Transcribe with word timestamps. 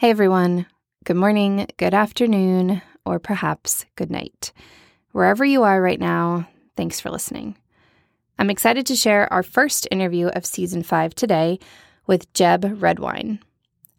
Hey 0.00 0.10
everyone. 0.10 0.66
Good 1.04 1.14
morning, 1.14 1.68
good 1.76 1.94
afternoon, 1.94 2.82
or 3.06 3.20
perhaps 3.20 3.86
good 3.94 4.10
night. 4.10 4.52
Wherever 5.12 5.44
you 5.44 5.62
are 5.62 5.80
right 5.80 6.00
now, 6.00 6.48
thanks 6.76 6.98
for 6.98 7.10
listening. 7.10 7.56
I'm 8.36 8.50
excited 8.50 8.86
to 8.86 8.96
share 8.96 9.32
our 9.32 9.44
first 9.44 9.86
interview 9.92 10.26
of 10.26 10.44
season 10.44 10.82
five 10.82 11.14
today 11.14 11.60
with 12.08 12.30
Jeb 12.34 12.82
Redwine. 12.82 13.38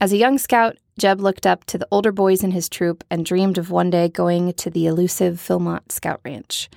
As 0.01 0.11
a 0.11 0.17
young 0.17 0.37
scout, 0.37 0.75
Jeb 0.99 1.21
looked 1.21 1.47
up 1.47 1.63
to 1.67 1.77
the 1.77 1.87
older 1.91 2.11
boys 2.11 2.43
in 2.43 2.51
his 2.51 2.67
troop 2.67 3.05
and 3.09 3.25
dreamed 3.25 3.57
of 3.57 3.71
one 3.71 3.89
day 3.89 4.09
going 4.09 4.51
to 4.51 4.69
the 4.69 4.87
elusive 4.87 5.35
Philmont 5.35 5.93
Scout 5.93 6.19
Ranch. 6.25 6.69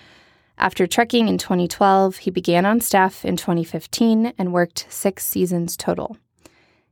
After 0.59 0.87
trekking 0.87 1.27
in 1.27 1.39
2012, 1.39 2.19
he 2.19 2.31
began 2.31 2.65
on 2.65 2.81
staff 2.81 3.25
in 3.25 3.37
2015 3.37 4.35
and 4.39 4.53
worked 4.53 4.87
six 4.89 5.27
seasons 5.27 5.77
total. 5.77 6.17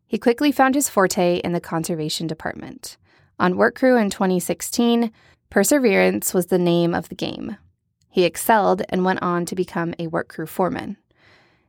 He 0.06 0.18
quickly 0.18 0.52
found 0.52 0.74
his 0.74 0.88
forte 0.88 1.38
in 1.38 1.52
the 1.52 1.60
conservation 1.60 2.26
department. 2.26 2.96
On 3.38 3.56
work 3.56 3.74
crew 3.74 3.96
in 3.96 4.08
2016, 4.10 5.10
perseverance 5.50 6.32
was 6.32 6.46
the 6.46 6.58
name 6.58 6.94
of 6.94 7.08
the 7.08 7.14
game. 7.14 7.56
He 8.08 8.24
excelled 8.24 8.82
and 8.88 9.04
went 9.04 9.22
on 9.22 9.44
to 9.46 9.54
become 9.54 9.94
a 9.98 10.06
work 10.06 10.28
crew 10.28 10.46
foreman. 10.46 10.96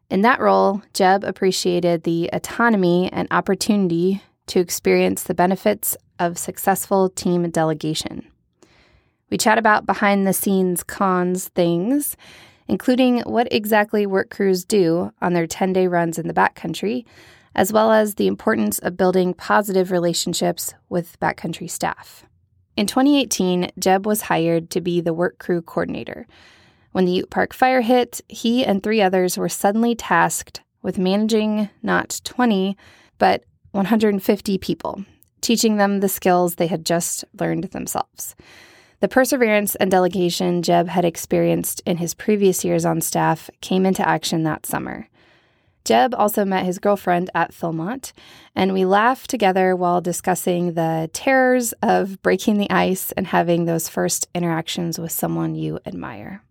In 0.10 0.22
that 0.22 0.40
role, 0.40 0.82
Jeb 0.94 1.24
appreciated 1.24 2.04
the 2.04 2.30
autonomy 2.32 3.12
and 3.12 3.28
opportunity 3.32 4.22
to 4.48 4.60
experience 4.60 5.24
the 5.24 5.34
benefits 5.34 5.98
of 6.20 6.38
successful 6.38 7.10
team 7.10 7.50
delegation. 7.50 8.26
We 9.30 9.38
chat 9.38 9.58
about 9.58 9.86
behind 9.86 10.26
the 10.26 10.32
scenes 10.32 10.84
cons 10.84 11.50
things, 11.50 12.16
including 12.68 13.20
what 13.22 13.52
exactly 13.52 14.06
work 14.06 14.30
crews 14.30 14.64
do 14.64 15.12
on 15.22 15.34
their 15.34 15.48
10 15.48 15.74
day 15.74 15.88
runs 15.88 16.18
in 16.18 16.28
the 16.28 16.34
backcountry, 16.34 17.04
as 17.58 17.74
well 17.74 17.92
as 17.92 18.16
the 18.16 18.28
importance 18.28 18.78
of 18.80 18.96
building 18.96 19.34
positive 19.34 19.92
relationships 19.92 20.76
with 20.88 21.20
backcountry 21.20 21.70
staff. 21.70 22.24
In 22.78 22.86
2018, 22.86 23.72
Jeb 23.80 24.06
was 24.06 24.22
hired 24.22 24.70
to 24.70 24.80
be 24.80 25.02
the 25.02 25.14
work 25.14 25.40
crew 25.40 25.64
coordinator. 25.64 26.28
When 26.92 27.06
the 27.06 27.12
Ute 27.12 27.32
Park 27.32 27.54
fire 27.54 27.82
hit, 27.82 28.22
he 28.30 28.64
and 28.64 28.82
three 28.82 29.02
others 29.02 29.38
were 29.38 29.50
suddenly 29.50 29.96
tasked 29.96 30.62
with 30.84 31.00
managing 31.00 31.70
not 31.82 32.22
20, 32.24 32.78
but 33.18 33.44
150 33.72 34.58
people, 34.60 35.04
teaching 35.42 35.78
them 35.78 36.00
the 36.00 36.08
skills 36.08 36.56
they 36.56 36.68
had 36.68 36.86
just 36.86 37.26
learned 37.40 37.66
themselves. 37.66 38.36
The 39.00 39.08
perseverance 39.08 39.76
and 39.76 39.90
delegation 39.90 40.62
Jeb 40.62 40.88
had 40.88 41.06
experienced 41.06 41.82
in 41.86 41.98
his 41.98 42.14
previous 42.14 42.64
years 42.64 42.86
on 42.86 43.02
staff 43.02 43.50
came 43.62 43.86
into 43.86 44.08
action 44.08 44.44
that 44.44 44.66
summer. 44.66 45.08
Jeb 45.88 46.14
also 46.14 46.44
met 46.44 46.66
his 46.66 46.80
girlfriend 46.80 47.30
at 47.34 47.54
Philmont, 47.54 48.12
and 48.54 48.74
we 48.74 48.84
laughed 48.84 49.30
together 49.30 49.74
while 49.74 50.02
discussing 50.02 50.74
the 50.74 51.10
terrors 51.14 51.72
of 51.82 52.22
breaking 52.22 52.58
the 52.58 52.70
ice 52.70 53.14
and 53.14 53.28
having 53.28 53.64
those 53.64 53.88
first 53.88 54.28
interactions 54.36 55.00
with 55.00 55.14
someone 55.14 55.56
you 55.56 55.80
admire. 55.86 56.44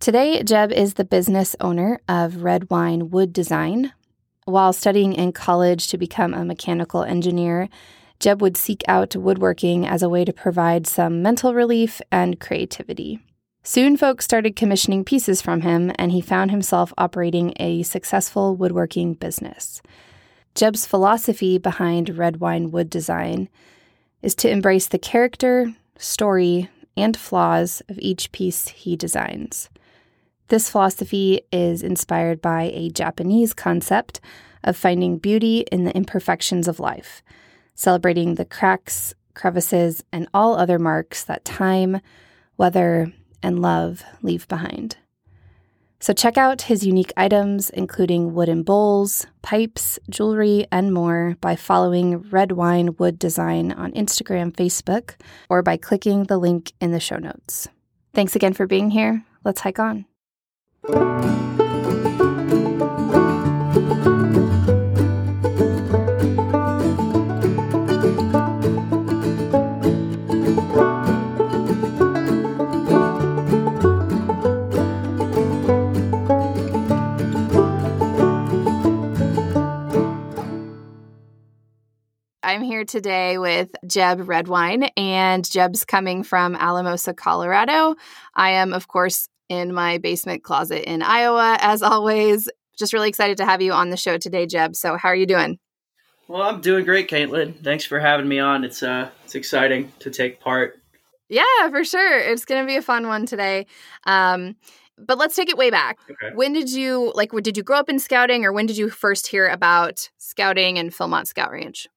Today, 0.00 0.42
Jeb 0.42 0.70
is 0.70 0.94
the 0.94 1.04
business 1.04 1.56
owner 1.60 2.02
of 2.06 2.42
Redwine 2.42 3.08
Wood 3.08 3.32
Design. 3.32 3.94
While 4.44 4.74
studying 4.74 5.14
in 5.14 5.32
college 5.32 5.88
to 5.88 5.96
become 5.96 6.34
a 6.34 6.44
mechanical 6.44 7.04
engineer, 7.04 7.70
Jeb 8.20 8.42
would 8.42 8.58
seek 8.58 8.82
out 8.86 9.16
woodworking 9.16 9.86
as 9.86 10.02
a 10.02 10.10
way 10.10 10.26
to 10.26 10.32
provide 10.34 10.86
some 10.86 11.22
mental 11.22 11.54
relief 11.54 12.02
and 12.12 12.38
creativity. 12.38 13.18
Soon, 13.64 13.96
folks 13.96 14.24
started 14.24 14.56
commissioning 14.56 15.04
pieces 15.04 15.40
from 15.40 15.60
him, 15.60 15.92
and 15.96 16.10
he 16.10 16.20
found 16.20 16.50
himself 16.50 16.92
operating 16.98 17.52
a 17.60 17.84
successful 17.84 18.56
woodworking 18.56 19.14
business. 19.14 19.80
Jeb's 20.56 20.84
philosophy 20.84 21.58
behind 21.58 22.18
Redwine 22.18 22.72
Wood 22.72 22.90
Design 22.90 23.48
is 24.20 24.34
to 24.36 24.50
embrace 24.50 24.88
the 24.88 24.98
character, 24.98 25.72
story, 25.96 26.68
and 26.96 27.16
flaws 27.16 27.82
of 27.88 27.98
each 28.00 28.32
piece 28.32 28.66
he 28.68 28.96
designs. 28.96 29.70
This 30.48 30.68
philosophy 30.68 31.42
is 31.52 31.84
inspired 31.84 32.42
by 32.42 32.64
a 32.74 32.90
Japanese 32.90 33.54
concept 33.54 34.20
of 34.64 34.76
finding 34.76 35.18
beauty 35.18 35.60
in 35.70 35.84
the 35.84 35.96
imperfections 35.96 36.66
of 36.66 36.80
life, 36.80 37.22
celebrating 37.76 38.34
the 38.34 38.44
cracks, 38.44 39.14
crevices, 39.34 40.02
and 40.12 40.26
all 40.34 40.56
other 40.56 40.80
marks 40.80 41.22
that 41.24 41.44
time, 41.44 42.00
weather, 42.58 43.12
and 43.42 43.60
love 43.60 44.02
leave 44.22 44.46
behind. 44.48 44.96
So 46.02 46.12
check 46.12 46.36
out 46.36 46.62
his 46.62 46.84
unique 46.84 47.12
items, 47.16 47.70
including 47.70 48.34
wooden 48.34 48.64
bowls, 48.64 49.24
pipes, 49.40 50.00
jewelry, 50.10 50.66
and 50.72 50.92
more 50.92 51.36
by 51.40 51.54
following 51.54 52.28
Redwine 52.28 52.96
Wood 52.96 53.20
Design 53.20 53.70
on 53.70 53.92
Instagram, 53.92 54.52
Facebook, 54.52 55.14
or 55.48 55.62
by 55.62 55.76
clicking 55.76 56.24
the 56.24 56.38
link 56.38 56.72
in 56.80 56.90
the 56.90 56.98
show 56.98 57.18
notes. 57.18 57.68
Thanks 58.14 58.34
again 58.34 58.52
for 58.52 58.66
being 58.66 58.90
here. 58.90 59.24
Let's 59.44 59.60
hike 59.60 59.78
on. 59.78 60.06
I'm 82.52 82.62
here 82.62 82.84
today 82.84 83.38
with 83.38 83.70
Jeb 83.86 84.28
Redwine, 84.28 84.82
and 84.94 85.50
Jeb's 85.50 85.86
coming 85.86 86.22
from 86.22 86.54
Alamosa, 86.54 87.14
Colorado. 87.14 87.94
I 88.34 88.50
am, 88.50 88.74
of 88.74 88.88
course, 88.88 89.26
in 89.48 89.72
my 89.72 89.96
basement 89.96 90.44
closet 90.44 90.86
in 90.86 91.00
Iowa, 91.00 91.56
as 91.62 91.82
always. 91.82 92.50
Just 92.78 92.92
really 92.92 93.08
excited 93.08 93.38
to 93.38 93.46
have 93.46 93.62
you 93.62 93.72
on 93.72 93.88
the 93.88 93.96
show 93.96 94.18
today, 94.18 94.44
Jeb. 94.44 94.76
So, 94.76 94.98
how 94.98 95.08
are 95.08 95.16
you 95.16 95.24
doing? 95.24 95.58
Well, 96.28 96.42
I'm 96.42 96.60
doing 96.60 96.84
great, 96.84 97.08
Caitlin. 97.08 97.54
Thanks 97.64 97.86
for 97.86 97.98
having 97.98 98.28
me 98.28 98.38
on. 98.38 98.64
It's 98.64 98.82
uh, 98.82 99.08
it's 99.24 99.34
exciting 99.34 99.90
to 100.00 100.10
take 100.10 100.38
part. 100.38 100.78
Yeah, 101.30 101.70
for 101.70 101.84
sure. 101.84 102.18
It's 102.18 102.44
going 102.44 102.62
to 102.62 102.66
be 102.66 102.76
a 102.76 102.82
fun 102.82 103.08
one 103.08 103.24
today. 103.24 103.64
Um, 104.04 104.56
but 104.98 105.16
let's 105.16 105.34
take 105.34 105.48
it 105.48 105.56
way 105.56 105.70
back. 105.70 106.00
Okay. 106.02 106.34
When 106.34 106.52
did 106.52 106.70
you 106.70 107.12
like? 107.14 107.30
Did 107.32 107.56
you 107.56 107.62
grow 107.62 107.78
up 107.78 107.88
in 107.88 107.98
scouting, 107.98 108.44
or 108.44 108.52
when 108.52 108.66
did 108.66 108.76
you 108.76 108.90
first 108.90 109.28
hear 109.28 109.48
about 109.48 110.10
scouting 110.18 110.78
and 110.78 110.90
Philmont 110.90 111.28
Scout 111.28 111.50
Ranch? 111.50 111.88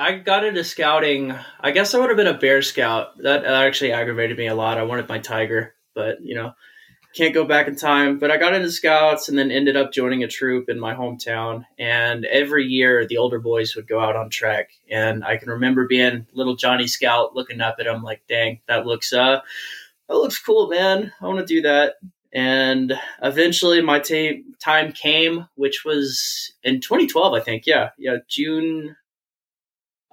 I 0.00 0.12
got 0.12 0.46
into 0.46 0.64
scouting. 0.64 1.34
I 1.60 1.72
guess 1.72 1.92
I 1.92 1.98
would 1.98 2.08
have 2.08 2.16
been 2.16 2.26
a 2.26 2.38
bear 2.38 2.62
scout. 2.62 3.18
That, 3.18 3.44
actually 3.44 3.92
aggravated 3.92 4.38
me 4.38 4.46
a 4.46 4.54
lot. 4.54 4.78
I 4.78 4.84
wanted 4.84 5.10
my 5.10 5.18
tiger, 5.18 5.74
but 5.94 6.22
you 6.22 6.34
know, 6.34 6.54
can't 7.14 7.34
go 7.34 7.44
back 7.44 7.68
in 7.68 7.76
time. 7.76 8.18
But 8.18 8.30
I 8.30 8.38
got 8.38 8.54
into 8.54 8.70
scouts 8.70 9.28
and 9.28 9.38
then 9.38 9.50
ended 9.50 9.76
up 9.76 9.92
joining 9.92 10.24
a 10.24 10.28
troop 10.28 10.70
in 10.70 10.80
my 10.80 10.94
hometown. 10.94 11.66
And 11.78 12.24
every 12.24 12.64
year, 12.64 13.06
the 13.06 13.18
older 13.18 13.38
boys 13.38 13.76
would 13.76 13.86
go 13.86 14.00
out 14.00 14.16
on 14.16 14.30
trek. 14.30 14.70
And 14.90 15.22
I 15.22 15.36
can 15.36 15.50
remember 15.50 15.86
being 15.86 16.26
little 16.32 16.56
Johnny 16.56 16.86
Scout, 16.86 17.36
looking 17.36 17.60
up 17.60 17.76
at 17.78 17.86
him 17.86 18.02
like, 18.02 18.22
"Dang, 18.26 18.60
that 18.68 18.86
looks 18.86 19.12
uh, 19.12 19.42
that 20.08 20.14
looks 20.14 20.38
cool, 20.38 20.68
man. 20.68 21.12
I 21.20 21.26
want 21.26 21.40
to 21.40 21.54
do 21.54 21.60
that." 21.60 21.96
And 22.32 22.98
eventually, 23.22 23.82
my 23.82 23.98
t- 23.98 24.44
time 24.60 24.92
came, 24.92 25.46
which 25.56 25.84
was 25.84 26.52
in 26.62 26.80
2012, 26.80 27.34
I 27.34 27.40
think. 27.40 27.66
Yeah, 27.66 27.90
yeah, 27.98 28.18
June 28.28 28.96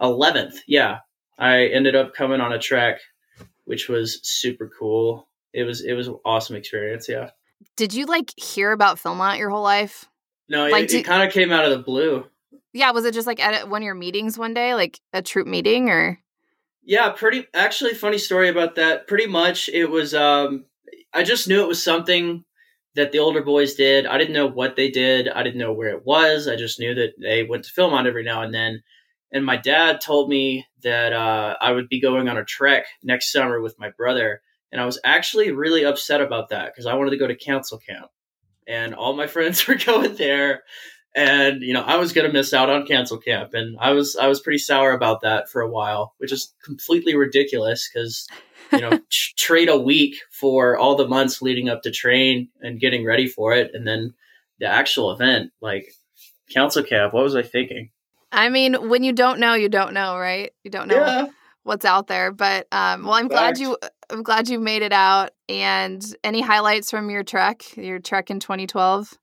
11th. 0.02 0.59
Yeah. 0.68 1.00
I 1.40 1.66
ended 1.68 1.96
up 1.96 2.13
coming 2.13 2.41
on 2.41 2.53
a 2.53 2.59
track, 2.59 3.00
which 3.66 3.90
was 3.90 4.19
super 4.24 4.72
cool. 4.80 5.28
It 5.53 5.63
was 5.63 5.81
it 5.81 5.94
was 5.94 6.08
an 6.08 6.18
awesome 6.25 6.56
experience. 6.56 7.08
Yeah. 7.08 7.30
Did 7.75 7.94
you 7.94 8.06
like 8.06 8.31
hear 8.38 8.72
about 8.72 8.97
Philmont 8.97 9.40
your 9.40 9.50
whole 9.50 9.63
life? 9.63 10.06
No, 10.50 10.68
like, 10.68 10.86
it, 10.86 10.94
it 10.94 11.03
kind 11.03 11.24
of 11.24 11.34
came 11.34 11.52
out 11.52 11.66
of 11.66 11.72
the 11.72 11.84
blue. 11.84 12.25
Yeah, 12.74 12.91
was 12.91 13.06
it 13.06 13.13
just 13.13 13.28
like 13.28 13.40
at 13.40 13.69
one 13.69 13.81
of 13.81 13.86
your 13.86 13.96
meetings 13.96 14.38
one 14.38 14.53
day, 14.53 14.74
like 14.74 15.00
a 15.13 15.22
troop 15.22 15.47
meeting, 15.47 15.90
or? 15.90 16.19
Yeah, 16.83 17.10
pretty. 17.10 17.48
Actually, 17.54 17.94
funny 17.94 18.18
story 18.18 18.50
about 18.50 18.75
that. 18.75 19.07
Pretty 19.07 19.27
much, 19.27 19.69
it 19.69 19.86
was. 19.86 20.13
um 20.13 20.66
I 21.13 21.24
just 21.24 21.48
knew 21.48 21.62
it 21.63 21.68
was 21.68 21.81
something 21.81 22.44
that 22.95 23.12
the 23.12 23.19
older 23.19 23.42
boys 23.42 23.75
did. 23.75 24.06
I 24.06 24.18
didn't 24.18 24.33
know 24.33 24.48
what 24.48 24.75
they 24.75 24.89
did. 24.89 25.27
I 25.27 25.44
didn't 25.44 25.60
know 25.60 25.74
where 25.74 25.89
it 25.89 26.06
was. 26.06 26.48
I 26.48 26.56
just 26.56 26.80
knew 26.80 26.94
that 26.95 27.13
they 27.19 27.44
went 27.44 27.66
to 27.66 27.74
Philmont 27.74 28.07
every 28.07 28.24
now 28.24 28.42
and 28.42 28.54
then 28.54 28.83
and 29.31 29.45
my 29.45 29.57
dad 29.57 30.00
told 30.01 30.29
me 30.29 30.65
that 30.83 31.13
uh, 31.13 31.56
I 31.59 31.71
would 31.71 31.89
be 31.89 32.00
going 32.00 32.29
on 32.29 32.38
a 32.38 32.45
trek 32.45 32.85
next 33.03 33.31
summer 33.31 33.62
with 33.62 33.77
my 33.79 33.89
brother. 33.89 34.41
And 34.71 34.81
I 34.81 34.85
was 34.85 35.00
actually 35.03 35.51
really 35.51 35.85
upset 35.85 36.21
about 36.21 36.50
that 36.50 36.68
because 36.68 36.85
I 36.85 36.94
wanted 36.94 37.12
to 37.12 37.18
go 37.18 37.27
to 37.27 37.35
council 37.35 37.77
camp. 37.77 38.09
And 38.68 38.95
all 38.95 39.15
my 39.15 39.27
friends 39.27 39.68
were 39.68 39.75
going 39.75 40.15
there. 40.15 40.63
And, 41.15 41.62
you 41.62 41.74
know, 41.74 41.81
I 41.81 41.97
was 41.97 42.13
going 42.13 42.27
to 42.27 42.33
miss 42.33 42.53
out 42.53 42.69
on 42.69 42.85
council 42.85 43.18
camp. 43.18 43.53
And 43.53 43.75
I 43.79 43.91
was, 43.91 44.15
I 44.15 44.27
was 44.27 44.39
pretty 44.39 44.59
sour 44.59 44.91
about 44.91 45.21
that 45.21 45.50
for 45.50 45.62
a 45.62 45.69
while, 45.69 46.13
which 46.19 46.31
is 46.31 46.53
completely 46.63 47.15
ridiculous 47.15 47.89
because, 47.91 48.27
you 48.71 48.81
know, 48.81 48.91
t- 49.09 49.33
trade 49.35 49.68
a 49.68 49.77
week 49.77 50.18
for 50.31 50.77
all 50.77 50.95
the 50.95 51.07
months 51.07 51.41
leading 51.41 51.69
up 51.69 51.81
to 51.81 51.91
train 51.91 52.50
and 52.62 52.80
getting 52.80 53.03
ready 53.03 53.27
for 53.27 53.53
it. 53.53 53.71
And 53.73 53.88
then 53.88 54.13
the 54.59 54.68
actual 54.68 55.12
event, 55.12 55.51
like 55.59 55.91
council 56.53 56.83
camp, 56.83 57.13
what 57.13 57.23
was 57.23 57.35
I 57.35 57.41
thinking? 57.41 57.89
I 58.31 58.50
mean, 58.50 58.89
when 58.89 59.03
you 59.03 59.13
don't 59.13 59.39
know, 59.39 59.53
you 59.53 59.69
don't 59.69 59.94
know, 59.94 60.18
right? 60.18 60.51
You 60.63 60.71
don't 60.71 60.88
know 60.88 60.95
Yeah. 60.95 61.27
what's 61.63 61.85
out 61.85 62.07
there. 62.07 62.31
But 62.31 62.68
um, 62.71 63.03
well, 63.03 63.13
I'm 63.13 63.27
glad 63.27 63.57
you. 63.57 63.77
I'm 64.09 64.24
glad 64.24 64.47
you 64.50 64.59
made 64.59 64.81
it 64.83 64.94
out. 64.94 65.31
And 65.50 66.03
any 66.24 66.41
highlights 66.41 66.91
from 66.91 67.09
your 67.09 67.24
trek? 67.24 67.75
Your 67.77 68.00
trek 68.00 68.29
in 68.29 68.39
2012? 68.39 69.13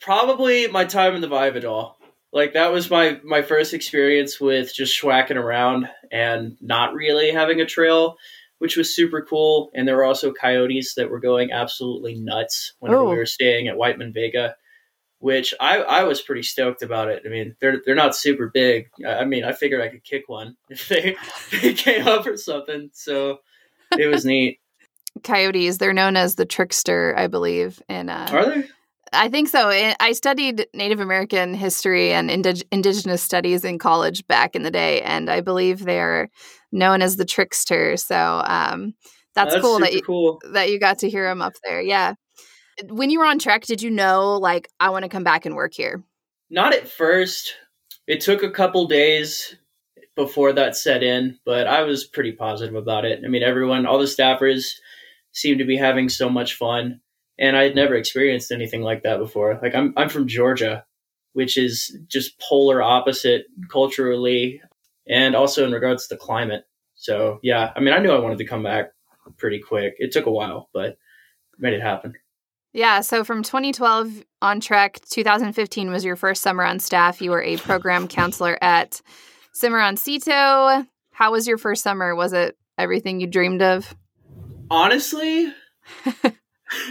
Probably 0.00 0.68
my 0.68 0.84
time 0.84 1.14
in 1.14 1.20
the 1.20 1.28
Valle 1.28 1.50
Vidal. 1.52 1.96
Like 2.32 2.52
that 2.52 2.72
was 2.72 2.90
my 2.90 3.18
my 3.24 3.42
first 3.42 3.72
experience 3.72 4.40
with 4.40 4.74
just 4.74 5.00
schwacking 5.00 5.36
around 5.36 5.88
and 6.12 6.56
not 6.60 6.92
really 6.92 7.30
having 7.30 7.60
a 7.60 7.66
trail, 7.66 8.16
which 8.58 8.76
was 8.76 8.94
super 8.94 9.22
cool. 9.22 9.70
And 9.74 9.88
there 9.88 9.96
were 9.96 10.04
also 10.04 10.32
coyotes 10.32 10.94
that 10.96 11.08
were 11.08 11.20
going 11.20 11.50
absolutely 11.50 12.14
nuts 12.16 12.74
whenever 12.78 13.02
Oh. 13.02 13.10
we 13.10 13.16
were 13.16 13.26
staying 13.26 13.68
at 13.68 13.76
Whiteman 13.78 14.12
Vega, 14.12 14.54
which 15.18 15.54
I 15.60 15.78
I 15.78 16.02
was 16.04 16.20
pretty 16.20 16.42
stoked 16.42 16.82
about 16.82 17.08
it. 17.08 17.22
I 17.24 17.28
mean, 17.28 17.56
they're 17.60 17.80
they're 17.84 17.94
not 17.94 18.16
super 18.16 18.48
big. 18.52 18.88
I 19.06 19.18
I 19.20 19.24
mean, 19.24 19.44
I 19.44 19.52
figured 19.52 19.80
I 19.80 19.88
could 19.88 20.04
kick 20.04 20.24
one 20.28 20.56
if 20.70 20.88
they, 20.88 21.16
they 21.52 21.72
came 21.74 22.06
up 22.06 22.26
or 22.26 22.36
something. 22.36 22.90
So 22.92 23.38
it 23.98 24.06
was 24.08 24.24
neat. 24.24 24.58
Coyotes. 25.24 25.78
They're 25.78 25.92
known 25.94 26.16
as 26.16 26.34
the 26.34 26.44
trickster, 26.44 27.14
I 27.16 27.26
believe. 27.26 27.80
And 27.88 28.10
uh, 28.10 28.26
Are 28.30 28.44
they? 28.44 28.64
I 29.12 29.28
think 29.30 29.48
so. 29.48 29.68
I 29.70 29.96
I 29.98 30.12
studied 30.12 30.66
Native 30.74 31.00
American 31.00 31.54
history 31.54 32.12
and 32.12 32.28
indig- 32.28 32.64
indigenous 32.70 33.22
studies 33.22 33.64
in 33.64 33.78
college 33.78 34.26
back 34.26 34.54
in 34.54 34.62
the 34.62 34.70
day, 34.70 35.00
and 35.02 35.30
I 35.30 35.40
believe 35.40 35.84
they 35.84 36.00
are 36.00 36.28
known 36.72 37.00
as 37.00 37.16
the 37.16 37.24
trickster. 37.24 37.96
So 37.96 38.42
um, 38.44 38.94
that's, 39.34 39.54
Oh, 39.54 39.60
cool 39.60 39.78
that 39.78 39.94
you, 39.94 40.02
cool. 40.02 40.40
that 40.52 40.70
you 40.70 40.78
got 40.78 40.98
to 40.98 41.08
hear 41.08 41.26
them 41.28 41.40
up 41.40 41.54
there. 41.64 41.80
Yeah. 41.80 42.14
When 42.84 43.10
you 43.10 43.18
were 43.18 43.24
on 43.26 43.38
trek, 43.38 43.64
did 43.64 43.82
you 43.82 43.90
know 43.90 44.36
like 44.36 44.70
I 44.80 44.90
want 44.90 45.04
to 45.04 45.08
come 45.08 45.24
back 45.24 45.46
and 45.46 45.54
work 45.54 45.74
here? 45.74 46.02
Not 46.50 46.74
at 46.74 46.88
first. 46.88 47.54
It 48.06 48.20
took 48.20 48.42
a 48.42 48.50
couple 48.50 48.86
days 48.86 49.56
before 50.14 50.52
that 50.52 50.76
set 50.76 51.02
in, 51.02 51.38
but 51.44 51.66
I 51.66 51.82
was 51.82 52.04
pretty 52.04 52.32
positive 52.32 52.74
about 52.74 53.04
it. 53.04 53.20
I 53.24 53.28
mean, 53.28 53.42
everyone, 53.42 53.86
all 53.86 53.98
the 53.98 54.04
staffers 54.04 54.74
seemed 55.32 55.58
to 55.58 55.64
be 55.64 55.76
having 55.76 56.08
so 56.08 56.30
much 56.30 56.54
fun, 56.54 57.00
and 57.38 57.56
I 57.56 57.64
had 57.64 57.74
never 57.74 57.94
experienced 57.94 58.52
anything 58.52 58.82
like 58.82 59.02
that 59.02 59.18
before. 59.18 59.58
Like 59.62 59.74
I'm 59.74 59.92
I'm 59.96 60.08
from 60.08 60.28
Georgia, 60.28 60.84
which 61.32 61.58
is 61.58 61.96
just 62.08 62.40
polar 62.40 62.82
opposite 62.82 63.46
culturally 63.70 64.60
and 65.08 65.34
also 65.34 65.64
in 65.64 65.72
regards 65.72 66.06
to 66.06 66.14
the 66.14 66.18
climate. 66.18 66.64
So, 66.94 67.38
yeah, 67.42 67.72
I 67.76 67.80
mean, 67.80 67.94
I 67.94 67.98
knew 67.98 68.10
I 68.10 68.18
wanted 68.18 68.38
to 68.38 68.46
come 68.46 68.62
back 68.62 68.92
pretty 69.36 69.60
quick. 69.60 69.94
It 69.98 70.12
took 70.12 70.26
a 70.26 70.30
while, 70.30 70.68
but 70.72 70.96
made 71.58 71.74
it 71.74 71.82
happen. 71.82 72.14
Yeah. 72.76 73.00
So 73.00 73.24
from 73.24 73.42
2012 73.42 74.22
on 74.42 74.60
trek, 74.60 75.00
2015 75.10 75.90
was 75.90 76.04
your 76.04 76.14
first 76.14 76.42
summer 76.42 76.62
on 76.62 76.78
staff. 76.78 77.20
You 77.20 77.30
were 77.30 77.42
a 77.42 77.56
program 77.56 78.06
counselor 78.06 78.58
at 78.60 79.00
Cimarroncito. 79.54 80.86
How 81.10 81.32
was 81.32 81.48
your 81.48 81.58
first 81.58 81.82
summer? 81.82 82.14
Was 82.14 82.32
it 82.32 82.56
everything 82.78 83.20
you 83.20 83.26
dreamed 83.26 83.62
of? 83.62 83.96
honestly 84.70 85.52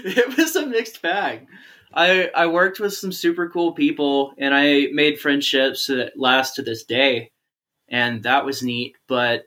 it 0.06 0.38
was 0.38 0.56
a 0.56 0.66
mixed 0.66 1.02
bag 1.02 1.48
i 1.94 2.30
i 2.36 2.46
worked 2.48 2.80
with 2.80 2.94
some 2.94 3.12
super 3.12 3.50
cool 3.50 3.74
people 3.74 4.34
and 4.38 4.54
i 4.54 4.88
made 4.94 5.20
friendships 5.20 5.88
that 5.88 6.14
last 6.16 6.56
to 6.56 6.62
this 6.62 6.84
day 6.84 7.32
and 7.90 8.24
that 8.24 8.46
was 8.46 8.64
neat 8.64 8.96
but 9.08 9.46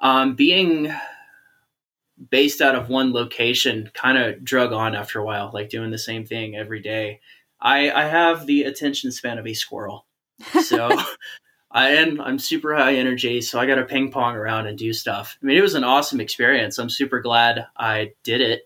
um 0.00 0.34
being 0.34 0.92
based 2.30 2.60
out 2.60 2.74
of 2.74 2.88
one 2.88 3.12
location 3.12 3.90
kind 3.94 4.16
of 4.16 4.42
drug 4.44 4.72
on 4.72 4.94
after 4.94 5.18
a 5.18 5.24
while 5.24 5.50
like 5.52 5.68
doing 5.68 5.90
the 5.90 5.98
same 5.98 6.24
thing 6.24 6.56
every 6.56 6.80
day 6.80 7.20
i 7.60 7.90
i 7.90 8.04
have 8.04 8.46
the 8.46 8.62
attention 8.62 9.12
span 9.12 9.38
of 9.38 9.46
a 9.46 9.54
squirrel 9.54 10.06
so 10.62 10.90
I 11.70 11.90
am 11.90 12.20
I'm 12.20 12.38
super 12.38 12.74
high 12.74 12.94
energy, 12.94 13.42
so 13.42 13.58
I 13.60 13.66
got 13.66 13.74
to 13.74 13.84
ping 13.84 14.10
pong 14.10 14.34
around 14.34 14.66
and 14.66 14.78
do 14.78 14.94
stuff. 14.94 15.36
I 15.42 15.46
mean, 15.46 15.58
it 15.58 15.62
was 15.62 15.74
an 15.74 15.84
awesome 15.84 16.20
experience. 16.20 16.78
I'm 16.78 16.88
super 16.88 17.20
glad 17.20 17.66
I 17.76 18.12
did 18.22 18.40
it, 18.40 18.62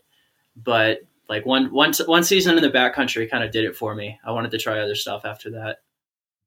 but 0.54 1.00
like 1.28 1.46
one 1.46 1.72
one 1.72 1.92
one 2.06 2.24
season 2.24 2.56
in 2.56 2.62
the 2.62 2.70
backcountry 2.70 3.30
kind 3.30 3.42
of 3.42 3.50
did 3.50 3.64
it 3.64 3.74
for 3.76 3.94
me. 3.94 4.20
I 4.24 4.32
wanted 4.32 4.52
to 4.52 4.58
try 4.58 4.78
other 4.80 4.94
stuff 4.94 5.24
after 5.24 5.50
that. 5.50 5.78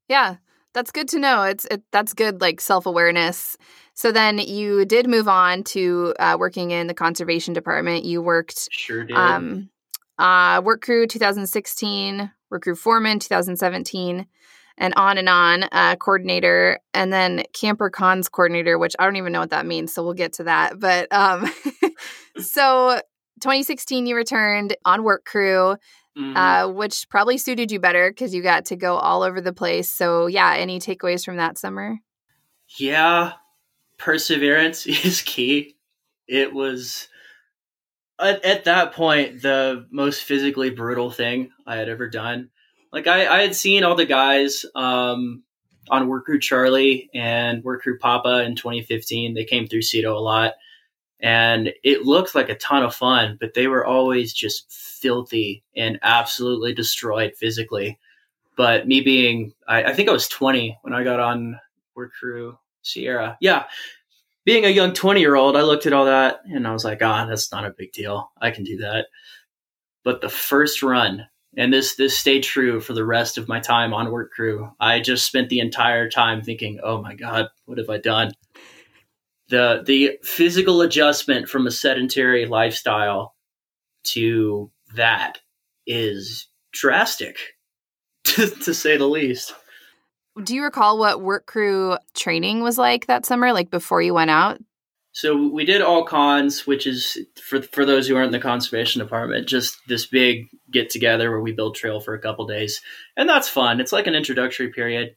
Yeah, 0.08 0.36
that's 0.72 0.90
good 0.90 1.08
to 1.08 1.18
know. 1.18 1.42
It's 1.42 1.66
it, 1.66 1.82
that's 1.90 2.14
good 2.14 2.40
like 2.40 2.60
self 2.60 2.86
awareness. 2.86 3.58
So 3.94 4.12
then 4.12 4.38
you 4.38 4.84
did 4.84 5.08
move 5.08 5.28
on 5.28 5.62
to 5.64 6.14
uh, 6.18 6.36
working 6.38 6.70
in 6.72 6.86
the 6.88 6.94
conservation 6.94 7.54
department. 7.54 8.04
You 8.04 8.20
worked 8.22 8.68
Sure 8.72 9.04
did. 9.04 9.16
um, 9.16 9.70
uh, 10.18 10.60
work 10.64 10.82
crew 10.82 11.06
2016, 11.06 12.30
work 12.50 12.62
crew 12.62 12.74
foreman 12.74 13.18
2017, 13.20 14.26
and 14.78 14.94
on 14.96 15.16
and 15.18 15.28
on. 15.28 15.64
Uh, 15.70 15.94
coordinator, 15.96 16.80
and 16.92 17.12
then 17.12 17.44
camper 17.52 17.88
cons 17.90 18.28
coordinator, 18.28 18.78
which 18.78 18.94
I 18.98 19.04
don't 19.04 19.16
even 19.16 19.32
know 19.32 19.40
what 19.40 19.50
that 19.50 19.66
means. 19.66 19.94
So 19.94 20.02
we'll 20.04 20.14
get 20.14 20.34
to 20.34 20.44
that. 20.44 20.78
But 20.80 21.12
um, 21.12 21.48
so 22.38 23.00
2016, 23.40 24.06
you 24.06 24.16
returned 24.16 24.76
on 24.84 25.02
work 25.04 25.24
crew 25.24 25.76
Mhm. 26.16 26.36
uh, 26.36 26.72
which 26.72 27.08
probably 27.08 27.36
suited 27.38 27.72
you 27.72 27.80
better 27.80 28.08
because 28.10 28.32
you 28.32 28.40
got 28.40 28.66
to 28.66 28.76
go 28.76 28.96
all 28.96 29.22
over 29.24 29.40
the 29.40 29.52
place. 29.52 29.88
So, 29.90 30.28
yeah, 30.28 30.54
any 30.54 30.78
takeaways 30.78 31.24
from 31.24 31.38
that 31.38 31.58
summer? 31.58 31.98
yeah, 32.78 33.32
perseverance 33.98 34.86
is 34.86 35.22
key. 35.22 35.76
It 36.26 36.52
was 36.52 37.08
at, 38.20 38.44
at 38.44 38.64
that 38.64 38.92
point 38.92 39.42
the 39.42 39.86
most 39.90 40.22
physically 40.22 40.70
brutal 40.70 41.10
thing 41.10 41.50
I 41.66 41.76
had 41.76 41.88
ever 41.88 42.08
done. 42.08 42.50
Like 42.92 43.06
I, 43.06 43.26
I 43.26 43.42
had 43.42 43.54
seen 43.56 43.84
all 43.84 43.96
the 43.96 44.06
guys 44.06 44.64
um, 44.74 45.42
on 45.90 46.08
Work 46.08 46.26
Crew 46.26 46.38
Charlie 46.38 47.10
and 47.14 47.62
Work 47.64 47.82
Crew 47.82 47.98
Papa 47.98 48.44
in 48.44 48.54
2015. 48.54 49.34
They 49.34 49.44
came 49.44 49.66
through 49.66 49.82
Cito 49.82 50.16
a 50.16 50.20
lot, 50.20 50.54
and 51.20 51.72
it 51.82 52.04
looked 52.04 52.34
like 52.34 52.48
a 52.48 52.54
ton 52.56 52.84
of 52.84 52.94
fun. 52.94 53.36
But 53.40 53.54
they 53.54 53.66
were 53.66 53.84
always 53.84 54.32
just 54.32 54.72
filthy 54.72 55.64
and 55.76 55.98
absolutely 56.02 56.72
destroyed 56.72 57.34
physically. 57.36 57.98
But 58.56 58.86
me 58.86 59.00
being, 59.00 59.52
I, 59.66 59.84
I 59.84 59.92
think 59.92 60.08
I 60.08 60.12
was 60.12 60.28
20 60.28 60.78
when 60.82 60.94
I 60.94 61.02
got 61.02 61.18
on 61.18 61.58
Work 61.96 62.12
Crew 62.12 62.56
Sierra. 62.84 63.36
Yeah, 63.40 63.64
being 64.44 64.64
a 64.64 64.68
young 64.68 64.92
20 64.92 65.20
year 65.20 65.34
old, 65.34 65.56
I 65.56 65.62
looked 65.62 65.86
at 65.86 65.92
all 65.92 66.04
that 66.04 66.40
and 66.44 66.66
I 66.66 66.72
was 66.72 66.84
like, 66.84 67.02
ah, 67.02 67.26
that's 67.26 67.50
not 67.50 67.64
a 67.64 67.74
big 67.76 67.92
deal. 67.92 68.30
I 68.40 68.50
can 68.50 68.64
do 68.64 68.78
that. 68.78 69.06
But 70.04 70.20
the 70.20 70.28
first 70.28 70.82
run, 70.82 71.26
and 71.56 71.72
this 71.72 71.96
this 71.96 72.18
stayed 72.18 72.42
true 72.42 72.80
for 72.80 72.92
the 72.92 73.06
rest 73.06 73.38
of 73.38 73.48
my 73.48 73.60
time 73.60 73.94
on 73.94 74.10
work 74.10 74.32
crew. 74.32 74.70
I 74.80 75.00
just 75.00 75.24
spent 75.24 75.48
the 75.48 75.60
entire 75.60 76.10
time 76.10 76.42
thinking, 76.42 76.78
"Oh 76.82 77.00
my 77.00 77.14
god, 77.14 77.48
what 77.64 77.78
have 77.78 77.88
I 77.88 77.98
done?" 77.98 78.32
The 79.48 79.82
the 79.86 80.18
physical 80.22 80.82
adjustment 80.82 81.48
from 81.48 81.66
a 81.66 81.70
sedentary 81.70 82.44
lifestyle 82.46 83.34
to 84.04 84.70
that 84.94 85.38
is 85.86 86.48
drastic, 86.72 87.38
to, 88.24 88.48
to 88.50 88.74
say 88.74 88.96
the 88.98 89.06
least. 89.06 89.54
Do 90.42 90.54
you 90.54 90.64
recall 90.64 90.98
what 90.98 91.20
work 91.20 91.46
crew 91.46 91.96
training 92.14 92.60
was 92.60 92.76
like 92.76 93.06
that 93.06 93.24
summer, 93.24 93.52
like 93.52 93.70
before 93.70 94.02
you 94.02 94.14
went 94.14 94.30
out? 94.30 94.58
So 95.12 95.48
we 95.48 95.64
did 95.64 95.80
all 95.80 96.04
cons, 96.04 96.66
which 96.66 96.88
is 96.88 97.18
for 97.40 97.62
for 97.62 97.84
those 97.84 98.08
who 98.08 98.16
aren't 98.16 98.34
in 98.34 98.40
the 98.40 98.40
conservation 98.40 99.00
department, 99.00 99.46
just 99.46 99.76
this 99.86 100.06
big 100.06 100.48
get 100.72 100.90
together 100.90 101.30
where 101.30 101.40
we 101.40 101.52
build 101.52 101.76
trail 101.76 102.00
for 102.00 102.14
a 102.14 102.20
couple 102.20 102.46
days, 102.48 102.82
and 103.16 103.28
that's 103.28 103.48
fun. 103.48 103.80
It's 103.80 103.92
like 103.92 104.08
an 104.08 104.16
introductory 104.16 104.72
period, 104.72 105.14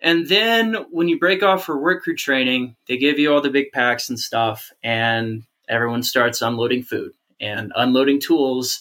and 0.00 0.26
then 0.26 0.86
when 0.90 1.08
you 1.08 1.18
break 1.18 1.42
off 1.42 1.64
for 1.64 1.78
work 1.78 2.02
crew 2.02 2.16
training, 2.16 2.76
they 2.88 2.96
give 2.96 3.18
you 3.18 3.30
all 3.34 3.42
the 3.42 3.50
big 3.50 3.72
packs 3.72 4.08
and 4.08 4.18
stuff, 4.18 4.72
and 4.82 5.42
everyone 5.68 6.02
starts 6.02 6.40
unloading 6.40 6.82
food 6.82 7.12
and 7.38 7.72
unloading 7.76 8.20
tools. 8.20 8.80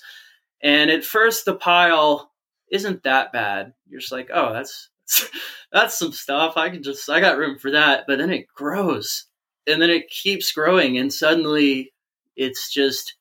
And 0.62 0.90
at 0.90 1.04
first, 1.04 1.44
the 1.44 1.56
pile 1.56 2.32
isn't 2.72 3.04
that 3.04 3.34
bad. 3.34 3.74
You're 3.88 4.00
just 4.00 4.14
like, 4.14 4.30
oh, 4.34 4.54
that's 4.54 4.90
that's 5.72 5.98
some 5.98 6.12
stuff. 6.12 6.58
I 6.58 6.70
can 6.70 6.84
just 6.84 7.10
I 7.10 7.20
got 7.20 7.38
room 7.38 7.58
for 7.58 7.72
that. 7.72 8.06
But 8.08 8.18
then 8.20 8.32
it 8.32 8.48
grows. 8.54 9.26
And 9.68 9.82
then 9.82 9.90
it 9.90 10.10
keeps 10.10 10.52
growing. 10.52 10.98
And 10.98 11.12
suddenly 11.12 11.94
it's 12.36 12.72
just 12.72 13.16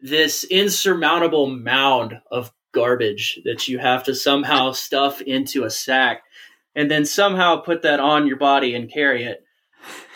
this 0.00 0.44
insurmountable 0.44 1.46
mound 1.48 2.20
of 2.30 2.52
garbage 2.72 3.40
that 3.44 3.66
you 3.66 3.78
have 3.78 4.04
to 4.04 4.14
somehow 4.14 4.72
stuff 4.72 5.22
into 5.22 5.64
a 5.64 5.70
sack 5.70 6.22
and 6.74 6.90
then 6.90 7.06
somehow 7.06 7.56
put 7.56 7.82
that 7.82 8.00
on 8.00 8.26
your 8.26 8.36
body 8.36 8.74
and 8.74 8.92
carry 8.92 9.24
it 9.24 9.42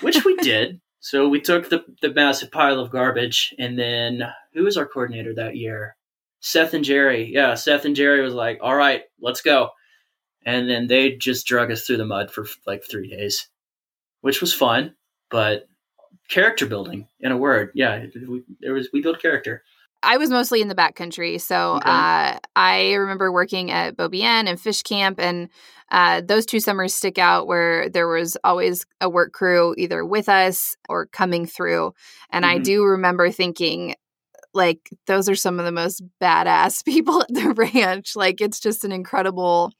which 0.01 0.25
we 0.25 0.37
did. 0.43 0.81
So 1.01 1.29
we 1.29 1.41
took 1.41 1.71
the, 1.71 1.85
the 2.03 2.13
massive 2.13 2.51
pile 2.51 2.79
of 2.79 2.91
garbage. 2.91 3.55
And 3.59 3.79
then 3.79 4.23
who 4.53 4.65
was 4.65 4.77
our 4.77 4.87
coordinator 4.87 5.35
that 5.35 5.57
year? 5.57 5.97
Seth 6.41 6.75
and 6.75 6.85
jerry. 6.85 7.31
Yeah 7.33 7.55
seth 7.55 7.85
and 7.85 7.97
jerry 7.97 8.23
was 8.23 8.35
like 8.35 8.59
all 8.63 8.75
right 8.75 9.03
let's 9.21 9.43
go 9.43 9.71
and 10.45 10.69
then 10.69 10.87
they 10.87 11.13
just 11.17 11.47
drug 11.47 11.71
us 11.71 11.87
through 11.87 11.97
the 11.97 12.05
mud 12.05 12.31
for 12.31 12.47
like 12.67 12.83
three 12.85 13.09
days 13.09 13.49
which 14.21 14.41
was 14.41 14.55
fun 14.55 14.95
but 15.31 15.67
character 16.29 16.67
building 16.67 17.07
in 17.21 17.33
a 17.33 17.37
word 17.37 17.71
yeah 17.75 18.05
we, 18.29 18.43
there 18.61 18.75
was 18.75 18.89
we 18.93 19.01
built 19.01 19.21
character 19.21 19.63
I 20.03 20.17
was 20.17 20.31
mostly 20.31 20.63
in 20.63 20.69
the 20.69 20.75
backcountry. 20.75 21.41
So 21.41 21.77
okay. 21.77 21.91
uh, 21.91 22.39
I 22.57 22.93
remember 22.95 23.31
working 23.31 23.71
at 23.71 23.97
Beaubien 23.97 24.49
and 24.49 24.61
Fish 24.61 24.83
Camp, 24.83 25.21
and 25.21 25.49
uh, 25.91 26.23
those 26.25 26.47
two 26.47 26.61
summers 26.61 26.95
stick 26.95 27.19
out 27.19 27.47
where 27.47 27.89
there 27.89 28.09
was 28.09 28.37
always 28.45 28.87
a 29.01 29.11
work 29.11 29.33
crew 29.33 29.75
either 29.77 30.05
with 30.05 30.29
us 30.29 30.77
or 30.89 31.07
coming 31.07 31.47
through. 31.47 31.93
And 32.31 32.45
mm-hmm. 32.45 32.55
I 32.55 32.59
do 32.59 32.85
remember 32.85 33.31
thinking, 33.31 33.95
like, 34.55 34.91
those 35.07 35.29
are 35.29 35.35
some 35.35 35.59
of 35.59 35.65
the 35.65 35.73
most 35.73 36.03
badass 36.21 36.85
people 36.85 37.21
at 37.23 37.29
the 37.29 37.53
ranch. 37.75 38.17
Like, 38.17 38.41
it's 38.41 38.61
just 38.61 38.85
an 38.85 38.93
incredible 38.93 39.73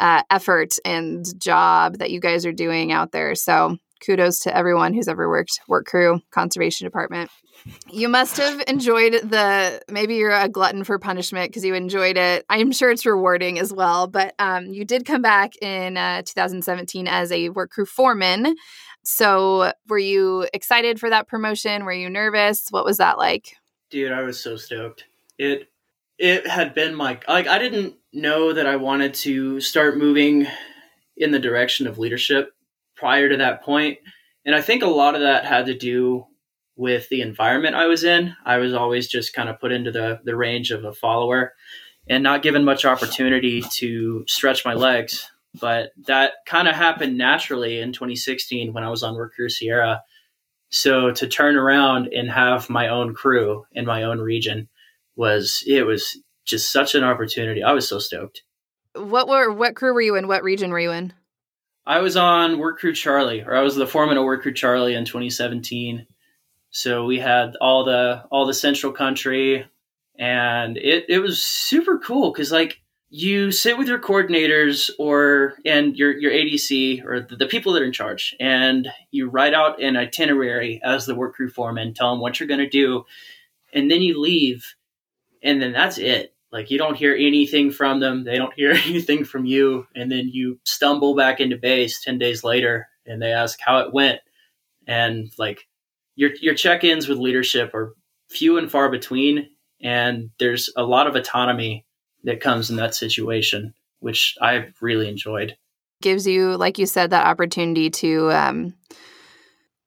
uh, 0.00 0.22
effort 0.30 0.74
and 0.84 1.24
job 1.40 1.98
that 1.98 2.10
you 2.10 2.20
guys 2.20 2.46
are 2.46 2.52
doing 2.52 2.92
out 2.92 3.12
there. 3.12 3.34
So 3.34 3.76
kudos 4.04 4.40
to 4.40 4.56
everyone 4.56 4.94
who's 4.94 5.08
ever 5.08 5.28
worked 5.28 5.60
work 5.68 5.86
crew 5.86 6.20
conservation 6.30 6.86
department. 6.86 7.30
You 7.90 8.08
must 8.08 8.36
have 8.36 8.62
enjoyed 8.68 9.14
the 9.14 9.82
maybe 9.88 10.14
you're 10.14 10.32
a 10.32 10.48
glutton 10.48 10.84
for 10.84 10.98
punishment 10.98 11.50
because 11.50 11.64
you 11.64 11.74
enjoyed 11.74 12.16
it. 12.16 12.44
I'm 12.48 12.70
sure 12.70 12.90
it's 12.90 13.04
rewarding 13.04 13.58
as 13.58 13.72
well 13.72 14.06
but 14.06 14.34
um, 14.38 14.66
you 14.66 14.84
did 14.84 15.04
come 15.04 15.22
back 15.22 15.56
in 15.60 15.96
uh, 15.96 16.22
2017 16.22 17.08
as 17.08 17.32
a 17.32 17.48
work 17.50 17.70
crew 17.70 17.86
foreman. 17.86 18.54
So 19.04 19.72
were 19.88 19.98
you 19.98 20.46
excited 20.52 21.00
for 21.00 21.10
that 21.10 21.28
promotion? 21.28 21.84
Were 21.84 21.92
you 21.92 22.10
nervous? 22.10 22.68
What 22.70 22.84
was 22.84 22.98
that 22.98 23.18
like? 23.18 23.56
Dude 23.90 24.12
i 24.12 24.22
was 24.22 24.38
so 24.38 24.56
stoked. 24.56 25.06
It 25.38 25.67
it 26.18 26.46
had 26.46 26.74
been 26.74 26.94
my 26.94 27.18
like 27.28 27.46
i 27.46 27.58
didn't 27.58 27.94
know 28.12 28.52
that 28.52 28.66
i 28.66 28.76
wanted 28.76 29.14
to 29.14 29.60
start 29.60 29.96
moving 29.96 30.46
in 31.16 31.30
the 31.30 31.38
direction 31.38 31.86
of 31.86 31.98
leadership 31.98 32.50
prior 32.96 33.28
to 33.28 33.36
that 33.36 33.62
point 33.62 33.98
and 34.44 34.54
i 34.54 34.60
think 34.60 34.82
a 34.82 34.86
lot 34.86 35.14
of 35.14 35.20
that 35.20 35.44
had 35.44 35.66
to 35.66 35.74
do 35.74 36.26
with 36.78 37.08
the 37.08 37.20
environment 37.20 37.74
I 37.74 37.86
was 37.86 38.04
in. 38.04 38.36
I 38.46 38.58
was 38.58 38.72
always 38.72 39.08
just 39.08 39.34
kind 39.34 39.48
of 39.48 39.60
put 39.60 39.72
into 39.72 39.90
the, 39.90 40.20
the 40.24 40.36
range 40.36 40.70
of 40.70 40.84
a 40.84 40.94
follower 40.94 41.52
and 42.08 42.22
not 42.22 42.42
given 42.42 42.64
much 42.64 42.84
opportunity 42.84 43.62
to 43.72 44.24
stretch 44.28 44.64
my 44.64 44.74
legs. 44.74 45.28
But 45.60 45.90
that 46.06 46.34
kind 46.46 46.68
of 46.68 46.76
happened 46.76 47.18
naturally 47.18 47.80
in 47.80 47.92
2016 47.92 48.72
when 48.72 48.84
I 48.84 48.90
was 48.90 49.02
on 49.02 49.16
Crew 49.34 49.48
Sierra. 49.48 50.02
So 50.70 51.10
to 51.10 51.26
turn 51.26 51.56
around 51.56 52.12
and 52.12 52.30
have 52.30 52.70
my 52.70 52.88
own 52.88 53.12
crew 53.12 53.66
in 53.72 53.84
my 53.84 54.04
own 54.04 54.20
region 54.20 54.68
was 55.18 55.62
it 55.66 55.82
was 55.82 56.18
just 56.46 56.72
such 56.72 56.94
an 56.94 57.04
opportunity. 57.04 57.62
I 57.62 57.72
was 57.72 57.86
so 57.86 57.98
stoked. 57.98 58.42
What 58.94 59.28
were 59.28 59.52
what 59.52 59.76
crew 59.76 59.92
were 59.92 60.00
you 60.00 60.14
in? 60.14 60.28
What 60.28 60.42
region 60.42 60.70
were 60.70 60.80
you 60.80 60.92
in? 60.92 61.12
I 61.84 62.00
was 62.00 62.16
on 62.16 62.58
Work 62.58 62.78
Crew 62.78 62.94
Charlie, 62.94 63.42
or 63.42 63.54
I 63.54 63.60
was 63.60 63.76
the 63.76 63.86
foreman 63.86 64.16
of 64.16 64.24
Work 64.24 64.42
Crew 64.42 64.54
Charlie 64.54 64.94
in 64.94 65.04
2017 65.04 66.06
so 66.70 67.06
we 67.06 67.18
had 67.18 67.56
all 67.60 67.84
the 67.84 68.24
all 68.30 68.46
the 68.46 68.54
central 68.54 68.92
country, 68.92 69.66
and 70.18 70.76
it 70.76 71.06
it 71.08 71.18
was 71.20 71.42
super 71.42 71.98
cool 71.98 72.30
because 72.32 72.52
like 72.52 72.80
you 73.10 73.50
sit 73.50 73.78
with 73.78 73.88
your 73.88 73.98
coordinators 73.98 74.90
or 74.98 75.54
and 75.64 75.96
your 75.96 76.16
your 76.16 76.30
ADC 76.30 77.04
or 77.04 77.20
the, 77.20 77.36
the, 77.36 77.46
people 77.46 77.72
that 77.72 77.82
are 77.82 77.86
in 77.86 77.92
charge, 77.92 78.36
and 78.38 78.88
you 79.10 79.30
write 79.30 79.54
out 79.54 79.82
an 79.82 79.96
itinerary 79.96 80.80
as 80.84 81.06
the 81.06 81.14
work 81.14 81.34
crew 81.34 81.48
foreman, 81.48 81.94
tell 81.94 82.12
them 82.12 82.20
what 82.20 82.38
you're 82.38 82.48
going 82.48 82.60
to 82.60 82.68
do, 82.68 83.04
and 83.72 83.90
then 83.90 84.02
you 84.02 84.20
leave, 84.20 84.74
and 85.42 85.60
then 85.60 85.72
that's 85.72 85.98
it. 85.98 86.34
Like 86.50 86.70
you 86.70 86.78
don't 86.78 86.96
hear 86.96 87.14
anything 87.14 87.70
from 87.70 88.00
them, 88.00 88.24
they 88.24 88.36
don't 88.36 88.54
hear 88.54 88.70
anything 88.86 89.24
from 89.24 89.44
you, 89.44 89.86
and 89.94 90.10
then 90.10 90.28
you 90.32 90.58
stumble 90.64 91.14
back 91.14 91.40
into 91.40 91.56
base 91.56 92.02
ten 92.02 92.18
days 92.18 92.44
later, 92.44 92.88
and 93.06 93.20
they 93.20 93.32
ask 93.32 93.58
how 93.60 93.78
it 93.80 93.92
went, 93.92 94.20
and 94.86 95.30
like 95.38 95.66
your 96.16 96.30
your 96.40 96.54
check-ins 96.54 97.08
with 97.08 97.18
leadership 97.18 97.74
are 97.74 97.94
few 98.30 98.58
and 98.58 98.70
far 98.70 98.90
between. 98.90 99.48
And 99.80 100.30
there's 100.40 100.70
a 100.76 100.82
lot 100.82 101.06
of 101.06 101.14
autonomy 101.14 101.86
that 102.24 102.40
comes 102.40 102.68
in 102.68 102.76
that 102.76 102.94
situation 102.94 103.74
which 104.00 104.36
i've 104.40 104.72
really 104.80 105.08
enjoyed. 105.08 105.56
Gives 106.00 106.26
you 106.26 106.56
like 106.56 106.78
you 106.78 106.86
said 106.86 107.10
that 107.10 107.26
opportunity 107.26 107.90
to 107.90 108.30
um 108.30 108.74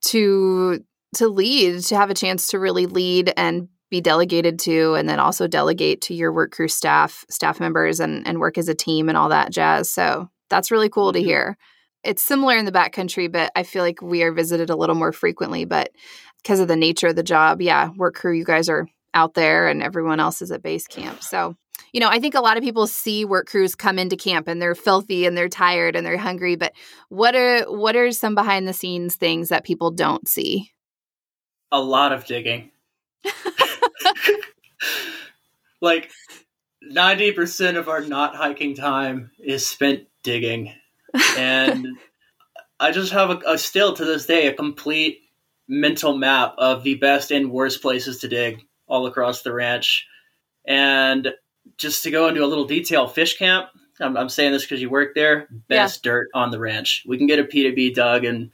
to 0.05 0.83
to 1.15 1.27
lead 1.27 1.81
to 1.83 1.95
have 1.95 2.09
a 2.09 2.15
chance 2.15 2.47
to 2.47 2.59
really 2.59 2.85
lead 2.85 3.33
and 3.37 3.69
be 3.91 4.01
delegated 4.01 4.57
to 4.57 4.95
and 4.95 5.07
then 5.07 5.19
also 5.19 5.47
delegate 5.47 6.01
to 6.01 6.15
your 6.15 6.33
work 6.33 6.51
crew 6.51 6.67
staff 6.67 7.23
staff 7.29 7.59
members 7.59 7.99
and 7.99 8.25
and 8.25 8.39
work 8.39 8.57
as 8.57 8.67
a 8.67 8.73
team 8.73 9.09
and 9.09 9.17
all 9.17 9.29
that 9.29 9.51
jazz 9.51 9.91
so 9.91 10.27
that's 10.49 10.71
really 10.71 10.89
cool 10.89 11.13
to 11.13 11.21
hear 11.21 11.57
it's 12.03 12.21
similar 12.21 12.57
in 12.57 12.65
the 12.65 12.71
backcountry, 12.71 13.31
but 13.31 13.51
I 13.55 13.63
feel 13.63 13.83
like 13.83 14.01
we 14.01 14.23
are 14.23 14.31
visited 14.31 14.69
a 14.69 14.75
little 14.75 14.95
more 14.95 15.11
frequently. 15.11 15.65
But 15.65 15.91
because 16.41 16.59
of 16.59 16.67
the 16.67 16.75
nature 16.75 17.07
of 17.07 17.15
the 17.15 17.23
job, 17.23 17.61
yeah, 17.61 17.89
work 17.95 18.15
crew, 18.15 18.33
you 18.33 18.43
guys 18.43 18.69
are 18.69 18.87
out 19.13 19.33
there 19.33 19.67
and 19.67 19.83
everyone 19.83 20.19
else 20.19 20.41
is 20.41 20.51
at 20.51 20.63
base 20.63 20.87
camp. 20.87 21.21
So, 21.21 21.55
you 21.93 21.99
know, 21.99 22.09
I 22.09 22.19
think 22.19 22.33
a 22.33 22.41
lot 22.41 22.57
of 22.57 22.63
people 22.63 22.87
see 22.87 23.25
work 23.25 23.47
crews 23.47 23.75
come 23.75 23.99
into 23.99 24.15
camp 24.15 24.47
and 24.47 24.61
they're 24.61 24.75
filthy 24.75 25.25
and 25.25 25.37
they're 25.37 25.49
tired 25.49 25.95
and 25.95 26.05
they're 26.05 26.17
hungry, 26.17 26.55
but 26.55 26.73
what 27.09 27.35
are 27.35 27.63
what 27.65 27.95
are 27.95 28.11
some 28.11 28.35
behind 28.35 28.67
the 28.67 28.73
scenes 28.73 29.15
things 29.15 29.49
that 29.49 29.65
people 29.65 29.91
don't 29.91 30.27
see? 30.27 30.71
A 31.71 31.81
lot 31.81 32.11
of 32.11 32.25
digging. 32.25 32.71
like 35.81 36.11
90% 36.91 37.77
of 37.77 37.89
our 37.89 38.01
not 38.01 38.35
hiking 38.35 38.75
time 38.75 39.31
is 39.39 39.67
spent 39.67 40.07
digging 40.23 40.73
and 41.37 41.87
I 42.79 42.91
just 42.91 43.11
have 43.11 43.29
a, 43.29 43.39
a, 43.47 43.57
still 43.57 43.93
to 43.93 44.05
this 44.05 44.25
day 44.25 44.47
a 44.47 44.53
complete 44.53 45.19
mental 45.67 46.17
map 46.17 46.55
of 46.57 46.83
the 46.83 46.95
best 46.95 47.31
and 47.31 47.51
worst 47.51 47.81
places 47.81 48.19
to 48.19 48.27
dig 48.27 48.61
all 48.87 49.05
across 49.05 49.41
the 49.41 49.53
ranch. 49.53 50.07
And 50.65 51.29
just 51.77 52.03
to 52.03 52.11
go 52.11 52.27
into 52.27 52.43
a 52.43 52.47
little 52.47 52.65
detail, 52.65 53.07
fish 53.07 53.37
camp. 53.37 53.67
I'm, 53.99 54.17
I'm 54.17 54.29
saying 54.29 54.51
this 54.51 54.63
because 54.63 54.81
you 54.81 54.89
work 54.89 55.13
there. 55.15 55.47
Best 55.67 56.03
yeah. 56.03 56.11
dirt 56.11 56.29
on 56.33 56.51
the 56.51 56.59
ranch. 56.59 57.03
We 57.07 57.17
can 57.17 57.27
get 57.27 57.39
a 57.39 57.43
P2B 57.43 57.93
dug 57.93 58.25
in 58.25 58.51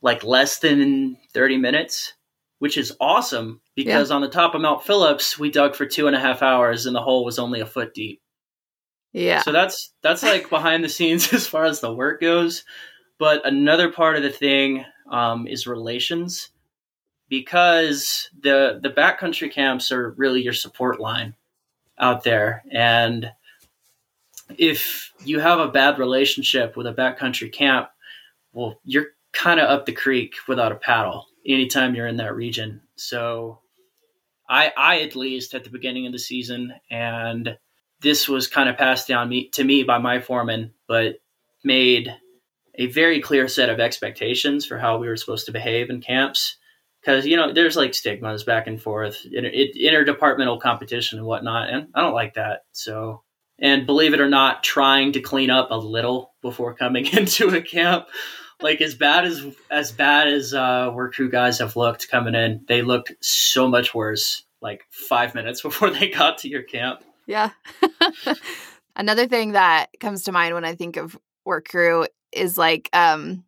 like 0.00 0.24
less 0.24 0.58
than 0.58 1.16
30 1.32 1.58
minutes, 1.58 2.14
which 2.62 2.78
is 2.78 2.96
awesome 3.00 3.60
because 3.74 4.10
yeah. 4.10 4.14
on 4.14 4.22
the 4.22 4.28
top 4.28 4.54
of 4.54 4.60
Mount 4.60 4.84
Phillips, 4.84 5.36
we 5.36 5.50
dug 5.50 5.74
for 5.74 5.84
two 5.84 6.06
and 6.06 6.14
a 6.14 6.20
half 6.20 6.42
hours 6.42 6.86
and 6.86 6.94
the 6.94 7.02
hole 7.02 7.24
was 7.24 7.40
only 7.40 7.58
a 7.58 7.66
foot 7.66 7.92
deep. 7.92 8.22
Yeah. 9.12 9.42
So 9.42 9.50
that's 9.50 9.92
that's 10.00 10.22
like 10.22 10.48
behind 10.48 10.84
the 10.84 10.88
scenes 10.88 11.32
as 11.32 11.44
far 11.44 11.64
as 11.64 11.80
the 11.80 11.92
work 11.92 12.20
goes. 12.20 12.62
But 13.18 13.44
another 13.44 13.90
part 13.90 14.14
of 14.14 14.22
the 14.22 14.30
thing 14.30 14.84
um, 15.10 15.48
is 15.48 15.66
relations, 15.66 16.50
because 17.28 18.30
the 18.40 18.78
the 18.80 18.90
backcountry 18.90 19.50
camps 19.50 19.90
are 19.90 20.12
really 20.12 20.40
your 20.40 20.52
support 20.52 21.00
line 21.00 21.34
out 21.98 22.22
there, 22.22 22.62
and 22.70 23.28
if 24.56 25.10
you 25.24 25.40
have 25.40 25.58
a 25.58 25.66
bad 25.66 25.98
relationship 25.98 26.76
with 26.76 26.86
a 26.86 26.94
backcountry 26.94 27.52
camp, 27.52 27.88
well, 28.52 28.78
you're 28.84 29.06
kind 29.32 29.58
of 29.58 29.68
up 29.68 29.84
the 29.84 29.92
creek 29.92 30.36
without 30.46 30.70
a 30.70 30.76
paddle 30.76 31.26
anytime 31.46 31.94
you're 31.94 32.06
in 32.06 32.16
that 32.16 32.34
region. 32.34 32.82
So, 32.96 33.60
I 34.48 34.72
I 34.76 35.00
at 35.00 35.16
least 35.16 35.54
at 35.54 35.64
the 35.64 35.70
beginning 35.70 36.06
of 36.06 36.12
the 36.12 36.18
season 36.18 36.74
and 36.90 37.56
this 38.02 38.28
was 38.28 38.48
kind 38.48 38.68
of 38.68 38.76
passed 38.76 39.08
down 39.08 39.28
me, 39.28 39.48
to 39.50 39.64
me 39.64 39.84
by 39.84 39.98
my 39.98 40.20
foreman, 40.20 40.72
but 40.86 41.16
made 41.64 42.14
a 42.74 42.86
very 42.86 43.20
clear 43.20 43.48
set 43.48 43.70
of 43.70 43.80
expectations 43.80 44.66
for 44.66 44.78
how 44.78 44.98
we 44.98 45.06
were 45.06 45.16
supposed 45.16 45.46
to 45.46 45.52
behave 45.52 45.88
in 45.88 46.00
camps. 46.00 46.56
Because 47.00 47.26
you 47.26 47.36
know, 47.36 47.52
there's 47.52 47.76
like 47.76 47.94
stigmas 47.94 48.44
back 48.44 48.66
and 48.66 48.80
forth, 48.80 49.24
inter- 49.24 49.50
interdepartmental 49.50 50.60
competition 50.60 51.18
and 51.18 51.26
whatnot, 51.26 51.70
and 51.70 51.88
I 51.94 52.00
don't 52.00 52.14
like 52.14 52.34
that. 52.34 52.64
So, 52.72 53.22
and 53.58 53.86
believe 53.86 54.14
it 54.14 54.20
or 54.20 54.28
not, 54.28 54.62
trying 54.62 55.12
to 55.12 55.20
clean 55.20 55.50
up 55.50 55.70
a 55.70 55.76
little 55.76 56.32
before 56.42 56.74
coming 56.74 57.06
into 57.12 57.48
a 57.48 57.60
camp, 57.60 58.06
like 58.62 58.80
as 58.80 58.94
bad 58.94 59.24
as 59.24 59.44
as 59.70 59.92
bad 59.92 60.28
as 60.28 60.54
uh, 60.54 60.90
work 60.92 61.14
crew 61.14 61.30
guys 61.30 61.58
have 61.58 61.76
looked 61.76 62.08
coming 62.08 62.34
in, 62.34 62.64
they 62.68 62.82
looked 62.82 63.12
so 63.20 63.68
much 63.68 63.94
worse. 63.94 64.44
Like 64.60 64.84
five 64.90 65.34
minutes 65.34 65.62
before 65.62 65.90
they 65.90 66.08
got 66.08 66.38
to 66.38 66.48
your 66.48 66.62
camp. 66.62 67.02
Yeah. 67.26 67.50
Another 68.96 69.26
thing 69.26 69.52
that 69.52 69.86
comes 70.00 70.24
to 70.24 70.32
mind 70.32 70.54
when 70.54 70.64
I 70.64 70.74
think 70.74 70.96
of 70.96 71.18
work 71.44 71.68
crew 71.68 72.06
is 72.30 72.56
like 72.56 72.88
um 72.92 73.44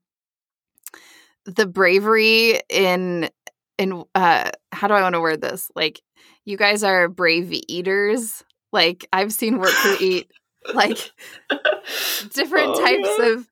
the 1.44 1.66
bravery 1.66 2.61
in 2.68 3.30
in 3.78 4.04
uh 4.14 4.50
how 4.73 4.88
do 4.88 4.94
I 4.94 5.02
want 5.02 5.14
to 5.14 5.21
word 5.21 5.40
this? 5.40 5.71
Like 5.75 6.00
you 6.44 6.56
guys 6.56 6.83
are 6.83 7.09
brave 7.09 7.52
eaters. 7.68 8.42
Like 8.73 9.06
I've 9.12 9.33
seen 9.33 9.59
work 9.59 9.71
crew 9.71 9.97
eat 10.00 10.30
like 10.73 11.12
different 12.33 12.68
oh, 12.68 12.80
types 12.80 13.18
of 13.21 13.47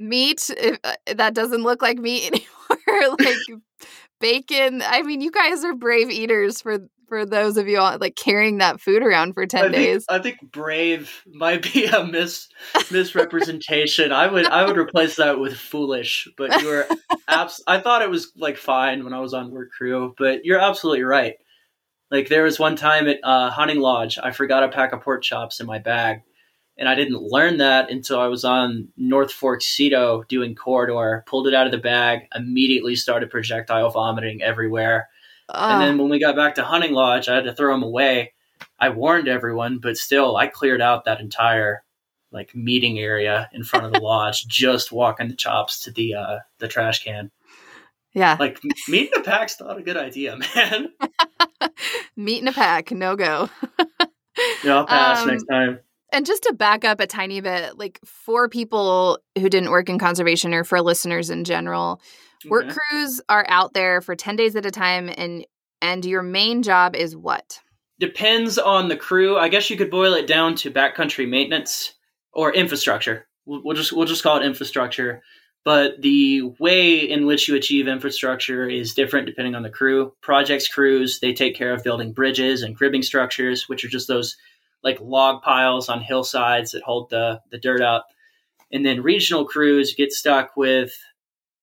meat 0.00 0.50
if, 0.56 0.78
uh, 0.82 0.94
that 1.14 1.34
doesn't 1.34 1.62
look 1.62 1.82
like 1.82 1.98
meat 1.98 2.26
anymore 2.26 3.16
like 3.20 3.36
bacon 4.20 4.82
i 4.84 5.02
mean 5.02 5.20
you 5.20 5.30
guys 5.30 5.64
are 5.64 5.74
brave 5.74 6.10
eaters 6.10 6.60
for 6.60 6.78
for 7.10 7.26
those 7.26 7.56
of 7.56 7.66
you 7.68 7.78
all, 7.78 7.98
like 7.98 8.14
carrying 8.14 8.58
that 8.58 8.80
food 8.80 9.02
around 9.02 9.34
for 9.34 9.44
10 9.44 9.64
I 9.64 9.68
days. 9.68 10.06
Think, 10.06 10.20
I 10.20 10.22
think 10.22 10.52
brave 10.52 11.22
might 11.26 11.70
be 11.74 11.84
a 11.84 12.04
mis 12.04 12.48
misrepresentation. 12.90 14.12
I 14.12 14.28
would 14.28 14.46
I 14.46 14.64
would 14.64 14.78
replace 14.78 15.16
that 15.16 15.38
with 15.38 15.56
foolish, 15.56 16.28
but 16.38 16.62
you 16.62 16.70
are 16.70 16.86
abs- 17.28 17.62
I 17.66 17.80
thought 17.80 18.02
it 18.02 18.08
was 18.08 18.32
like 18.36 18.56
fine 18.56 19.04
when 19.04 19.12
I 19.12 19.18
was 19.18 19.34
on 19.34 19.50
work 19.50 19.70
crew, 19.76 20.14
but 20.16 20.44
you're 20.44 20.60
absolutely 20.60 21.02
right. 21.02 21.34
Like 22.10 22.28
there 22.28 22.44
was 22.44 22.58
one 22.58 22.76
time 22.76 23.08
at 23.08 23.18
uh, 23.22 23.50
hunting 23.50 23.80
lodge, 23.80 24.18
I 24.22 24.30
forgot 24.30 24.62
a 24.62 24.68
pack 24.68 24.92
of 24.92 25.02
pork 25.02 25.22
chops 25.22 25.60
in 25.60 25.66
my 25.66 25.78
bag, 25.78 26.22
and 26.80 26.88
I 26.88 26.96
didn't 26.96 27.22
learn 27.22 27.58
that 27.58 27.90
until 27.90 28.18
I 28.18 28.26
was 28.26 28.44
on 28.44 28.88
North 28.96 29.30
Fork 29.30 29.60
Cito 29.62 30.24
doing 30.28 30.54
corridor. 30.56 31.22
Pulled 31.26 31.46
it 31.46 31.54
out 31.54 31.66
of 31.66 31.72
the 31.72 31.78
bag, 31.78 32.22
immediately 32.34 32.96
started 32.96 33.30
projectile 33.30 33.90
vomiting 33.90 34.42
everywhere. 34.42 35.08
And 35.52 35.82
then 35.82 35.98
when 35.98 36.08
we 36.08 36.18
got 36.18 36.36
back 36.36 36.54
to 36.54 36.64
hunting 36.64 36.92
lodge, 36.92 37.28
I 37.28 37.34
had 37.34 37.44
to 37.44 37.54
throw 37.54 37.72
them 37.74 37.82
away. 37.82 38.32
I 38.78 38.88
warned 38.88 39.28
everyone, 39.28 39.78
but 39.78 39.96
still, 39.96 40.36
I 40.36 40.46
cleared 40.46 40.80
out 40.80 41.04
that 41.04 41.20
entire 41.20 41.82
like 42.32 42.54
meeting 42.54 42.98
area 42.98 43.50
in 43.52 43.62
front 43.64 43.84
of 43.86 43.92
the 43.92 44.00
lodge, 44.02 44.46
just 44.46 44.90
walking 44.90 45.28
the 45.28 45.36
chops 45.36 45.80
to 45.80 45.90
the 45.90 46.14
uh, 46.14 46.38
the 46.60 46.68
trash 46.68 47.04
can. 47.04 47.30
yeah. 48.14 48.36
Like 48.40 48.58
meeting 48.88 49.10
the 49.14 49.22
pack's 49.22 49.60
not 49.60 49.76
a 49.78 49.82
good 49.82 49.96
idea, 49.98 50.38
man. 50.56 50.92
meeting 52.16 52.44
in 52.44 52.48
a 52.48 52.52
pack, 52.52 52.90
no 52.90 53.16
go. 53.16 53.50
Yeah, 54.64 54.76
I'll 54.78 54.86
pass 54.86 55.22
Um, 55.22 55.28
next 55.28 55.44
time. 55.44 55.80
And 56.12 56.26
just 56.26 56.42
to 56.44 56.52
back 56.52 56.84
up 56.84 57.00
a 57.00 57.06
tiny 57.06 57.40
bit, 57.40 57.78
like 57.78 58.00
for 58.04 58.48
people 58.48 59.18
who 59.38 59.48
didn't 59.48 59.70
work 59.70 59.88
in 59.88 59.98
conservation 59.98 60.52
or 60.52 60.64
for 60.64 60.80
listeners 60.80 61.30
in 61.30 61.44
general, 61.44 62.00
work 62.48 62.68
crews 62.68 63.20
are 63.28 63.44
out 63.48 63.74
there 63.74 64.00
for 64.00 64.16
10 64.16 64.36
days 64.36 64.56
at 64.56 64.66
a 64.66 64.70
time 64.70 65.10
and 65.16 65.44
and 65.82 66.04
your 66.04 66.22
main 66.22 66.62
job 66.62 66.94
is 66.94 67.16
what? 67.16 67.60
Depends 67.98 68.58
on 68.58 68.88
the 68.88 68.96
crew. 68.96 69.38
I 69.38 69.48
guess 69.48 69.70
you 69.70 69.76
could 69.76 69.90
boil 69.90 70.14
it 70.14 70.26
down 70.26 70.54
to 70.56 70.70
backcountry 70.70 71.28
maintenance 71.28 71.94
or 72.32 72.52
infrastructure. 72.52 73.26
We'll, 73.46 73.62
we'll 73.64 73.76
just 73.76 73.92
we'll 73.92 74.06
just 74.06 74.22
call 74.22 74.38
it 74.38 74.44
infrastructure. 74.44 75.22
But 75.64 76.00
the 76.00 76.42
way 76.58 76.98
in 76.98 77.26
which 77.26 77.46
you 77.46 77.54
achieve 77.54 77.86
infrastructure 77.86 78.66
is 78.68 78.94
different 78.94 79.26
depending 79.26 79.54
on 79.54 79.62
the 79.62 79.70
crew. 79.70 80.14
Projects 80.22 80.68
crews 80.68 81.20
they 81.20 81.34
take 81.34 81.54
care 81.54 81.74
of 81.74 81.84
building 81.84 82.12
bridges 82.12 82.62
and 82.62 82.76
cribbing 82.76 83.02
structures, 83.02 83.68
which 83.68 83.84
are 83.84 83.88
just 83.88 84.08
those 84.08 84.36
like 84.82 85.00
log 85.00 85.42
piles 85.42 85.88
on 85.88 86.00
hillsides 86.00 86.72
that 86.72 86.82
hold 86.82 87.10
the 87.10 87.40
the 87.50 87.58
dirt 87.58 87.80
up. 87.80 88.06
And 88.72 88.86
then 88.86 89.02
regional 89.02 89.44
crews 89.44 89.94
get 89.94 90.12
stuck 90.12 90.56
with 90.56 90.92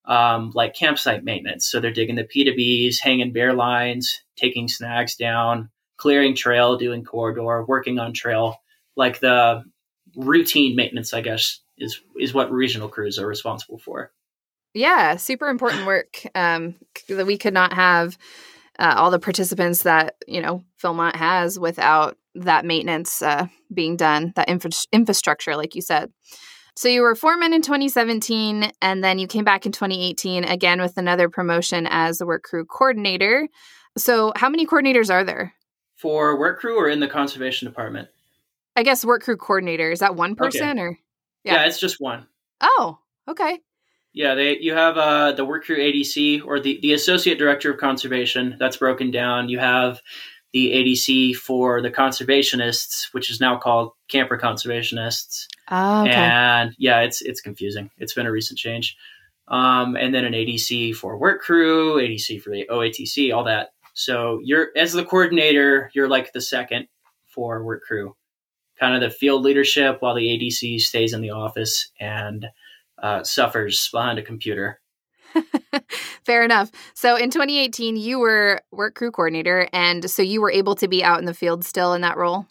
um, 0.06 0.52
like 0.56 0.74
campsite 0.74 1.24
maintenance. 1.24 1.70
So 1.70 1.80
they're 1.80 1.92
digging 1.92 2.16
the 2.16 2.24
P2Bs, 2.24 3.00
hanging 3.00 3.34
bear 3.34 3.54
lines, 3.54 4.22
taking 4.36 4.68
snags 4.68 5.16
down, 5.16 5.70
clearing 5.98 6.36
trail, 6.36 6.78
doing 6.78 7.04
corridor, 7.04 7.66
working 7.66 8.00
on 8.00 8.14
trail, 8.14 8.58
like 8.96 9.20
the 9.20 9.64
routine 10.16 10.76
maintenance, 10.76 11.14
I 11.14 11.22
guess, 11.22 11.60
is 11.78 12.02
is 12.20 12.34
what 12.34 12.52
regional 12.52 12.90
crews 12.90 13.20
are 13.20 13.28
responsible 13.28 13.78
for. 13.78 14.12
Yeah, 14.74 15.16
super 15.18 15.48
important 15.48 15.86
work. 15.86 16.22
Um, 16.36 16.76
that 17.10 17.28
we 17.28 17.38
could 17.38 17.54
not 17.54 17.74
have 17.74 18.18
uh, 18.80 18.94
all 18.98 19.12
the 19.12 19.20
participants 19.20 19.84
that 19.84 20.16
you 20.28 20.42
know 20.42 20.64
Philmont 20.82 21.16
has 21.16 21.60
without 21.60 22.18
that 22.44 22.66
maintenance 22.66 23.22
uh, 23.22 23.48
being 23.74 23.96
done, 23.96 24.34
that 24.36 24.50
infra- 24.50 24.72
infrastructure, 24.92 25.56
like 25.56 25.76
you 25.76 25.82
said. 25.82 26.12
So 26.76 26.88
you 26.90 27.02
were 27.02 27.16
foreman 27.16 27.54
in 27.54 27.64
2017, 27.64 28.72
and 28.82 29.04
then 29.04 29.18
you 29.18 29.26
came 29.26 29.44
back 29.44 29.66
in 29.66 29.72
2018 29.72 30.44
again 30.44 30.80
with 30.80 30.98
another 30.98 31.28
promotion 31.28 31.88
as 31.90 32.20
the 32.20 32.26
work 32.28 32.44
crew 32.44 32.66
coordinator. 32.66 33.48
So 33.98 34.32
how 34.36 34.48
many 34.48 34.68
coordinators 34.68 35.12
are 35.12 35.24
there? 35.24 35.54
For 35.96 36.38
work 36.38 36.60
crew 36.60 36.80
or 36.80 36.88
in 36.88 37.00
the 37.00 37.08
conservation 37.08 37.68
department? 37.68 38.10
I 38.76 38.84
guess 38.84 39.04
work 39.04 39.24
crew 39.24 39.38
coordinator 39.38 39.92
is 39.92 40.00
that 40.00 40.16
one 40.16 40.36
person 40.36 40.78
or? 40.78 41.00
Yeah. 41.44 41.54
Yeah. 41.56 41.66
it's 41.66 41.80
just 41.80 42.00
one. 42.00 42.28
Oh, 42.62 43.00
okay. 43.28 43.60
Yeah, 44.14 44.36
they 44.36 44.58
you 44.60 44.74
have 44.74 44.98
uh, 44.98 45.32
the 45.32 45.46
work 45.46 45.66
crew 45.66 45.78
ADC 45.78 46.46
or 46.46 46.60
the, 46.60 46.80
the 46.82 46.94
associate 46.94 47.40
director 47.40 47.72
of 47.72 47.80
conservation. 47.80 48.56
That's 48.60 48.78
broken 48.78 49.12
down. 49.12 49.50
You 49.50 49.60
have 49.60 50.02
the 50.54 50.72
ADC 50.72 51.36
for 51.36 51.82
the 51.82 51.92
conservationists, 51.92 53.14
which 53.14 53.30
is 53.30 53.40
now 53.40 53.58
called 53.58 53.92
camper 54.08 54.38
conservationists. 54.38 55.46
Oh, 55.70 56.02
okay. 56.02 56.14
And 56.14 56.74
yeah, 56.78 57.02
it's 57.02 57.22
it's 57.22 57.42
confusing. 57.42 57.90
It's 57.98 58.14
been 58.14 58.28
a 58.28 58.32
recent 58.32 58.58
change. 58.58 58.96
Um, 59.50 59.96
and 59.96 60.14
then 60.14 60.26
an 60.26 60.34
ADC 60.34 60.96
for 60.96 61.18
work 61.18 61.42
crew, 61.42 61.96
ADC 61.96 62.42
for 62.42 62.50
the 62.50 62.68
OATC, 62.70 63.34
all 63.34 63.46
that. 63.46 63.70
So 63.94 64.40
you're 64.44 64.70
as 64.76 64.94
the 64.94 65.06
coordinator, 65.06 65.90
you're 65.94 66.10
like 66.10 66.34
the 66.34 66.42
second 66.42 66.88
for 67.26 67.64
work 67.64 67.84
crew, 67.84 68.16
kind 68.80 68.96
of 68.96 69.02
the 69.02 69.16
field 69.16 69.44
leadership, 69.44 69.98
while 70.02 70.16
the 70.16 70.28
ADC 70.28 70.80
stays 70.82 71.14
in 71.14 71.22
the 71.22 71.32
office 71.32 71.92
and 72.00 72.48
uh, 73.02 73.24
suffers 73.24 73.90
behind 73.92 74.20
a 74.20 74.24
computer. 74.24 74.80
Fair 76.26 76.44
enough. 76.44 76.72
So 76.94 77.16
in 77.16 77.30
2018, 77.30 77.96
you 77.96 78.20
were 78.20 78.62
work 78.72 78.96
crew 78.96 79.12
coordinator, 79.12 79.68
and 79.74 80.10
so 80.10 80.22
you 80.22 80.42
were 80.42 80.52
able 80.52 80.76
to 80.76 80.88
be 80.88 81.04
out 81.04 81.20
in 81.20 81.26
the 81.26 81.34
field 81.34 81.64
still 81.64 81.94
in 81.94 82.02
that 82.02 82.18
role. 82.18 82.46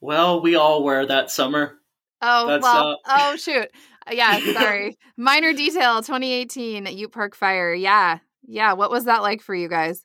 Well, 0.00 0.40
we 0.40 0.56
all 0.56 0.84
were 0.84 1.06
that 1.06 1.30
summer. 1.30 1.78
Oh 2.22 2.46
That's, 2.46 2.62
well. 2.62 3.00
uh, 3.04 3.30
oh 3.32 3.36
shoot. 3.36 3.68
Uh, 4.06 4.12
Yeah, 4.12 4.38
sorry. 4.52 4.98
Minor 5.16 5.52
detail. 5.52 6.02
2018 6.02 6.86
Ute 6.86 7.12
Park 7.12 7.34
fire. 7.34 7.74
Yeah, 7.74 8.18
yeah. 8.46 8.74
What 8.74 8.90
was 8.90 9.04
that 9.04 9.22
like 9.22 9.42
for 9.42 9.54
you 9.54 9.68
guys? 9.68 10.04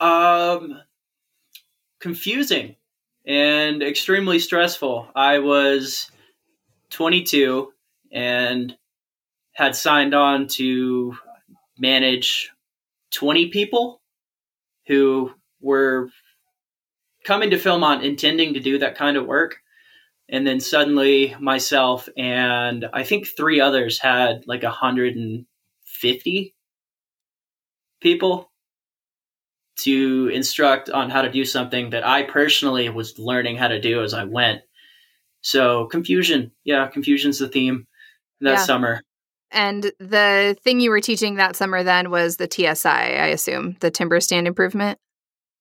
Um, 0.00 0.80
confusing 2.00 2.76
and 3.26 3.82
extremely 3.82 4.38
stressful. 4.38 5.08
I 5.14 5.40
was 5.40 6.10
22 6.90 7.72
and 8.12 8.76
had 9.58 9.74
signed 9.74 10.14
on 10.14 10.46
to 10.46 11.16
manage 11.76 12.52
20 13.10 13.48
people 13.48 14.00
who 14.86 15.32
were 15.60 16.10
coming 17.24 17.50
to 17.50 17.56
Philmont 17.56 18.04
intending 18.04 18.54
to 18.54 18.60
do 18.60 18.78
that 18.78 18.96
kind 18.96 19.16
of 19.16 19.26
work. 19.26 19.56
And 20.28 20.46
then 20.46 20.60
suddenly 20.60 21.34
myself 21.40 22.08
and 22.16 22.88
I 22.92 23.02
think 23.02 23.26
three 23.26 23.60
others 23.60 23.98
had 23.98 24.44
like 24.46 24.62
150 24.62 26.54
people 28.00 28.52
to 29.78 30.30
instruct 30.32 30.88
on 30.88 31.10
how 31.10 31.22
to 31.22 31.32
do 31.32 31.44
something 31.44 31.90
that 31.90 32.06
I 32.06 32.22
personally 32.22 32.88
was 32.90 33.18
learning 33.18 33.56
how 33.56 33.66
to 33.66 33.80
do 33.80 34.04
as 34.04 34.14
I 34.14 34.22
went. 34.22 34.60
So 35.40 35.86
confusion, 35.86 36.52
yeah, 36.62 36.86
confusion's 36.86 37.40
the 37.40 37.48
theme 37.48 37.88
that 38.40 38.50
Yeah. 38.52 38.56
summer. 38.58 39.02
And 39.50 39.92
the 39.98 40.56
thing 40.62 40.80
you 40.80 40.90
were 40.90 41.00
teaching 41.00 41.36
that 41.36 41.56
summer 41.56 41.82
then 41.82 42.10
was 42.10 42.36
the 42.36 42.48
TSI, 42.50 42.88
I 42.88 43.28
assume, 43.28 43.76
the 43.80 43.90
timber 43.90 44.20
stand 44.20 44.46
improvement. 44.46 44.98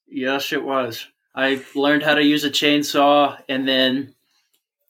Yes, 0.08 0.52
it 0.52 0.64
was. 0.64 1.08
I 1.36 1.62
learned 1.76 2.04
how 2.04 2.16
to 2.16 2.24
use 2.24 2.44
a 2.44 2.50
chainsaw 2.50 3.40
and 3.48 3.68
then 3.68 4.16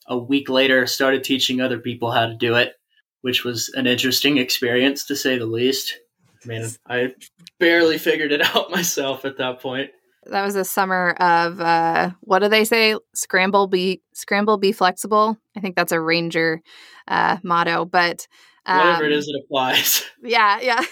a 0.07 0.17
week 0.17 0.49
later 0.49 0.87
started 0.87 1.23
teaching 1.23 1.59
other 1.59 1.79
people 1.79 2.11
how 2.11 2.27
to 2.27 2.35
do 2.35 2.55
it, 2.55 2.75
which 3.21 3.43
was 3.43 3.69
an 3.75 3.85
interesting 3.85 4.37
experience 4.37 5.05
to 5.07 5.15
say 5.15 5.37
the 5.37 5.45
least. 5.45 5.99
I 6.43 6.47
mean, 6.47 6.67
I 6.87 7.13
barely 7.59 7.97
figured 7.97 8.31
it 8.31 8.41
out 8.55 8.71
myself 8.71 9.25
at 9.25 9.37
that 9.37 9.59
point. 9.59 9.91
That 10.25 10.43
was 10.43 10.55
a 10.55 10.65
summer 10.65 11.11
of 11.19 11.59
uh, 11.61 12.11
what 12.21 12.39
do 12.39 12.49
they 12.49 12.65
say? 12.65 12.95
Scramble, 13.13 13.67
be 13.67 14.01
scramble, 14.13 14.57
be 14.57 14.71
flexible. 14.71 15.37
I 15.55 15.61
think 15.61 15.75
that's 15.75 15.93
a 15.93 16.01
ranger 16.01 16.61
uh, 17.07 17.37
motto. 17.43 17.85
But 17.85 18.27
um, 18.67 18.77
Whatever 18.77 19.05
it 19.05 19.13
is, 19.13 19.27
it 19.27 19.41
applies. 19.43 20.03
yeah, 20.23 20.59
yeah, 20.59 20.83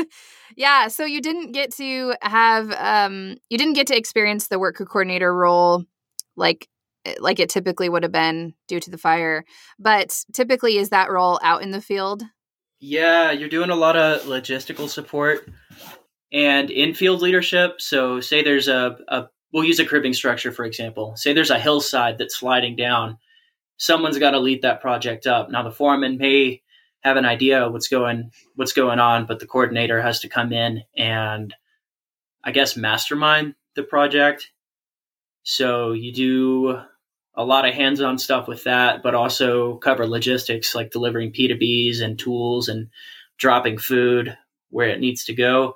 yeah. 0.56 0.88
So 0.88 1.04
you 1.04 1.20
didn't 1.20 1.52
get 1.52 1.72
to 1.76 2.14
have, 2.22 2.70
um, 2.72 3.36
you 3.48 3.58
didn't 3.58 3.74
get 3.74 3.88
to 3.88 3.96
experience 3.96 4.48
the 4.48 4.58
work 4.58 4.76
coordinator 4.76 5.34
role 5.34 5.84
like 6.36 6.68
like 7.18 7.40
it 7.40 7.48
typically 7.48 7.88
would 7.88 8.02
have 8.02 8.12
been 8.12 8.54
due 8.68 8.80
to 8.80 8.90
the 8.90 8.98
fire. 8.98 9.44
But 9.78 10.24
typically, 10.32 10.78
is 10.78 10.90
that 10.90 11.10
role 11.10 11.40
out 11.42 11.62
in 11.62 11.70
the 11.70 11.80
field? 11.80 12.22
Yeah, 12.80 13.30
you're 13.30 13.48
doing 13.48 13.70
a 13.70 13.76
lot 13.76 13.96
of 13.96 14.22
logistical 14.22 14.88
support 14.88 15.48
and 16.32 16.70
infield 16.70 17.22
leadership. 17.22 17.80
So, 17.80 18.20
say 18.20 18.42
there's 18.42 18.68
a, 18.68 18.96
a 19.08 19.24
we'll 19.52 19.64
use 19.64 19.78
a 19.78 19.84
cribbing 19.84 20.14
structure 20.14 20.52
for 20.52 20.64
example. 20.64 21.14
Say 21.16 21.32
there's 21.32 21.50
a 21.50 21.58
hillside 21.58 22.18
that's 22.18 22.36
sliding 22.38 22.76
down. 22.76 23.18
Someone's 23.76 24.18
got 24.18 24.30
to 24.32 24.38
lead 24.38 24.62
that 24.62 24.80
project 24.80 25.26
up. 25.26 25.50
Now, 25.50 25.62
the 25.62 25.72
foreman 25.72 26.18
may 26.18 26.61
have 27.02 27.16
an 27.16 27.24
idea 27.24 27.68
what's 27.68 27.88
going 27.88 28.30
what's 28.56 28.72
going 28.72 28.98
on, 28.98 29.26
but 29.26 29.40
the 29.40 29.46
coordinator 29.46 30.00
has 30.00 30.20
to 30.20 30.28
come 30.28 30.52
in 30.52 30.82
and 30.96 31.54
I 32.44 32.52
guess 32.52 32.76
mastermind 32.76 33.54
the 33.74 33.82
project. 33.82 34.50
So 35.42 35.92
you 35.92 36.12
do 36.12 36.78
a 37.34 37.44
lot 37.44 37.66
of 37.66 37.74
hands-on 37.74 38.18
stuff 38.18 38.46
with 38.46 38.64
that, 38.64 39.02
but 39.02 39.14
also 39.14 39.76
cover 39.78 40.06
logistics 40.06 40.74
like 40.74 40.90
delivering 40.90 41.32
P2Bs 41.32 42.00
and 42.00 42.18
tools 42.18 42.68
and 42.68 42.88
dropping 43.38 43.78
food 43.78 44.36
where 44.70 44.88
it 44.88 45.00
needs 45.00 45.24
to 45.24 45.34
go. 45.34 45.74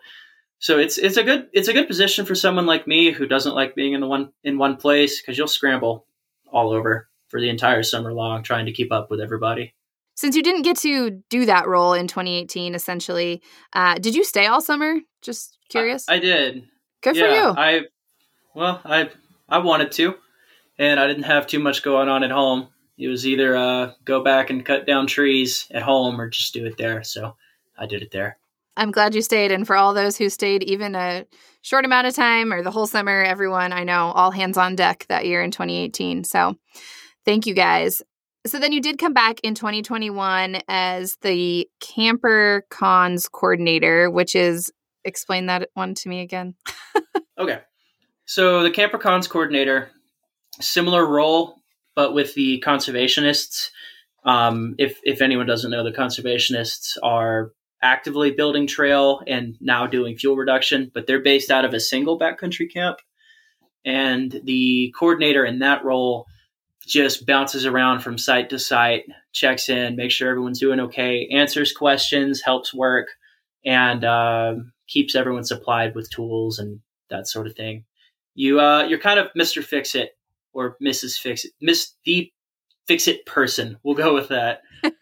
So 0.59 0.79
it's 0.79 0.99
it's 0.99 1.17
a 1.17 1.23
good 1.23 1.49
it's 1.53 1.69
a 1.69 1.73
good 1.73 1.87
position 1.87 2.25
for 2.25 2.35
someone 2.35 2.67
like 2.67 2.87
me 2.87 3.13
who 3.13 3.27
doesn't 3.27 3.55
like 3.55 3.75
being 3.75 3.93
in 3.93 4.01
the 4.01 4.07
one 4.07 4.33
in 4.43 4.59
one 4.59 4.77
place 4.77 5.21
because 5.21 5.37
you'll 5.37 5.49
scramble 5.49 6.07
all 6.51 6.73
over 6.73 7.09
for 7.29 7.41
the 7.41 7.51
entire 7.51 7.83
summer 7.83 8.13
long 8.13 8.43
trying 8.43 8.67
to 8.67 8.73
keep 8.73 8.93
up 8.93 9.11
with 9.11 9.21
everybody. 9.21 9.75
Since 10.17 10.35
you 10.35 10.43
didn't 10.43 10.63
get 10.63 10.79
to 10.79 11.23
do 11.29 11.45
that 11.47 11.69
role 11.69 11.93
in 11.93 12.09
2018, 12.09 12.75
essentially, 12.75 13.43
uh, 13.75 13.95
did 13.95 14.15
you 14.15 14.25
stay 14.25 14.47
all 14.47 14.63
summer? 14.63 14.97
Just 15.21 15.59
curious. 15.69 16.09
I, 16.09 16.15
I 16.15 16.19
did. 16.19 16.65
Good 17.03 17.17
yeah, 17.17 17.23
for 17.23 17.29
you. 17.29 17.55
I 17.57 17.81
Well, 18.55 18.81
I 18.85 19.11
I 19.49 19.59
wanted 19.59 19.93
to, 19.93 20.15
and 20.79 20.99
I 20.99 21.07
didn't 21.07 21.25
have 21.25 21.47
too 21.47 21.59
much 21.59 21.83
going 21.83 22.09
on 22.09 22.25
at 22.25 22.31
home. 22.31 22.69
It 22.99 23.09
was 23.09 23.27
either 23.27 23.55
uh, 23.55 23.93
go 24.05 24.25
back 24.25 24.49
and 24.49 24.65
cut 24.65 24.87
down 24.87 25.07
trees 25.07 25.67
at 25.71 25.83
home 25.83 26.19
or 26.19 26.31
just 26.31 26.55
do 26.55 26.65
it 26.65 26.79
there. 26.79 27.03
So 27.03 27.37
I 27.79 27.85
did 27.85 28.03
it 28.03 28.11
there. 28.11 28.39
I'm 28.79 28.91
glad 28.91 29.15
you 29.15 29.23
stayed. 29.23 29.53
And 29.53 29.67
for 29.67 29.77
all 29.77 29.93
those 29.93 30.17
who 30.17 30.31
stayed 30.31 30.63
even 30.63 30.95
a 30.95 31.27
short 31.63 31.85
amount 31.85 32.07
of 32.07 32.15
time 32.15 32.53
or 32.53 32.63
the 32.63 32.71
whole 32.71 32.87
summer, 32.87 33.23
everyone 33.23 33.73
I 33.73 33.85
know, 33.85 34.13
all 34.13 34.31
hands 34.31 34.57
on 34.57 34.77
deck 34.77 35.05
that 35.09 35.27
year 35.27 35.43
in 35.43 35.51
2018. 35.51 36.25
So 36.25 36.57
thank 37.25 37.47
you 37.47 37.55
guys. 37.55 38.03
So 38.47 38.59
then 38.61 38.73
you 38.73 38.81
did 38.81 38.99
come 38.99 39.13
back 39.13 39.41
in 39.43 39.55
2021 39.55 40.63
as 40.69 41.17
the 41.23 41.69
Camper 41.81 42.65
Cons 42.71 43.29
coordinator, 43.29 44.11
which 44.11 44.37
is 44.37 44.71
explain 45.05 45.47
that 45.47 45.69
one 45.75 45.95
to 45.95 46.09
me 46.09 46.21
again. 46.21 46.55
okay. 47.39 47.61
So 48.25 48.63
the 48.63 48.71
Camper 48.71 48.99
Cons 48.99 49.27
coordinator, 49.27 49.91
similar 50.61 51.07
role, 51.07 51.57
but 51.95 52.15
with 52.15 52.35
the 52.35 52.63
conservationists. 52.65 53.71
Um, 54.25 54.75
if 54.79 54.99
if 55.05 55.23
anyone 55.23 55.47
doesn't 55.47 55.71
know, 55.71 55.85
the 55.85 55.93
conservationists 55.93 56.97
are 57.03 57.53
actively 57.83 58.33
building 58.33 58.67
trail 58.67 59.23
and 59.27 59.57
now 59.61 59.87
doing 59.87 60.17
fuel 60.17 60.37
reduction, 60.37 60.91
but 60.93 61.07
they're 61.07 61.23
based 61.23 61.51
out 61.51 61.65
of 61.65 61.75
a 61.75 61.81
single 61.81 62.19
backcountry 62.19 62.73
camp. 62.73 62.99
And 63.85 64.41
the 64.45 64.93
coordinator 64.99 65.45
in 65.45 65.61
that 65.61 65.85
role 65.85 66.27
just 66.87 67.27
bounces 67.27 67.67
around 67.67 68.01
from 68.01 68.17
site 68.17 68.51
to 68.51 68.59
site, 68.59 69.05
checks 69.33 69.69
in, 69.69 69.97
makes 69.97 70.15
sure 70.15 70.31
everyone's 70.31 70.61
doing 70.61 70.81
okay, 70.81 71.29
answers 71.33 71.73
questions, 71.73 72.43
helps 72.43 72.73
work, 72.73 73.09
and 73.65 74.05
uh, 74.05 74.55
keeps 74.89 75.15
everyone 75.15 75.45
supplied 75.45 75.95
with 75.95 76.11
tools 76.11 76.59
and 76.59 76.81
that 77.11 77.27
sort 77.27 77.47
of 77.47 77.57
thing. 77.57 77.85
You 78.35 78.61
uh, 78.61 78.85
you're 78.85 78.99
kind 78.99 79.19
of 79.19 79.29
Mr. 79.37 79.63
Fix 79.63 79.95
It 79.95 80.11
or 80.53 80.77
Mrs. 80.83 81.19
Fix 81.19 81.45
It, 81.45 81.53
Miss 81.61 81.93
the 82.05 82.31
Fix 82.87 83.09
It 83.09 83.27
person. 83.27 83.79
We'll 83.83 83.95
go 83.95 84.15
with 84.15 84.29
that. 84.29 84.63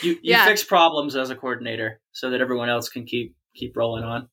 You 0.00 0.12
you 0.12 0.18
yeah. 0.22 0.46
fix 0.46 0.64
problems 0.64 1.16
as 1.16 1.28
a 1.28 1.36
coordinator 1.36 2.00
so 2.12 2.30
that 2.30 2.40
everyone 2.40 2.70
else 2.70 2.88
can 2.88 3.04
keep 3.04 3.36
keep 3.54 3.76
rolling 3.76 4.04
on. 4.04 4.28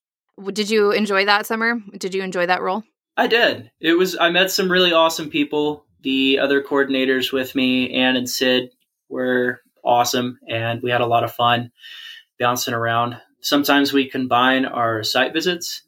Did 0.53 0.69
you 0.69 0.91
enjoy 0.91 1.25
that 1.25 1.45
summer? 1.45 1.75
Did 1.97 2.15
you 2.15 2.21
enjoy 2.21 2.45
that 2.45 2.61
role? 2.61 2.83
I 3.17 3.27
did. 3.27 3.71
It 3.81 3.97
was 3.97 4.17
I 4.17 4.29
met 4.29 4.51
some 4.51 4.71
really 4.71 4.93
awesome 4.93 5.29
people. 5.29 5.85
The 6.01 6.39
other 6.39 6.62
coordinators 6.62 7.31
with 7.33 7.55
me, 7.55 7.93
Ann 7.93 8.15
and 8.15 8.29
Sid, 8.29 8.71
were 9.09 9.62
awesome 9.83 10.39
and 10.47 10.81
we 10.81 10.91
had 10.91 11.01
a 11.01 11.07
lot 11.07 11.23
of 11.23 11.33
fun 11.33 11.71
bouncing 12.38 12.73
around. 12.73 13.17
Sometimes 13.41 13.93
we 13.93 14.09
combine 14.09 14.65
our 14.65 15.03
site 15.03 15.33
visits 15.33 15.83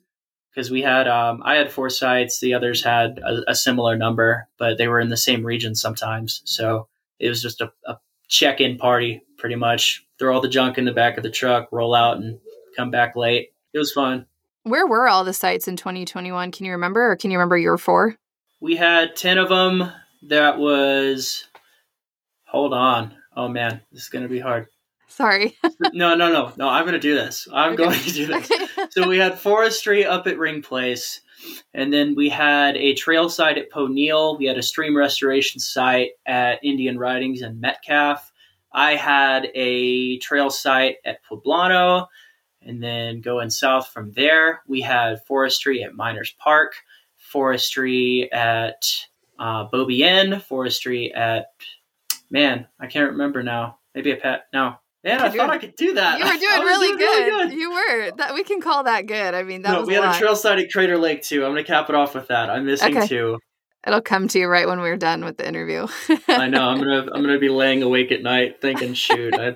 because 0.49 0.71
we 0.71 0.81
had 0.81 1.07
um, 1.07 1.41
I 1.45 1.55
had 1.55 1.71
four 1.71 1.89
sites, 1.89 2.39
the 2.39 2.53
others 2.53 2.83
had 2.83 3.19
a, 3.19 3.51
a, 3.51 3.55
similar 3.55 3.95
number, 3.97 4.47
but 4.57 4.77
they 4.77 4.87
were 4.87 4.99
in 4.99 5.09
the 5.09 5.17
same 5.17 5.45
region 5.45 5.75
sometimes. 5.75 6.41
So 6.45 6.87
it 7.19 7.29
was 7.29 7.41
just 7.41 7.61
a, 7.61 7.71
a 7.85 7.97
check-in 8.27 8.77
party, 8.77 9.23
pretty 9.37 9.55
much. 9.55 10.05
Throw 10.19 10.35
all 10.35 10.41
the 10.41 10.49
junk 10.49 10.77
in 10.77 10.85
the 10.85 10.91
back 10.91 11.17
of 11.17 11.23
the 11.23 11.31
truck, 11.31 11.69
roll 11.71 11.95
out, 11.95 12.17
and 12.17 12.39
come 12.75 12.91
back 12.91 13.15
late. 13.15 13.53
It 13.73 13.77
was 13.77 13.91
fun. 13.91 14.25
Where 14.63 14.85
were 14.85 15.07
all 15.07 15.23
the 15.23 15.33
sites 15.33 15.67
in 15.67 15.75
2021? 15.75 16.51
Can 16.51 16.65
you 16.65 16.73
remember, 16.73 17.11
or 17.11 17.15
can 17.15 17.31
you 17.31 17.37
remember 17.37 17.57
your 17.57 17.77
four? 17.77 18.15
We 18.59 18.75
had 18.75 19.15
ten 19.15 19.37
of 19.37 19.49
them. 19.49 19.91
That 20.23 20.57
was. 20.57 21.45
Hold 22.45 22.73
on. 22.73 23.15
Oh 23.35 23.47
man, 23.47 23.81
this 23.91 24.03
is 24.03 24.09
gonna 24.09 24.27
be 24.27 24.39
hard. 24.39 24.67
Sorry. 25.11 25.57
no, 25.93 26.15
no, 26.15 26.31
no, 26.31 26.53
no. 26.55 26.69
I'm 26.69 26.85
going 26.85 26.93
to 26.93 26.99
do 26.99 27.13
this. 27.13 27.45
I'm 27.53 27.73
okay. 27.73 27.83
going 27.83 27.99
to 27.99 28.11
do 28.13 28.27
this. 28.27 28.49
Okay. 28.49 28.85
so 28.91 29.09
we 29.09 29.17
had 29.17 29.37
forestry 29.37 30.05
up 30.05 30.25
at 30.25 30.37
Ring 30.37 30.61
Place, 30.61 31.19
and 31.73 31.91
then 31.91 32.15
we 32.15 32.29
had 32.29 32.77
a 32.77 32.93
trail 32.93 33.29
site 33.29 33.57
at 33.57 33.69
Ponil. 33.69 34.39
We 34.39 34.45
had 34.45 34.57
a 34.57 34.63
stream 34.63 34.95
restoration 34.95 35.59
site 35.59 36.11
at 36.25 36.63
Indian 36.63 36.97
Writings 36.97 37.41
and 37.41 37.59
Metcalf. 37.59 38.31
I 38.71 38.95
had 38.95 39.49
a 39.53 40.17
trail 40.19 40.49
site 40.49 40.95
at 41.03 41.19
Poblano, 41.29 42.07
and 42.61 42.81
then 42.81 43.19
going 43.19 43.49
south 43.49 43.89
from 43.89 44.13
there, 44.13 44.61
we 44.65 44.79
had 44.79 45.25
forestry 45.25 45.83
at 45.83 45.93
Miners 45.93 46.33
Park, 46.39 46.73
forestry 47.17 48.31
at 48.31 48.85
uh, 49.41 49.67
Beaubien, 49.69 50.41
forestry 50.41 51.13
at 51.13 51.47
man, 52.29 52.67
I 52.79 52.87
can't 52.87 53.11
remember 53.11 53.43
now. 53.43 53.79
Maybe 53.93 54.11
a 54.11 54.15
pet. 54.15 54.45
No, 54.53 54.75
Man, 55.03 55.19
I 55.19 55.29
thought 55.29 55.49
I 55.49 55.57
could 55.57 55.75
do 55.75 55.95
that. 55.95 56.19
You 56.19 56.25
were 56.25 56.31
doing, 56.39 56.61
really, 56.61 56.87
doing 56.89 56.99
good. 56.99 57.25
really, 57.25 57.49
good. 57.49 57.57
You 57.57 57.71
were. 57.71 58.11
That 58.17 58.33
we 58.35 58.43
can 58.43 58.61
call 58.61 58.83
that 58.83 59.07
good. 59.07 59.33
I 59.33 59.41
mean, 59.41 59.63
that 59.63 59.71
no, 59.71 59.79
was. 59.79 59.87
We 59.87 59.95
a 59.95 60.01
had 60.01 60.07
lot. 60.07 60.15
a 60.15 60.19
trail 60.19 60.35
side 60.35 60.59
at 60.59 60.71
Crater 60.71 60.97
Lake 60.97 61.23
too. 61.23 61.43
I'm 61.43 61.51
gonna 61.51 61.63
cap 61.63 61.89
it 61.89 61.95
off 61.95 62.13
with 62.13 62.27
that. 62.27 62.49
I'm 62.49 62.65
missing 62.65 62.95
okay. 62.95 63.07
two. 63.07 63.39
It'll 63.85 64.01
come 64.01 64.27
to 64.27 64.39
you 64.39 64.47
right 64.47 64.67
when 64.67 64.79
we're 64.79 64.97
done 64.97 65.25
with 65.25 65.37
the 65.37 65.47
interview. 65.47 65.87
I 66.27 66.47
know. 66.47 66.69
I'm 66.69 66.77
gonna 66.77 67.07
I'm 67.13 67.23
gonna 67.23 67.39
be 67.39 67.49
laying 67.49 67.81
awake 67.81 68.11
at 68.11 68.21
night 68.21 68.61
thinking, 68.61 68.93
shoot, 68.93 69.33
I 69.33 69.55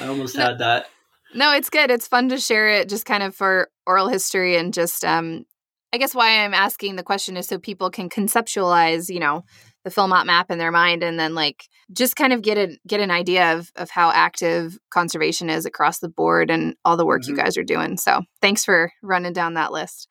I 0.00 0.06
almost 0.06 0.36
no, 0.36 0.44
had 0.44 0.58
that. 0.60 0.86
No, 1.34 1.52
it's 1.52 1.68
good. 1.68 1.90
It's 1.90 2.08
fun 2.08 2.30
to 2.30 2.38
share 2.38 2.68
it, 2.68 2.88
just 2.88 3.04
kind 3.04 3.22
of 3.22 3.34
for 3.34 3.68
oral 3.86 4.08
history 4.08 4.56
and 4.56 4.72
just 4.72 5.04
um. 5.04 5.44
I 5.92 5.98
guess 5.98 6.14
why 6.14 6.44
I'm 6.44 6.54
asking 6.54 6.96
the 6.96 7.02
question 7.02 7.36
is 7.36 7.46
so 7.46 7.58
people 7.58 7.90
can 7.90 8.08
conceptualize, 8.08 9.08
you 9.08 9.20
know, 9.20 9.44
the 9.84 9.90
Philmont 9.90 10.26
map 10.26 10.50
in 10.50 10.58
their 10.58 10.70
mind 10.70 11.02
and 11.02 11.18
then 11.18 11.34
like 11.34 11.64
just 11.92 12.16
kind 12.16 12.32
of 12.32 12.42
get 12.42 12.58
a 12.58 12.76
get 12.86 13.00
an 13.00 13.10
idea 13.10 13.56
of 13.56 13.70
of 13.76 13.88
how 13.88 14.10
active 14.10 14.78
conservation 14.90 15.48
is 15.48 15.64
across 15.64 16.00
the 16.00 16.08
board 16.08 16.50
and 16.50 16.74
all 16.84 16.96
the 16.96 17.06
work 17.06 17.22
mm-hmm. 17.22 17.30
you 17.30 17.36
guys 17.36 17.56
are 17.56 17.64
doing. 17.64 17.96
So 17.96 18.22
thanks 18.42 18.64
for 18.64 18.92
running 19.02 19.32
down 19.32 19.54
that 19.54 19.72
list. 19.72 20.08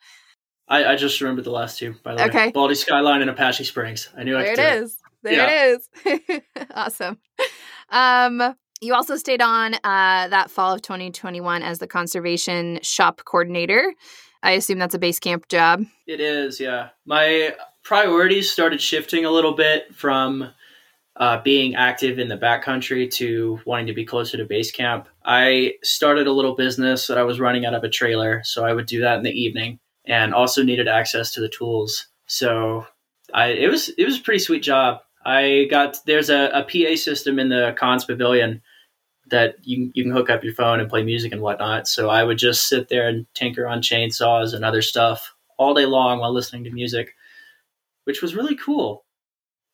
I, 0.68 0.86
I 0.86 0.96
just 0.96 1.22
remembered 1.22 1.46
the 1.46 1.52
last 1.52 1.80
two, 1.80 1.96
by 2.04 2.16
the 2.16 2.26
okay. 2.26 2.48
way. 2.48 2.52
Baldy 2.52 2.76
Skyline 2.76 3.22
and 3.22 3.30
Apache 3.30 3.64
Springs. 3.64 4.10
I 4.18 4.24
knew 4.24 4.34
there 4.34 4.52
I 4.52 4.56
could 4.56 4.60
it 4.60 4.84
is. 4.84 4.98
There 5.24 5.34
yeah. 5.34 5.74
it 6.06 6.22
is. 6.28 6.42
awesome. 6.74 7.20
Um, 7.90 8.56
you 8.82 8.94
also 8.94 9.16
stayed 9.16 9.42
on 9.42 9.76
uh, 9.76 10.28
that 10.28 10.52
fall 10.52 10.74
of 10.74 10.82
2021 10.82 11.64
as 11.64 11.80
the 11.80 11.88
conservation 11.88 12.80
shop 12.82 13.22
coordinator. 13.26 13.94
I 14.44 14.52
assume 14.52 14.80
that's 14.80 14.96
a 14.96 15.00
base 15.00 15.20
camp 15.20 15.48
job. 15.50 15.84
It 16.06 16.20
is, 16.20 16.60
yeah. 16.60 16.90
My 17.06 17.56
priorities 17.84 18.52
started 18.52 18.82
shifting 18.82 19.26
a 19.26 19.32
little 19.32 19.54
bit 19.54 19.94
from 19.96 20.50
uh, 21.16 21.42
being 21.42 21.76
active 21.76 22.20
in 22.20 22.28
the 22.28 22.38
backcountry 22.38 23.12
to 23.12 23.60
wanting 23.66 23.88
to 23.88 23.94
be 23.94 24.06
closer 24.06 24.38
to 24.38 24.46
base 24.46 24.72
camp. 24.72 25.08
I 25.26 25.74
started 25.84 26.28
a 26.28 26.32
little 26.32 26.56
business 26.56 27.08
that 27.08 27.18
I 27.18 27.24
was 27.24 27.40
running 27.40 27.66
out 27.66 27.74
of 27.74 27.84
a 27.84 27.90
trailer, 27.90 28.42
so 28.44 28.66
I 28.66 28.74
would 28.74 28.86
do 28.86 29.02
that 29.02 29.18
in 29.18 29.24
the 29.24 29.32
evening, 29.32 29.80
and 30.06 30.34
also 30.34 30.64
needed 30.64 30.88
access 30.88 31.34
to 31.34 31.42
the 31.42 31.50
tools. 31.50 32.08
So 32.28 32.86
I 33.34 33.48
it 33.48 33.70
was 33.70 33.90
it 33.90 34.06
was 34.06 34.20
a 34.20 34.22
pretty 34.22 34.40
sweet 34.40 34.62
job. 34.62 35.02
I 35.26 35.68
got 35.70 35.98
there's 36.06 36.30
a, 36.30 36.50
a 36.54 36.64
PA 36.64 36.96
system 36.96 37.40
in 37.40 37.50
the 37.50 37.76
cons 37.78 38.06
pavilion 38.06 38.62
that 39.30 39.56
you 39.64 39.92
you 39.94 40.04
can 40.04 40.12
hook 40.12 40.30
up 40.30 40.44
your 40.44 40.54
phone 40.54 40.80
and 40.80 40.90
play 40.90 41.04
music 41.04 41.32
and 41.32 41.42
whatnot. 41.42 41.88
So 41.88 42.10
I 42.10 42.24
would 42.24 42.38
just 42.38 42.68
sit 42.68 42.90
there 42.90 43.08
and 43.08 43.26
tinker 43.34 43.68
on 43.68 43.82
chainsaws 43.82 44.54
and 44.54 44.64
other 44.64 44.82
stuff 44.82 45.34
all 45.58 45.74
day 45.74 45.86
long 45.86 46.20
while 46.20 46.34
listening 46.34 46.64
to 46.66 46.72
music 46.72 47.16
which 48.08 48.22
was 48.22 48.34
really 48.34 48.56
cool. 48.56 49.04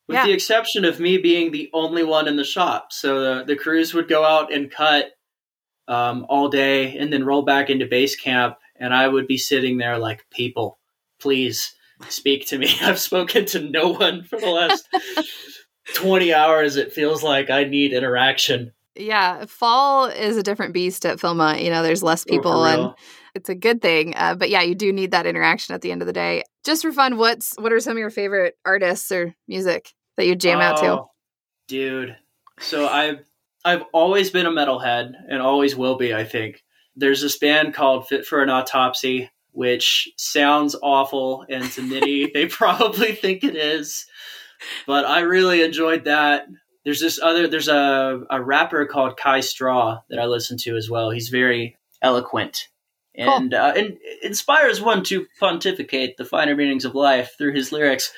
With 0.07 0.15
yeah. 0.15 0.25
the 0.25 0.33
exception 0.33 0.85
of 0.85 0.99
me 0.99 1.19
being 1.19 1.51
the 1.51 1.69
only 1.71 2.03
one 2.03 2.27
in 2.27 2.35
the 2.35 2.43
shop. 2.43 2.91
So 2.91 3.21
the, 3.21 3.43
the 3.43 3.55
crews 3.55 3.93
would 3.93 4.07
go 4.07 4.25
out 4.25 4.51
and 4.51 4.71
cut 4.71 5.11
um, 5.87 6.25
all 6.27 6.49
day 6.49 6.97
and 6.97 7.13
then 7.13 7.25
roll 7.25 7.43
back 7.43 7.69
into 7.69 7.85
base 7.85 8.15
camp. 8.15 8.57
And 8.75 8.91
I 8.91 9.07
would 9.07 9.27
be 9.27 9.37
sitting 9.37 9.77
there 9.77 9.99
like, 9.99 10.25
people, 10.31 10.79
please 11.19 11.75
speak 12.09 12.47
to 12.47 12.57
me. 12.57 12.73
I've 12.81 12.99
spoken 12.99 13.45
to 13.45 13.59
no 13.59 13.89
one 13.89 14.23
for 14.23 14.39
the 14.39 14.49
last 14.49 14.89
20 15.93 16.33
hours. 16.33 16.75
It 16.75 16.91
feels 16.91 17.21
like 17.21 17.51
I 17.51 17.65
need 17.65 17.93
interaction. 17.93 18.73
Yeah, 18.95 19.45
fall 19.45 20.05
is 20.05 20.37
a 20.37 20.43
different 20.43 20.73
beast 20.73 21.05
at 21.05 21.17
Philmont. 21.17 21.63
You 21.63 21.69
know, 21.71 21.81
there's 21.81 22.03
less 22.03 22.25
oh, 22.27 22.29
people 22.29 22.51
oh, 22.51 22.63
and 22.63 22.93
it's 23.35 23.49
a 23.49 23.55
good 23.55 23.81
thing. 23.81 24.13
Uh, 24.15 24.35
but 24.35 24.49
yeah, 24.49 24.61
you 24.61 24.75
do 24.75 24.93
need 24.93 25.11
that 25.11 25.25
interaction 25.25 25.73
at 25.73 25.81
the 25.81 25.91
end 25.91 26.01
of 26.01 26.05
the 26.05 26.13
day. 26.13 26.43
Just 26.63 26.83
for 26.83 26.91
fun, 26.91 27.17
what's 27.17 27.55
what 27.57 27.73
are 27.73 27.79
some 27.79 27.93
of 27.93 27.97
your 27.97 28.09
favorite 28.09 28.55
artists 28.65 29.11
or 29.11 29.35
music 29.47 29.93
that 30.17 30.27
you 30.27 30.35
jam 30.35 30.59
oh, 30.59 30.61
out 30.61 30.77
to? 30.77 30.85
Oh, 30.85 31.11
dude, 31.67 32.15
so 32.59 32.87
I've 32.87 33.23
I've 33.65 33.83
always 33.93 34.29
been 34.29 34.45
a 34.45 34.51
metalhead 34.51 35.13
and 35.27 35.41
always 35.41 35.75
will 35.75 35.95
be. 35.95 36.13
I 36.13 36.23
think 36.23 36.63
there's 36.95 37.21
this 37.21 37.37
band 37.37 37.73
called 37.73 38.07
Fit 38.07 38.25
for 38.25 38.43
an 38.43 38.49
Autopsy, 38.49 39.31
which 39.51 40.11
sounds 40.17 40.75
awful, 40.81 41.45
and 41.49 41.69
to 41.71 41.81
Nitty, 41.81 42.33
they 42.33 42.45
probably 42.47 43.13
think 43.13 43.43
it 43.43 43.55
is. 43.55 44.05
But 44.85 45.05
I 45.05 45.21
really 45.21 45.61
enjoyed 45.61 46.05
that. 46.05 46.47
There's 46.83 46.99
this 46.99 47.19
other 47.21 47.47
there's 47.47 47.69
a, 47.69 48.23
a 48.29 48.41
rapper 48.41 48.85
called 48.85 49.17
Kai 49.17 49.39
Straw 49.39 50.01
that 50.09 50.19
I 50.19 50.25
listen 50.25 50.57
to 50.59 50.75
as 50.75 50.89
well. 50.89 51.11
He's 51.11 51.29
very 51.29 51.77
eloquent 52.01 52.67
and 53.15 53.51
cool. 53.51 53.59
uh, 53.59 53.73
and 53.73 53.97
inspires 54.21 54.81
one 54.81 55.03
to 55.05 55.25
pontificate 55.39 56.17
the 56.17 56.25
finer 56.25 56.55
meanings 56.55 56.85
of 56.85 56.95
life 56.95 57.35
through 57.37 57.53
his 57.53 57.71
lyrics, 57.71 58.11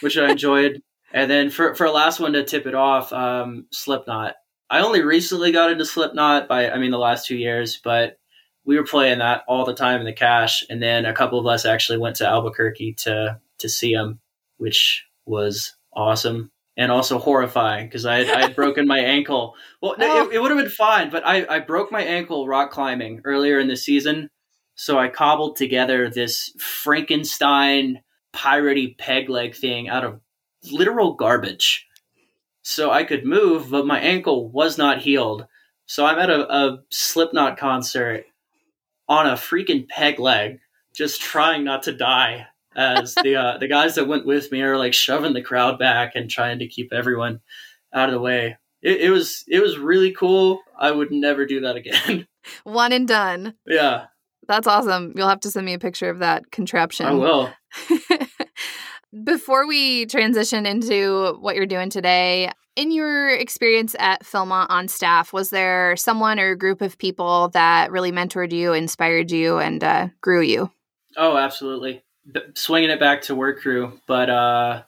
which 0.00 0.16
I 0.16 0.30
enjoyed. 0.30 0.82
and 1.12 1.30
then 1.30 1.50
for 1.50 1.74
for 1.74 1.86
a 1.86 1.92
last 1.92 2.20
one 2.20 2.34
to 2.34 2.44
tip 2.44 2.66
it 2.66 2.74
off, 2.74 3.12
um, 3.12 3.66
Slipknot. 3.72 4.34
I 4.70 4.80
only 4.80 5.02
recently 5.02 5.50
got 5.50 5.72
into 5.72 5.84
Slipknot 5.84 6.46
by 6.46 6.70
I 6.70 6.78
mean 6.78 6.92
the 6.92 6.98
last 6.98 7.26
two 7.26 7.36
years, 7.36 7.80
but 7.82 8.18
we 8.64 8.76
were 8.76 8.84
playing 8.84 9.18
that 9.18 9.42
all 9.48 9.64
the 9.64 9.74
time 9.74 10.00
in 10.00 10.06
the 10.06 10.12
cache, 10.12 10.62
and 10.68 10.80
then 10.80 11.04
a 11.04 11.14
couple 11.14 11.40
of 11.40 11.46
us 11.46 11.64
actually 11.64 11.98
went 11.98 12.16
to 12.16 12.28
Albuquerque 12.28 12.94
to 12.98 13.40
to 13.58 13.68
see 13.68 13.92
him, 13.92 14.20
which 14.58 15.04
was 15.24 15.74
awesome 15.92 16.52
and 16.78 16.92
also 16.92 17.18
horrifying 17.18 17.86
because 17.86 18.06
I, 18.06 18.18
I 18.20 18.40
had 18.42 18.56
broken 18.56 18.86
my 18.86 19.00
ankle. 19.00 19.56
Well, 19.82 19.96
oh. 19.98 20.28
it, 20.28 20.36
it 20.36 20.38
would 20.40 20.52
have 20.52 20.60
been 20.60 20.70
fine, 20.70 21.10
but 21.10 21.26
I, 21.26 21.44
I 21.56 21.58
broke 21.58 21.90
my 21.90 22.02
ankle 22.02 22.46
rock 22.46 22.70
climbing 22.70 23.20
earlier 23.24 23.58
in 23.58 23.66
the 23.66 23.76
season. 23.76 24.30
So 24.76 24.96
I 24.96 25.08
cobbled 25.08 25.56
together 25.56 26.08
this 26.08 26.54
Frankenstein 26.56 28.00
piratey 28.32 28.96
peg 28.96 29.28
leg 29.28 29.56
thing 29.56 29.88
out 29.88 30.04
of 30.04 30.20
literal 30.70 31.14
garbage. 31.14 31.84
So 32.62 32.92
I 32.92 33.02
could 33.02 33.24
move, 33.24 33.70
but 33.70 33.86
my 33.86 33.98
ankle 33.98 34.48
was 34.48 34.78
not 34.78 35.00
healed. 35.00 35.46
So 35.86 36.06
I'm 36.06 36.20
at 36.20 36.30
a, 36.30 36.54
a 36.54 36.78
Slipknot 36.90 37.58
concert 37.58 38.24
on 39.08 39.26
a 39.26 39.32
freaking 39.32 39.88
peg 39.88 40.20
leg, 40.20 40.60
just 40.94 41.20
trying 41.20 41.64
not 41.64 41.82
to 41.84 41.92
die 41.92 42.46
as 42.78 43.14
the 43.16 43.34
uh, 43.34 43.58
the 43.58 43.68
guys 43.68 43.96
that 43.96 44.06
went 44.06 44.24
with 44.24 44.52
me 44.52 44.62
are 44.62 44.78
like 44.78 44.94
shoving 44.94 45.34
the 45.34 45.42
crowd 45.42 45.78
back 45.78 46.12
and 46.14 46.30
trying 46.30 46.60
to 46.60 46.68
keep 46.68 46.92
everyone 46.92 47.40
out 47.92 48.08
of 48.08 48.14
the 48.14 48.20
way. 48.20 48.56
It, 48.80 49.00
it 49.00 49.10
was 49.10 49.44
it 49.48 49.60
was 49.60 49.78
really 49.78 50.12
cool. 50.12 50.60
I 50.78 50.92
would 50.92 51.10
never 51.10 51.44
do 51.44 51.60
that 51.62 51.76
again. 51.76 52.26
One 52.64 52.92
and 52.92 53.08
done. 53.08 53.54
Yeah. 53.66 54.06
That's 54.46 54.66
awesome. 54.66 55.12
You'll 55.14 55.28
have 55.28 55.40
to 55.40 55.50
send 55.50 55.66
me 55.66 55.74
a 55.74 55.78
picture 55.78 56.08
of 56.08 56.20
that 56.20 56.50
contraption. 56.50 57.06
I 57.06 57.12
will. 57.12 57.52
Before 59.24 59.66
we 59.66 60.06
transition 60.06 60.64
into 60.64 61.36
what 61.40 61.56
you're 61.56 61.66
doing 61.66 61.90
today, 61.90 62.50
in 62.76 62.90
your 62.90 63.28
experience 63.28 63.96
at 63.98 64.22
Philmont 64.22 64.66
on 64.70 64.88
staff, 64.88 65.32
was 65.32 65.50
there 65.50 65.96
someone 65.96 66.38
or 66.38 66.52
a 66.52 66.56
group 66.56 66.80
of 66.80 66.96
people 66.96 67.48
that 67.48 67.90
really 67.90 68.12
mentored 68.12 68.52
you, 68.52 68.72
inspired 68.72 69.30
you, 69.30 69.58
and 69.58 69.82
uh, 69.84 70.08
grew 70.22 70.40
you? 70.40 70.70
Oh, 71.16 71.36
absolutely 71.36 72.02
swinging 72.54 72.90
it 72.90 73.00
back 73.00 73.22
to 73.22 73.34
work 73.34 73.60
crew, 73.60 74.00
but 74.06 74.30
uh, 74.30 74.82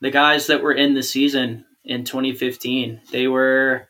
the 0.00 0.10
guys 0.10 0.46
that 0.48 0.62
were 0.62 0.72
in 0.72 0.94
the 0.94 1.02
season 1.02 1.64
in 1.84 2.04
2015, 2.04 3.00
they 3.10 3.26
were 3.26 3.88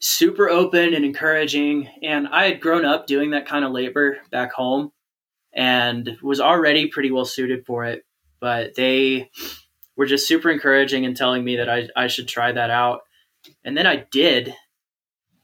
super 0.00 0.48
open 0.48 0.94
and 0.94 1.04
encouraging. 1.04 1.88
And 2.02 2.28
I 2.28 2.44
had 2.44 2.60
grown 2.60 2.84
up 2.84 3.06
doing 3.06 3.30
that 3.30 3.46
kind 3.46 3.64
of 3.64 3.72
labor 3.72 4.18
back 4.30 4.52
home 4.52 4.92
and 5.52 6.16
was 6.22 6.40
already 6.40 6.88
pretty 6.88 7.10
well 7.10 7.24
suited 7.24 7.66
for 7.66 7.84
it. 7.84 8.04
But 8.40 8.74
they 8.74 9.30
were 9.96 10.06
just 10.06 10.28
super 10.28 10.50
encouraging 10.50 11.04
and 11.04 11.16
telling 11.16 11.44
me 11.44 11.56
that 11.56 11.68
I, 11.68 11.88
I 11.96 12.06
should 12.06 12.28
try 12.28 12.52
that 12.52 12.70
out. 12.70 13.00
And 13.64 13.76
then 13.76 13.86
I 13.86 14.06
did. 14.10 14.54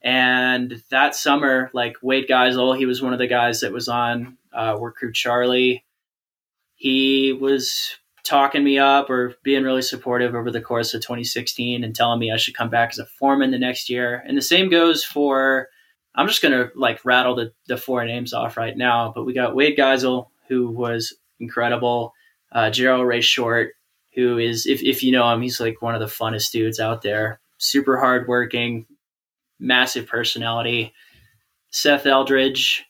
And 0.02 0.82
that 0.90 1.14
summer, 1.14 1.70
like 1.72 1.96
Wade 2.02 2.28
Geisel, 2.28 2.76
he 2.76 2.86
was 2.86 3.02
one 3.02 3.12
of 3.12 3.18
the 3.18 3.26
guys 3.26 3.60
that 3.60 3.72
was 3.72 3.88
on 3.88 4.36
uh, 4.52 4.76
Work 4.78 4.96
Crew 4.96 5.12
Charlie 5.12 5.83
he 6.76 7.32
was 7.32 7.96
talking 8.24 8.64
me 8.64 8.78
up 8.78 9.10
or 9.10 9.34
being 9.42 9.64
really 9.64 9.82
supportive 9.82 10.34
over 10.34 10.50
the 10.50 10.60
course 10.60 10.94
of 10.94 11.02
2016 11.02 11.84
and 11.84 11.94
telling 11.94 12.18
me 12.18 12.32
I 12.32 12.38
should 12.38 12.56
come 12.56 12.70
back 12.70 12.90
as 12.90 12.98
a 12.98 13.06
foreman 13.06 13.50
the 13.50 13.58
next 13.58 13.90
year. 13.90 14.22
And 14.26 14.36
the 14.36 14.42
same 14.42 14.70
goes 14.70 15.04
for 15.04 15.68
I'm 16.14 16.28
just 16.28 16.42
gonna 16.42 16.70
like 16.74 17.04
rattle 17.04 17.34
the, 17.34 17.52
the 17.66 17.76
four 17.76 18.04
names 18.04 18.32
off 18.32 18.56
right 18.56 18.76
now, 18.76 19.12
but 19.14 19.24
we 19.24 19.34
got 19.34 19.54
Wade 19.54 19.76
Geisel, 19.76 20.28
who 20.48 20.70
was 20.70 21.14
incredible, 21.40 22.14
uh, 22.52 22.70
Gerald 22.70 23.06
Ray 23.06 23.20
Short, 23.20 23.72
who 24.14 24.38
is 24.38 24.66
if, 24.66 24.82
if 24.82 25.02
you 25.02 25.12
know 25.12 25.30
him, 25.30 25.42
he's 25.42 25.60
like 25.60 25.82
one 25.82 25.94
of 25.94 26.00
the 26.00 26.06
funnest 26.06 26.52
dudes 26.52 26.78
out 26.80 27.02
there. 27.02 27.40
Super 27.58 27.98
hardworking, 27.98 28.86
massive 29.58 30.06
personality. 30.06 30.92
Seth 31.70 32.06
Eldridge, 32.06 32.84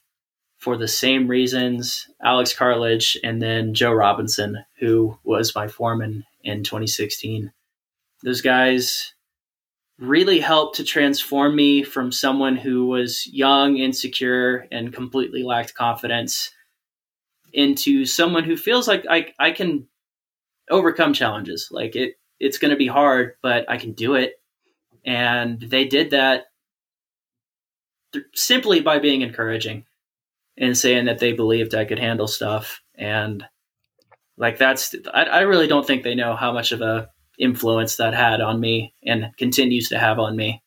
for 0.64 0.79
the 0.79 0.88
same 0.88 1.29
reasons 1.29 2.09
Alex 2.22 2.55
Cartledge 2.55 3.18
and 3.22 3.42
then 3.42 3.74
Joe 3.74 3.92
Robinson, 3.92 4.64
who 4.79 5.18
was 5.22 5.55
my 5.55 5.68
foreman 5.68 6.24
in 6.42 6.64
2016. 6.64 7.53
Those 8.22 8.40
guys 8.40 9.12
really 9.98 10.40
helped 10.40 10.77
to 10.77 10.85
transform 10.85 11.55
me 11.55 11.83
from 11.83 12.11
someone 12.11 12.57
who 12.57 12.87
was 12.87 13.27
young, 13.27 13.77
insecure, 13.77 14.66
and 14.72 14.90
completely 14.90 15.42
lacked 15.42 15.74
confidence 15.74 16.50
into 17.53 18.07
someone 18.07 18.44
who 18.44 18.57
feels 18.57 18.88
like 18.88 19.05
I, 19.09 19.35
I 19.38 19.50
can 19.50 19.87
overcome 20.70 21.12
challenges. 21.12 21.68
Like 21.70 21.94
it, 21.94 22.14
it's 22.40 22.57
going 22.57 22.70
to 22.70 22.79
be 22.79 22.87
hard, 22.87 23.35
but 23.42 23.70
I 23.70 23.77
can 23.77 23.92
do 23.92 24.14
it. 24.14 24.40
And 25.05 25.61
they 25.61 25.85
did 25.85 26.12
that 26.12 26.44
th- 28.14 28.24
simply 28.33 28.81
by 28.81 28.98
being 28.98 29.20
encouraging 29.20 29.85
and 30.56 30.76
saying 30.76 31.06
that 31.06 31.18
they 31.18 31.32
believed 31.32 31.74
I 31.74 31.84
could 31.84 31.98
handle 31.98 32.28
stuff. 32.28 32.80
And 32.96 33.44
like 34.36 34.58
that's, 34.58 34.94
I, 35.12 35.24
I 35.24 35.40
really 35.40 35.66
don't 35.66 35.86
think 35.86 36.02
they 36.02 36.14
know 36.14 36.36
how 36.36 36.52
much 36.52 36.72
of 36.72 36.80
a 36.80 37.08
influence 37.38 37.96
that 37.96 38.14
had 38.14 38.40
on 38.40 38.60
me 38.60 38.94
and 39.04 39.30
continues 39.36 39.88
to 39.88 39.98
have 39.98 40.18
on 40.18 40.36
me. 40.36 40.62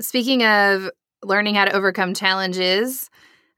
Speaking 0.00 0.44
of 0.44 0.90
learning 1.22 1.54
how 1.54 1.64
to 1.64 1.72
overcome 1.72 2.14
challenges, 2.14 3.08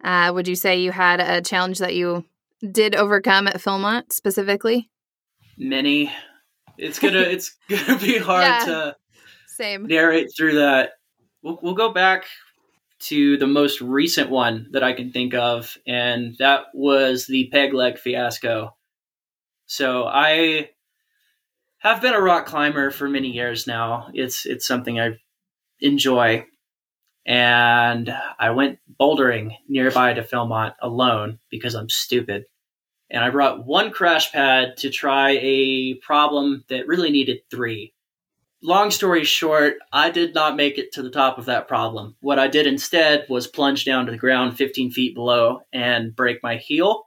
uh, 0.04 0.30
would 0.34 0.46
you 0.46 0.54
say 0.54 0.80
you 0.80 0.92
had 0.92 1.20
a 1.20 1.40
challenge 1.40 1.78
that 1.78 1.94
you 1.94 2.24
did 2.70 2.94
overcome 2.94 3.48
at 3.48 3.56
Philmont 3.56 4.12
specifically? 4.12 4.90
Many. 5.58 6.12
It's 6.78 6.98
gonna 6.98 7.20
it's 7.20 7.56
gonna 7.68 7.98
be 7.98 8.18
hard 8.18 8.42
yeah, 8.42 8.64
to 8.66 8.96
same 9.48 9.86
narrate 9.86 10.28
through 10.36 10.56
that. 10.56 10.92
We'll, 11.42 11.58
we'll 11.62 11.74
go 11.74 11.92
back 11.92 12.26
to 12.98 13.36
the 13.36 13.46
most 13.46 13.80
recent 13.80 14.30
one 14.30 14.68
that 14.72 14.82
I 14.82 14.92
can 14.92 15.12
think 15.12 15.34
of, 15.34 15.76
and 15.86 16.36
that 16.38 16.66
was 16.74 17.26
the 17.26 17.48
peg 17.52 17.74
leg 17.74 17.98
fiasco. 17.98 18.74
So 19.66 20.04
I 20.04 20.70
have 21.78 22.00
been 22.00 22.14
a 22.14 22.20
rock 22.20 22.46
climber 22.46 22.90
for 22.90 23.08
many 23.08 23.28
years 23.28 23.66
now. 23.66 24.08
It's 24.14 24.46
it's 24.46 24.66
something 24.66 24.98
I 24.98 25.18
enjoy. 25.80 26.46
And 27.26 28.14
I 28.38 28.50
went 28.50 28.78
bouldering 29.00 29.56
nearby 29.68 30.12
to 30.12 30.22
Philmont 30.22 30.74
alone 30.80 31.40
because 31.50 31.74
I'm 31.74 31.88
stupid. 31.88 32.44
And 33.10 33.24
I 33.24 33.30
brought 33.30 33.66
one 33.66 33.90
crash 33.90 34.30
pad 34.30 34.76
to 34.78 34.90
try 34.90 35.38
a 35.42 35.94
problem 35.94 36.64
that 36.68 36.86
really 36.86 37.10
needed 37.10 37.40
three 37.50 37.94
long 38.62 38.90
story 38.90 39.24
short, 39.24 39.74
I 39.92 40.10
did 40.10 40.34
not 40.34 40.56
make 40.56 40.78
it 40.78 40.92
to 40.92 41.02
the 41.02 41.10
top 41.10 41.38
of 41.38 41.46
that 41.46 41.68
problem. 41.68 42.16
What 42.20 42.38
I 42.38 42.48
did 42.48 42.66
instead 42.66 43.26
was 43.28 43.46
plunge 43.46 43.84
down 43.84 44.06
to 44.06 44.12
the 44.12 44.18
ground 44.18 44.56
15 44.56 44.90
feet 44.90 45.14
below 45.14 45.60
and 45.72 46.14
break 46.14 46.42
my 46.42 46.56
heel, 46.56 47.04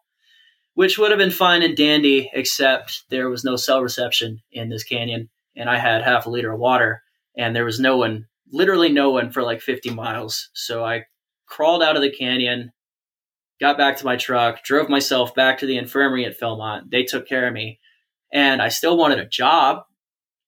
which 0.74 0.98
would 0.98 1.12
have 1.12 1.18
been 1.18 1.32
fine 1.32 1.62
and 1.62 1.76
dandy, 1.76 2.30
except 2.34 3.04
there 3.10 3.30
was 3.30 3.44
no 3.44 3.56
cell 3.56 3.82
reception 3.82 4.42
in 4.52 4.70
this 4.70 4.84
canyon, 4.84 5.30
and 5.56 5.70
I 5.70 5.78
had 5.78 6.04
half 6.04 6.26
a 6.26 6.30
liter 6.30 6.54
of 6.54 6.60
water, 6.60 7.02
and 7.38 7.56
there 7.56 7.66
was 7.66 7.80
no 7.80 7.98
one, 7.98 8.28
literally 8.52 8.90
no 8.90 9.10
one 9.10 9.32
for 9.32 9.44
like 9.44 9.62
50 9.62 9.92
miles. 9.92 10.50
So 10.54 10.84
I 10.86 11.06
crawled 11.48 11.84
out 11.84 11.96
of 11.96 12.02
the 12.02 12.12
canyon, 12.12 12.72
got 13.60 13.78
back 13.78 13.98
to 13.98 14.06
my 14.06 14.16
truck, 14.16 14.64
drove 14.64 14.90
myself 14.90 15.36
back 15.36 15.58
to 15.60 15.66
the 15.66 15.78
infirmary 15.78 16.26
at 16.26 16.40
Philmont. 16.40 16.92
They 16.92 17.04
took 17.04 17.28
care 17.28 17.48
of 17.48 17.54
me. 17.54 17.80
And 18.32 18.62
I 18.62 18.70
still 18.70 18.96
wanted 18.96 19.20
a 19.20 19.28
job 19.28 19.84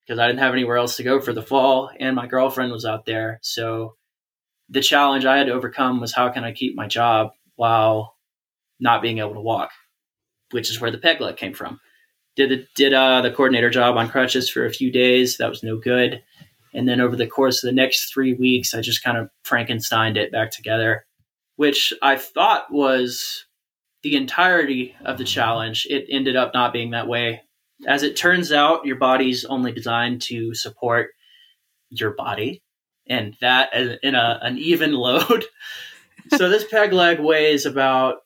because 0.05 0.19
I 0.19 0.27
didn't 0.27 0.39
have 0.39 0.53
anywhere 0.53 0.77
else 0.77 0.97
to 0.97 1.03
go 1.03 1.19
for 1.21 1.33
the 1.33 1.41
fall, 1.41 1.91
and 1.99 2.15
my 2.15 2.27
girlfriend 2.27 2.71
was 2.71 2.85
out 2.85 3.05
there. 3.05 3.39
So 3.41 3.95
the 4.69 4.81
challenge 4.81 5.25
I 5.25 5.37
had 5.37 5.47
to 5.47 5.53
overcome 5.53 5.99
was 5.99 6.13
how 6.13 6.29
can 6.29 6.43
I 6.43 6.53
keep 6.53 6.75
my 6.75 6.87
job 6.87 7.31
while 7.55 8.15
not 8.79 9.01
being 9.01 9.19
able 9.19 9.35
to 9.35 9.41
walk, 9.41 9.71
which 10.51 10.69
is 10.69 10.81
where 10.81 10.91
the 10.91 10.97
peg 10.97 11.21
leg 11.21 11.37
came 11.37 11.53
from. 11.53 11.79
Did 12.35 12.49
the, 12.49 12.67
did 12.75 12.93
uh, 12.93 13.21
the 13.21 13.31
coordinator 13.31 13.69
job 13.69 13.97
on 13.97 14.09
crutches 14.09 14.49
for 14.49 14.65
a 14.65 14.71
few 14.71 14.91
days. 14.91 15.37
That 15.37 15.49
was 15.49 15.63
no 15.63 15.77
good. 15.77 16.23
And 16.73 16.87
then 16.87 17.01
over 17.01 17.15
the 17.15 17.27
course 17.27 17.63
of 17.63 17.67
the 17.67 17.75
next 17.75 18.11
three 18.11 18.33
weeks, 18.33 18.73
I 18.73 18.81
just 18.81 19.03
kind 19.03 19.17
of 19.17 19.29
Frankensteined 19.45 20.15
it 20.15 20.31
back 20.31 20.51
together, 20.51 21.05
which 21.57 21.93
I 22.01 22.15
thought 22.15 22.71
was 22.71 23.45
the 24.03 24.15
entirety 24.15 24.95
of 25.03 25.17
the 25.17 25.25
challenge. 25.25 25.85
It 25.89 26.05
ended 26.09 26.37
up 26.37 26.53
not 26.53 26.73
being 26.73 26.91
that 26.91 27.07
way 27.09 27.41
as 27.87 28.03
it 28.03 28.15
turns 28.15 28.51
out, 28.51 28.85
your 28.85 28.95
body's 28.95 29.45
only 29.45 29.71
designed 29.71 30.21
to 30.23 30.53
support 30.53 31.11
your 31.89 32.11
body, 32.11 32.61
and 33.07 33.35
that 33.41 33.69
uh, 33.73 33.95
in 34.03 34.15
a, 34.15 34.39
an 34.41 34.57
even 34.57 34.93
load. 34.93 35.45
so 36.37 36.49
this 36.49 36.65
peg 36.65 36.93
leg 36.93 37.19
weighs 37.19 37.65
about 37.65 38.17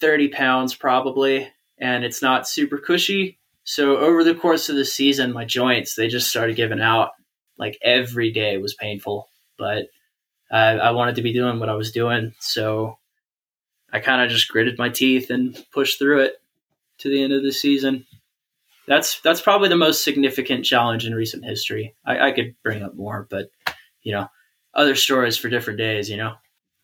30 0.00 0.28
pounds 0.28 0.74
probably, 0.74 1.50
and 1.78 2.04
it's 2.04 2.22
not 2.22 2.48
super 2.48 2.78
cushy. 2.78 3.38
So 3.64 3.98
over 3.98 4.24
the 4.24 4.34
course 4.34 4.68
of 4.68 4.76
the 4.76 4.84
season, 4.84 5.32
my 5.32 5.44
joints 5.44 5.94
they 5.94 6.08
just 6.08 6.30
started 6.30 6.56
giving 6.56 6.80
out. 6.80 7.10
Like 7.58 7.78
every 7.82 8.30
day 8.30 8.56
was 8.58 8.74
painful, 8.74 9.28
but 9.58 9.86
I, 10.50 10.78
I 10.78 10.90
wanted 10.92 11.16
to 11.16 11.22
be 11.22 11.32
doing 11.32 11.58
what 11.58 11.68
I 11.68 11.74
was 11.74 11.90
doing, 11.90 12.34
so 12.38 12.98
I 13.92 14.00
kind 14.00 14.22
of 14.22 14.30
just 14.30 14.48
gritted 14.48 14.78
my 14.78 14.90
teeth 14.90 15.30
and 15.30 15.60
pushed 15.72 15.98
through 15.98 16.20
it 16.20 16.34
to 16.98 17.08
the 17.08 17.22
end 17.22 17.32
of 17.32 17.42
the 17.42 17.52
season 17.52 18.06
that's 18.88 19.20
that's 19.20 19.40
probably 19.40 19.68
the 19.68 19.76
most 19.76 20.02
significant 20.02 20.64
challenge 20.64 21.06
in 21.06 21.14
recent 21.14 21.44
history. 21.44 21.94
I, 22.04 22.28
I 22.28 22.32
could 22.32 22.54
bring 22.62 22.82
up 22.82 22.94
more, 22.94 23.26
but 23.30 23.50
you 24.02 24.12
know, 24.12 24.28
other 24.74 24.94
stories 24.94 25.36
for 25.36 25.48
different 25.48 25.78
days. 25.78 26.10
You 26.10 26.16
know, 26.16 26.34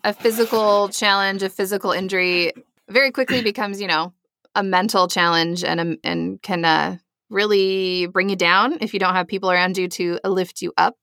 a 0.05 0.13
physical 0.13 0.89
challenge, 0.91 1.43
a 1.43 1.49
physical 1.49 1.93
injury, 1.93 2.53
very 2.89 3.11
quickly 3.11 3.43
becomes 3.53 3.81
you 3.81 3.89
know 3.89 4.13
a 4.55 4.63
mental 4.63 5.09
challenge 5.09 5.65
and 5.65 5.81
a, 5.81 5.97
and 6.05 6.41
can 6.43 6.65
uh, 6.65 6.97
really 7.31 8.07
bring 8.07 8.29
you 8.29 8.37
down 8.37 8.79
if 8.81 8.95
you 8.95 9.01
don't 9.01 9.15
have 9.15 9.27
people 9.27 9.51
around 9.51 9.77
you 9.77 9.89
to 9.89 10.19
lift 10.25 10.63
you 10.63 10.73
up. 10.77 10.97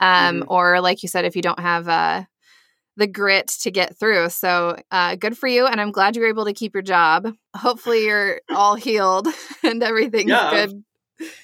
Um, 0.00 0.40
Mhm. 0.40 0.44
Or, 0.48 0.80
like 0.80 1.02
you 1.02 1.08
said, 1.08 1.24
if 1.24 1.36
you 1.36 1.42
don't 1.42 1.60
have 1.60 1.88
uh, 1.88 2.24
the 2.98 3.06
grit 3.06 3.48
to 3.62 3.70
get 3.70 3.98
through. 3.98 4.28
So, 4.28 4.76
uh, 4.90 5.14
good 5.16 5.38
for 5.38 5.46
you. 5.46 5.66
And 5.66 5.80
I'm 5.80 5.92
glad 5.92 6.14
you 6.16 6.22
were 6.22 6.28
able 6.28 6.44
to 6.44 6.52
keep 6.52 6.74
your 6.74 6.82
job. 6.82 7.32
Hopefully, 7.56 8.04
you're 8.04 8.40
all 8.50 8.74
healed 8.74 9.28
and 9.62 9.82
everything's 9.82 10.28
Yeah, 10.30 10.50
good. 10.50 10.84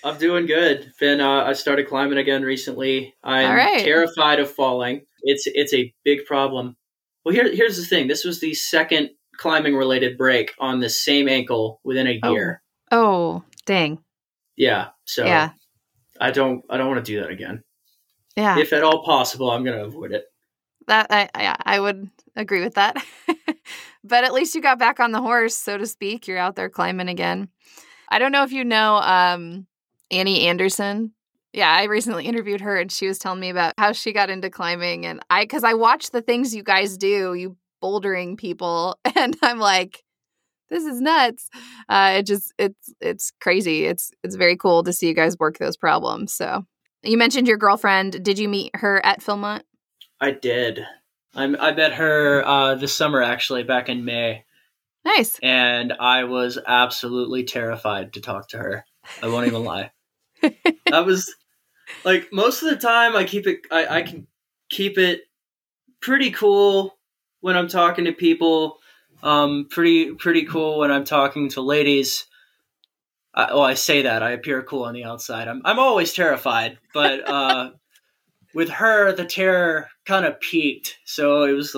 I'm 0.04 0.18
doing 0.18 0.46
good. 0.46 0.92
Finn. 0.98 1.20
uh, 1.20 1.44
I 1.44 1.52
started 1.54 1.88
climbing 1.88 2.18
again 2.18 2.42
recently. 2.42 3.14
I'm 3.24 3.54
right. 3.56 3.82
terrified 3.84 4.38
of 4.40 4.50
falling. 4.50 5.06
It's 5.22 5.44
it's 5.46 5.72
a 5.72 5.92
big 6.04 6.26
problem. 6.26 6.76
Well, 7.24 7.34
here 7.34 7.50
here's 7.52 7.76
the 7.78 7.84
thing. 7.84 8.06
This 8.08 8.24
was 8.24 8.40
the 8.40 8.52
second 8.54 9.10
climbing 9.38 9.74
related 9.74 10.16
break 10.18 10.52
on 10.60 10.78
the 10.80 10.90
same 10.90 11.28
ankle 11.28 11.80
within 11.82 12.06
a 12.06 12.20
Oh. 12.22 12.32
year. 12.32 12.62
Oh, 12.92 13.42
dang. 13.66 13.98
Yeah. 14.56 14.88
So 15.06 15.24
Yeah. 15.24 15.50
I 16.20 16.30
don't 16.30 16.62
I 16.70 16.76
don't 16.76 16.88
want 16.88 17.04
to 17.04 17.12
do 17.12 17.20
that 17.22 17.30
again. 17.30 17.64
Yeah. 18.36 18.58
If 18.58 18.72
at 18.72 18.82
all 18.84 19.04
possible, 19.04 19.50
I'm 19.50 19.64
going 19.64 19.76
to 19.78 19.84
avoid 19.84 20.12
it. 20.12 20.24
That 20.86 21.06
I 21.10 21.28
I, 21.34 21.56
I 21.64 21.80
would 21.80 22.10
agree 22.36 22.62
with 22.62 22.74
that. 22.74 23.02
but 24.04 24.24
at 24.24 24.32
least 24.32 24.54
you 24.54 24.60
got 24.60 24.78
back 24.78 25.00
on 25.00 25.12
the 25.12 25.20
horse, 25.20 25.56
so 25.56 25.78
to 25.78 25.86
speak. 25.86 26.26
You're 26.26 26.38
out 26.38 26.56
there 26.56 26.68
climbing 26.68 27.08
again. 27.08 27.48
I 28.08 28.18
don't 28.18 28.32
know 28.32 28.44
if 28.44 28.52
you 28.52 28.64
know 28.64 28.96
um, 28.96 29.66
Annie 30.10 30.46
Anderson. 30.46 31.12
Yeah, 31.52 31.70
I 31.70 31.84
recently 31.84 32.24
interviewed 32.26 32.60
her, 32.60 32.76
and 32.76 32.90
she 32.90 33.06
was 33.06 33.18
telling 33.18 33.40
me 33.40 33.50
about 33.50 33.74
how 33.78 33.92
she 33.92 34.12
got 34.12 34.30
into 34.30 34.50
climbing, 34.50 35.06
and 35.06 35.20
I 35.30 35.44
because 35.44 35.64
I 35.64 35.74
watch 35.74 36.10
the 36.10 36.22
things 36.22 36.54
you 36.54 36.62
guys 36.62 36.96
do, 36.96 37.34
you 37.34 37.56
bouldering 37.82 38.36
people, 38.36 38.98
and 39.16 39.36
I'm 39.42 39.58
like, 39.58 40.02
this 40.70 40.84
is 40.84 41.00
nuts. 41.00 41.48
Uh, 41.88 42.16
it 42.18 42.26
just 42.26 42.52
it's 42.58 42.92
it's 43.00 43.32
crazy. 43.40 43.86
It's 43.86 44.10
it's 44.22 44.36
very 44.36 44.56
cool 44.56 44.82
to 44.82 44.92
see 44.92 45.08
you 45.08 45.14
guys 45.14 45.38
work 45.38 45.58
those 45.58 45.76
problems. 45.76 46.34
So 46.34 46.64
you 47.02 47.18
mentioned 47.18 47.46
your 47.46 47.58
girlfriend. 47.58 48.24
Did 48.24 48.38
you 48.38 48.48
meet 48.48 48.70
her 48.76 49.04
at 49.04 49.20
Philmont? 49.20 49.62
I 50.24 50.30
did. 50.30 50.80
I'm, 51.34 51.54
I 51.60 51.72
met 51.72 51.92
her 51.94 52.42
uh, 52.46 52.74
this 52.76 52.94
summer, 52.94 53.20
actually, 53.22 53.62
back 53.62 53.88
in 53.88 54.04
May, 54.04 54.44
Nice. 55.04 55.38
and 55.42 55.92
I 55.92 56.24
was 56.24 56.58
absolutely 56.66 57.44
terrified 57.44 58.14
to 58.14 58.20
talk 58.20 58.48
to 58.50 58.58
her. 58.58 58.84
I 59.22 59.28
won't 59.28 59.46
even 59.46 59.64
lie. 59.64 59.90
I 60.92 61.00
was 61.00 61.34
like 62.04 62.28
most 62.32 62.62
of 62.62 62.70
the 62.70 62.76
time 62.76 63.14
I 63.16 63.24
keep 63.24 63.46
it 63.46 63.60
I, 63.70 63.98
I 63.98 64.02
can 64.02 64.26
keep 64.70 64.96
it 64.96 65.20
pretty 66.00 66.30
cool 66.30 66.96
when 67.40 67.56
I'm 67.56 67.68
talking 67.68 68.06
to 68.06 68.12
people. 68.12 68.78
Um 69.22 69.66
pretty 69.70 70.12
pretty 70.14 70.44
cool 70.46 70.78
when 70.78 70.90
I'm 70.90 71.04
talking 71.04 71.50
to 71.50 71.60
ladies. 71.60 72.24
I, 73.34 73.52
well, 73.52 73.62
I 73.62 73.74
say 73.74 74.02
that 74.02 74.22
I 74.22 74.30
appear 74.30 74.62
cool 74.62 74.84
on 74.84 74.94
the 74.94 75.04
outside. 75.04 75.48
I'm 75.48 75.60
I'm 75.66 75.78
always 75.78 76.14
terrified, 76.14 76.78
but 76.94 77.28
uh, 77.28 77.70
with 78.54 78.70
her, 78.70 79.12
the 79.12 79.24
terror 79.24 79.88
kind 80.04 80.24
of 80.24 80.40
peaked. 80.40 80.98
So 81.04 81.44
it 81.44 81.52
was. 81.52 81.76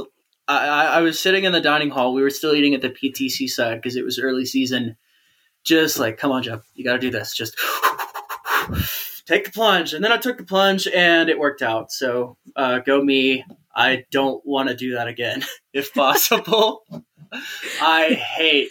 I, 0.49 0.87
I 0.87 1.01
was 1.01 1.19
sitting 1.19 1.45
in 1.45 1.53
the 1.53 1.61
dining 1.61 1.91
hall. 1.91 2.15
We 2.15 2.23
were 2.23 2.31
still 2.31 2.55
eating 2.55 2.75
at 2.75 2.81
the 2.81 2.91
PTC 2.91 3.49
side 3.49 3.77
because 3.77 3.97
it 3.97 4.05
was 4.05 4.21
early 4.21 4.45
season. 4.45 4.97
Just 5.65 5.99
like, 5.99 6.19
come 6.19 6.31
on, 6.31 6.45
Jeb, 6.45 6.63
you 6.75 6.85
got 6.85 6.93
to 6.93 6.99
do 7.01 7.11
this. 7.11 7.35
Just 7.35 7.57
take 9.27 9.47
the 9.47 9.51
plunge, 9.53 9.93
and 9.93 10.05
then 10.05 10.13
I 10.13 10.19
took 10.19 10.39
the 10.39 10.45
plunge, 10.45 10.87
and 10.87 11.29
it 11.29 11.39
worked 11.39 11.63
out. 11.63 11.91
So 11.91 12.37
uh, 12.55 12.79
go 12.79 13.03
me. 13.03 13.45
I 13.75 14.05
don't 14.11 14.45
want 14.47 14.69
to 14.69 14.77
do 14.77 14.95
that 14.95 15.09
again, 15.09 15.45
if 15.73 15.93
possible. 15.93 16.85
I 17.83 18.15
hate 18.15 18.71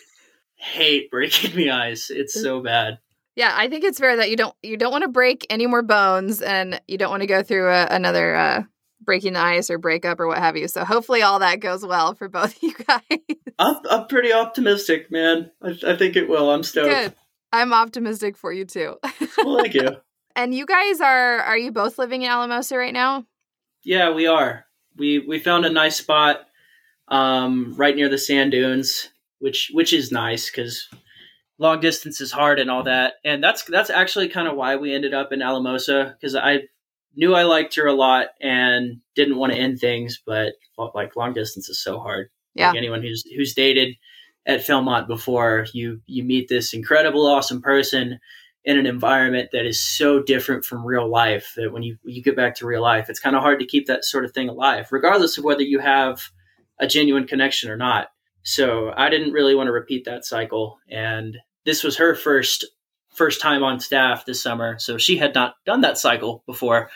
hate 0.55 1.11
breaking 1.11 1.55
the 1.55 1.71
ice. 1.71 2.09
It's 2.09 2.33
so 2.33 2.61
bad. 2.61 2.99
Yeah, 3.35 3.53
I 3.53 3.67
think 3.67 3.83
it's 3.83 3.99
fair 3.99 4.15
that 4.15 4.29
you 4.29 4.37
don't 4.37 4.55
you 4.63 4.77
don't 4.77 4.91
want 4.91 5.03
to 5.03 5.09
break 5.09 5.45
any 5.49 5.67
more 5.67 5.81
bones, 5.81 6.41
and 6.41 6.81
you 6.87 6.97
don't 6.97 7.11
want 7.11 7.21
to 7.21 7.27
go 7.27 7.43
through 7.43 7.69
a, 7.69 7.87
another 7.91 8.35
uh, 8.35 8.63
breaking 9.05 9.33
the 9.33 9.39
ice 9.39 9.69
or 9.69 9.77
breakup 9.77 10.19
or 10.19 10.27
what 10.27 10.37
have 10.37 10.57
you. 10.57 10.67
So 10.67 10.83
hopefully 10.83 11.21
all 11.21 11.39
that 11.39 11.59
goes 11.59 11.85
well 11.85 12.13
for 12.15 12.27
both 12.27 12.55
of 12.55 12.63
you 12.63 12.73
guys. 12.87 13.19
I'm, 13.57 13.75
I'm 13.89 14.07
pretty 14.07 14.33
optimistic, 14.33 15.11
man. 15.11 15.51
I, 15.61 15.77
I 15.87 15.95
think 15.95 16.15
it 16.15 16.27
will. 16.27 16.51
I'm 16.51 16.63
stoked. 16.63 16.89
Good. 16.89 17.13
I'm 17.53 17.73
optimistic 17.73 18.35
for 18.37 18.51
you 18.51 18.65
too. 18.65 18.97
Well, 19.37 19.59
thank 19.59 19.73
you. 19.75 19.97
and 20.35 20.53
you 20.53 20.65
guys 20.65 20.99
are 20.99 21.39
are 21.39 21.57
you 21.57 21.71
both 21.71 21.97
living 21.97 22.23
in 22.23 22.29
Alamosa 22.29 22.77
right 22.77 22.93
now? 22.93 23.25
Yeah, 23.83 24.11
we 24.11 24.27
are. 24.27 24.65
We 24.97 25.19
we 25.19 25.39
found 25.39 25.65
a 25.65 25.69
nice 25.69 25.95
spot 25.97 26.41
um, 27.07 27.73
right 27.77 27.95
near 27.95 28.09
the 28.09 28.17
sand 28.17 28.51
dunes, 28.51 29.09
which 29.39 29.71
which 29.73 29.93
is 29.93 30.11
nice 30.11 30.49
because 30.49 30.89
long 31.57 31.79
distance 31.79 32.19
is 32.19 32.31
hard 32.31 32.59
and 32.59 32.69
all 32.69 32.83
that. 32.83 33.15
And 33.23 33.43
that's 33.43 33.63
that's 33.63 33.89
actually 33.89 34.29
kind 34.29 34.47
of 34.47 34.55
why 34.55 34.75
we 34.75 34.93
ended 34.93 35.13
up 35.13 35.31
in 35.31 35.41
Alamosa 35.41 36.15
because 36.19 36.35
I 36.35 36.63
knew 37.15 37.33
I 37.33 37.43
liked 37.43 37.75
her 37.75 37.87
a 37.87 37.93
lot 37.93 38.27
and 38.41 39.01
didn't 39.15 39.37
want 39.37 39.53
to 39.53 39.59
end 39.59 39.79
things, 39.79 40.21
but 40.25 40.53
like 40.93 41.15
long 41.15 41.33
distance 41.33 41.69
is 41.69 41.81
so 41.81 41.99
hard. 41.99 42.29
Yeah. 42.53 42.69
Like 42.69 42.77
anyone 42.77 43.01
who's 43.01 43.23
who's 43.35 43.53
dated 43.53 43.95
at 44.45 44.61
Philmont 44.61 45.07
before, 45.07 45.67
you 45.73 46.01
you 46.05 46.23
meet 46.23 46.47
this 46.47 46.73
incredible, 46.73 47.25
awesome 47.25 47.61
person 47.61 48.19
in 48.63 48.79
an 48.79 48.85
environment 48.85 49.49
that 49.51 49.65
is 49.65 49.79
so 49.79 50.21
different 50.23 50.65
from 50.65 50.85
real 50.85 51.07
life 51.07 51.53
that 51.55 51.71
when 51.71 51.83
you 51.83 51.97
you 52.03 52.21
get 52.21 52.35
back 52.35 52.55
to 52.55 52.65
real 52.65 52.81
life, 52.81 53.09
it's 53.09 53.19
kind 53.19 53.35
of 53.35 53.41
hard 53.41 53.59
to 53.59 53.65
keep 53.65 53.87
that 53.87 54.05
sort 54.05 54.25
of 54.25 54.31
thing 54.31 54.49
alive, 54.49 54.87
regardless 54.91 55.37
of 55.37 55.43
whether 55.43 55.61
you 55.61 55.79
have 55.79 56.21
a 56.79 56.87
genuine 56.87 57.27
connection 57.27 57.69
or 57.69 57.77
not. 57.77 58.07
So 58.43 58.93
I 58.95 59.09
didn't 59.09 59.33
really 59.33 59.55
want 59.55 59.67
to 59.67 59.71
repeat 59.71 60.05
that 60.05 60.25
cycle, 60.25 60.77
and 60.89 61.37
this 61.65 61.83
was 61.83 61.97
her 61.97 62.15
first 62.15 62.65
first 63.15 63.41
time 63.41 63.63
on 63.63 63.79
staff 63.79 64.25
this 64.25 64.41
summer, 64.41 64.77
so 64.79 64.97
she 64.97 65.17
had 65.17 65.33
not 65.33 65.55
done 65.65 65.81
that 65.81 65.97
cycle 65.97 66.43
before. 66.45 66.89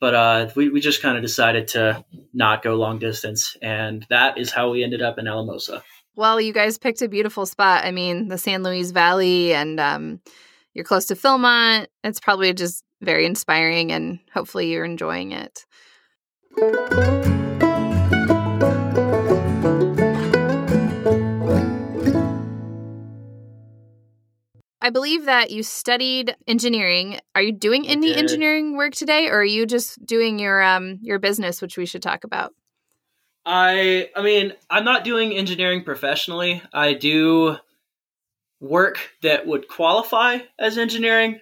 But 0.00 0.14
uh, 0.14 0.50
we 0.54 0.68
we 0.68 0.80
just 0.80 1.02
kind 1.02 1.16
of 1.16 1.22
decided 1.22 1.68
to 1.68 2.04
not 2.32 2.62
go 2.62 2.76
long 2.76 2.98
distance, 2.98 3.56
and 3.60 4.06
that 4.10 4.38
is 4.38 4.52
how 4.52 4.70
we 4.70 4.84
ended 4.84 5.02
up 5.02 5.18
in 5.18 5.26
Alamosa. 5.26 5.82
Well, 6.14 6.40
you 6.40 6.52
guys 6.52 6.78
picked 6.78 7.02
a 7.02 7.08
beautiful 7.08 7.46
spot. 7.46 7.84
I 7.84 7.90
mean, 7.90 8.28
the 8.28 8.38
San 8.38 8.62
Luis 8.62 8.90
Valley, 8.92 9.54
and 9.54 9.80
um, 9.80 10.20
you're 10.74 10.84
close 10.84 11.06
to 11.06 11.14
Philmont. 11.14 11.86
It's 12.04 12.20
probably 12.20 12.52
just 12.54 12.84
very 13.00 13.26
inspiring, 13.26 13.90
and 13.92 14.20
hopefully 14.32 14.70
you're 14.70 14.84
enjoying 14.84 15.32
it. 15.32 15.64
I 24.88 24.90
believe 24.90 25.26
that 25.26 25.50
you 25.50 25.62
studied 25.62 26.34
engineering. 26.46 27.20
Are 27.34 27.42
you 27.42 27.52
doing 27.52 27.86
any 27.86 28.14
engineering 28.16 28.74
work 28.74 28.94
today, 28.94 29.28
or 29.28 29.40
are 29.40 29.44
you 29.44 29.66
just 29.66 30.02
doing 30.06 30.38
your 30.38 30.62
um 30.62 30.98
your 31.02 31.18
business, 31.18 31.60
which 31.60 31.76
we 31.76 31.84
should 31.84 32.00
talk 32.00 32.24
about? 32.24 32.54
I 33.44 34.08
I 34.16 34.22
mean, 34.22 34.54
I'm 34.70 34.86
not 34.86 35.04
doing 35.04 35.34
engineering 35.34 35.84
professionally. 35.84 36.62
I 36.72 36.94
do 36.94 37.58
work 38.60 39.10
that 39.20 39.46
would 39.46 39.68
qualify 39.68 40.38
as 40.58 40.78
engineering 40.78 41.38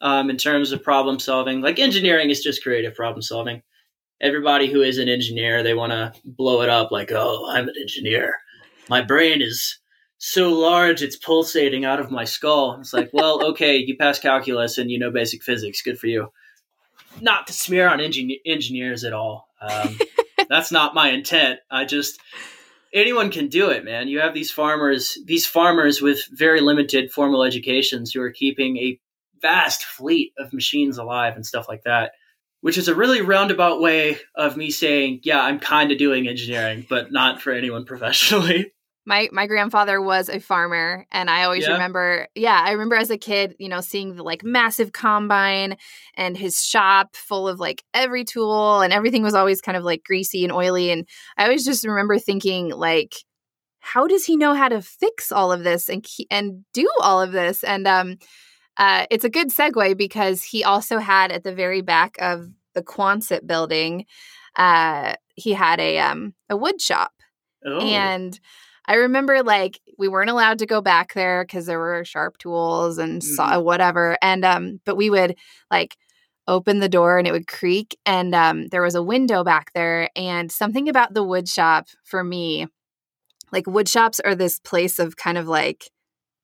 um, 0.00 0.30
in 0.30 0.36
terms 0.36 0.70
of 0.70 0.84
problem 0.84 1.18
solving. 1.18 1.62
Like 1.62 1.80
engineering 1.80 2.30
is 2.30 2.40
just 2.40 2.62
creative 2.62 2.94
problem 2.94 3.20
solving. 3.20 3.62
Everybody 4.20 4.70
who 4.70 4.82
is 4.82 4.98
an 4.98 5.08
engineer, 5.08 5.64
they 5.64 5.74
want 5.74 5.90
to 5.90 6.12
blow 6.24 6.62
it 6.62 6.68
up 6.68 6.92
like, 6.92 7.10
"Oh, 7.10 7.50
I'm 7.50 7.68
an 7.68 7.74
engineer. 7.80 8.36
My 8.88 9.02
brain 9.02 9.42
is 9.42 9.76
so 10.18 10.52
large 10.52 11.02
it's 11.02 11.16
pulsating 11.16 11.84
out 11.84 12.00
of 12.00 12.10
my 12.10 12.24
skull." 12.24 12.76
It's 12.80 12.92
like, 12.92 13.10
"Well, 13.12 13.44
okay, 13.50 13.76
you 13.76 13.96
pass 13.96 14.18
calculus 14.18 14.78
and 14.78 14.90
you 14.90 14.98
know 14.98 15.10
basic 15.10 15.42
physics. 15.42 15.82
Good 15.82 15.98
for 15.98 16.06
you." 16.06 16.32
Not 17.20 17.46
to 17.46 17.52
smear 17.52 17.88
on 17.88 17.98
engin- 17.98 18.40
engineers 18.44 19.04
at 19.04 19.12
all. 19.12 19.48
Um, 19.60 19.98
that's 20.48 20.70
not 20.70 20.94
my 20.94 21.10
intent. 21.10 21.60
I 21.70 21.84
just 21.84 22.20
anyone 22.92 23.30
can 23.30 23.48
do 23.48 23.70
it, 23.70 23.84
man. 23.84 24.08
You 24.08 24.20
have 24.20 24.34
these 24.34 24.50
farmers, 24.50 25.18
these 25.24 25.46
farmers 25.46 26.00
with 26.00 26.26
very 26.32 26.60
limited 26.60 27.12
formal 27.12 27.44
educations 27.44 28.12
who 28.12 28.20
are 28.22 28.32
keeping 28.32 28.76
a 28.78 28.98
vast 29.40 29.84
fleet 29.84 30.32
of 30.38 30.52
machines 30.52 30.98
alive 30.98 31.36
and 31.36 31.46
stuff 31.46 31.68
like 31.68 31.84
that. 31.84 32.12
Which 32.62 32.78
is 32.78 32.88
a 32.88 32.94
really 32.94 33.20
roundabout 33.20 33.80
way 33.80 34.18
of 34.34 34.56
me 34.56 34.70
saying, 34.70 35.20
yeah, 35.22 35.40
I'm 35.40 35.60
kind 35.60 35.92
of 35.92 35.98
doing 35.98 36.26
engineering, 36.26 36.86
but 36.88 37.12
not 37.12 37.40
for 37.40 37.52
anyone 37.52 37.84
professionally. 37.86 38.72
My 39.06 39.28
my 39.32 39.46
grandfather 39.46 40.02
was 40.02 40.28
a 40.28 40.40
farmer 40.40 41.06
and 41.12 41.30
I 41.30 41.44
always 41.44 41.66
Yeah? 41.66 41.72
remember 41.72 42.28
yeah, 42.34 42.60
I 42.64 42.72
remember 42.72 42.96
as 42.96 43.10
a 43.10 43.16
kid, 43.18 43.54
you 43.58 43.68
know, 43.68 43.80
seeing 43.80 44.16
the 44.16 44.22
like 44.22 44.44
massive 44.44 44.92
combine 44.92 45.76
and 46.16 46.36
his 46.36 46.62
shop 46.64 47.16
full 47.16 47.48
of 47.48 47.60
like 47.60 47.84
every 47.94 48.24
tool 48.24 48.80
and 48.80 48.92
everything 48.92 49.22
was 49.22 49.34
always 49.34 49.60
kind 49.60 49.76
of 49.76 49.84
like 49.84 50.02
greasy 50.04 50.44
and 50.44 50.52
oily 50.52 50.90
and 50.90 51.08
I 51.36 51.44
always 51.44 51.64
just 51.64 51.86
remember 51.86 52.18
thinking 52.18 52.70
like 52.70 53.14
how 53.80 54.06
does 54.06 54.24
he 54.24 54.36
know 54.36 54.54
how 54.54 54.68
to 54.68 54.82
fix 54.82 55.30
all 55.32 55.52
of 55.52 55.64
this 55.64 55.88
and 55.88 56.04
and 56.30 56.64
do 56.72 56.88
all 57.00 57.22
of 57.22 57.32
this? 57.32 57.62
And 57.64 57.86
um 57.86 58.16
uh, 58.76 59.06
it's 59.10 59.24
a 59.24 59.30
good 59.30 59.48
segue 59.48 59.96
because 59.96 60.42
he 60.42 60.62
also 60.62 60.98
had 60.98 61.32
at 61.32 61.44
the 61.44 61.54
very 61.54 61.80
back 61.80 62.16
of 62.20 62.46
the 62.74 62.82
Quonset 62.82 63.46
building, 63.46 64.04
uh, 64.56 65.14
he 65.34 65.52
had 65.52 65.80
a 65.80 65.98
um, 65.98 66.34
a 66.50 66.56
wood 66.56 66.80
shop. 66.80 67.12
Oh, 67.64 67.80
and 67.80 68.38
I 68.88 68.94
remember 68.94 69.42
like 69.42 69.80
we 69.98 70.08
weren't 70.08 70.30
allowed 70.30 70.58
to 70.60 70.66
go 70.66 70.80
back 70.80 71.14
there 71.14 71.44
because 71.44 71.66
there 71.66 71.78
were 71.78 72.04
sharp 72.04 72.38
tools 72.38 72.98
and 72.98 73.22
saw 73.22 73.52
Mhm. 73.52 73.64
whatever. 73.64 74.16
And 74.22 74.44
um, 74.44 74.80
but 74.84 74.96
we 74.96 75.10
would 75.10 75.36
like 75.70 75.96
open 76.48 76.78
the 76.80 76.88
door 76.88 77.18
and 77.18 77.26
it 77.26 77.32
would 77.32 77.48
creak. 77.48 77.98
And 78.06 78.34
um, 78.34 78.68
there 78.68 78.82
was 78.82 78.94
a 78.94 79.02
window 79.02 79.42
back 79.44 79.72
there. 79.74 80.08
And 80.14 80.50
something 80.52 80.88
about 80.88 81.14
the 81.14 81.24
wood 81.24 81.48
shop 81.48 81.88
for 82.04 82.22
me, 82.22 82.68
like 83.52 83.66
wood 83.66 83.88
shops 83.88 84.20
are 84.20 84.34
this 84.34 84.58
place 84.60 84.98
of 84.98 85.16
kind 85.16 85.38
of 85.38 85.48
like 85.48 85.90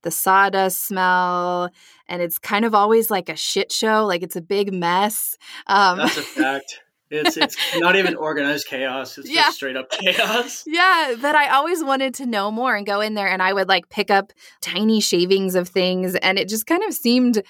the 0.02 0.10
sawdust 0.10 0.84
smell, 0.86 1.70
and 2.08 2.20
it's 2.20 2.36
kind 2.38 2.64
of 2.64 2.74
always 2.74 3.08
like 3.10 3.28
a 3.28 3.36
shit 3.36 3.70
show. 3.70 4.04
Like 4.04 4.22
it's 4.24 4.34
a 4.36 4.40
big 4.42 4.72
mess. 4.72 5.36
Um, 5.68 5.98
That's 5.98 6.16
a 6.16 6.22
fact. 6.22 6.80
It's 7.12 7.36
it's 7.36 7.56
not 7.76 7.94
even 7.96 8.16
organized 8.16 8.66
chaos. 8.66 9.18
It's 9.18 9.28
Yeah. 9.30 9.42
just 9.44 9.56
straight 9.56 9.76
up 9.76 9.90
chaos. 9.90 10.64
Yeah, 10.66 11.14
that 11.18 11.34
I 11.34 11.50
always 11.50 11.84
wanted 11.84 12.14
to 12.14 12.26
know 12.26 12.50
more 12.50 12.74
and 12.74 12.86
go 12.86 13.00
in 13.00 13.14
there 13.14 13.28
and 13.28 13.42
I 13.42 13.52
would 13.52 13.68
like 13.68 13.88
pick 13.90 14.10
up 14.10 14.32
tiny 14.60 15.00
shavings 15.00 15.54
of 15.54 15.68
things 15.68 16.14
and 16.16 16.38
it 16.38 16.48
just 16.48 16.66
kind 16.66 16.82
of 16.84 16.94
seemed 16.94 17.42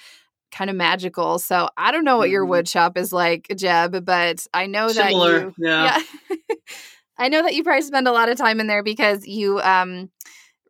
kind 0.50 0.68
of 0.68 0.76
magical. 0.76 1.38
So 1.38 1.68
I 1.76 1.92
don't 1.92 2.04
know 2.04 2.18
what 2.18 2.28
your 2.30 2.44
Mhm. 2.44 2.48
wood 2.48 2.68
shop 2.68 2.98
is 2.98 3.12
like, 3.12 3.46
Jeb, 3.56 4.04
but 4.04 4.46
I 4.52 4.66
know 4.66 4.88
that 4.88 4.94
Similar, 5.12 5.38
you 5.40 5.54
yeah. 5.58 6.02
yeah. 6.28 6.36
I 7.18 7.28
know 7.28 7.42
that 7.42 7.54
you 7.54 7.62
probably 7.62 7.82
spend 7.82 8.08
a 8.08 8.12
lot 8.12 8.28
of 8.28 8.36
time 8.36 8.58
in 8.60 8.66
there 8.66 8.82
because 8.82 9.26
you 9.26 9.60
um 9.60 10.10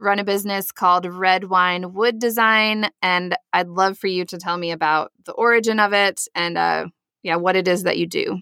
run 0.00 0.18
a 0.18 0.24
business 0.24 0.72
called 0.72 1.06
Redwine 1.06 1.94
Wood 1.94 2.18
Design 2.18 2.90
and 3.00 3.36
I'd 3.52 3.68
love 3.68 3.96
for 3.96 4.08
you 4.08 4.24
to 4.26 4.36
tell 4.38 4.58
me 4.58 4.72
about 4.72 5.12
the 5.24 5.32
origin 5.32 5.78
of 5.80 5.92
it 5.92 6.22
and 6.34 6.58
uh 6.58 6.86
yeah, 7.22 7.36
what 7.36 7.56
it 7.56 7.68
is 7.68 7.84
that 7.84 7.98
you 7.98 8.06
do. 8.06 8.40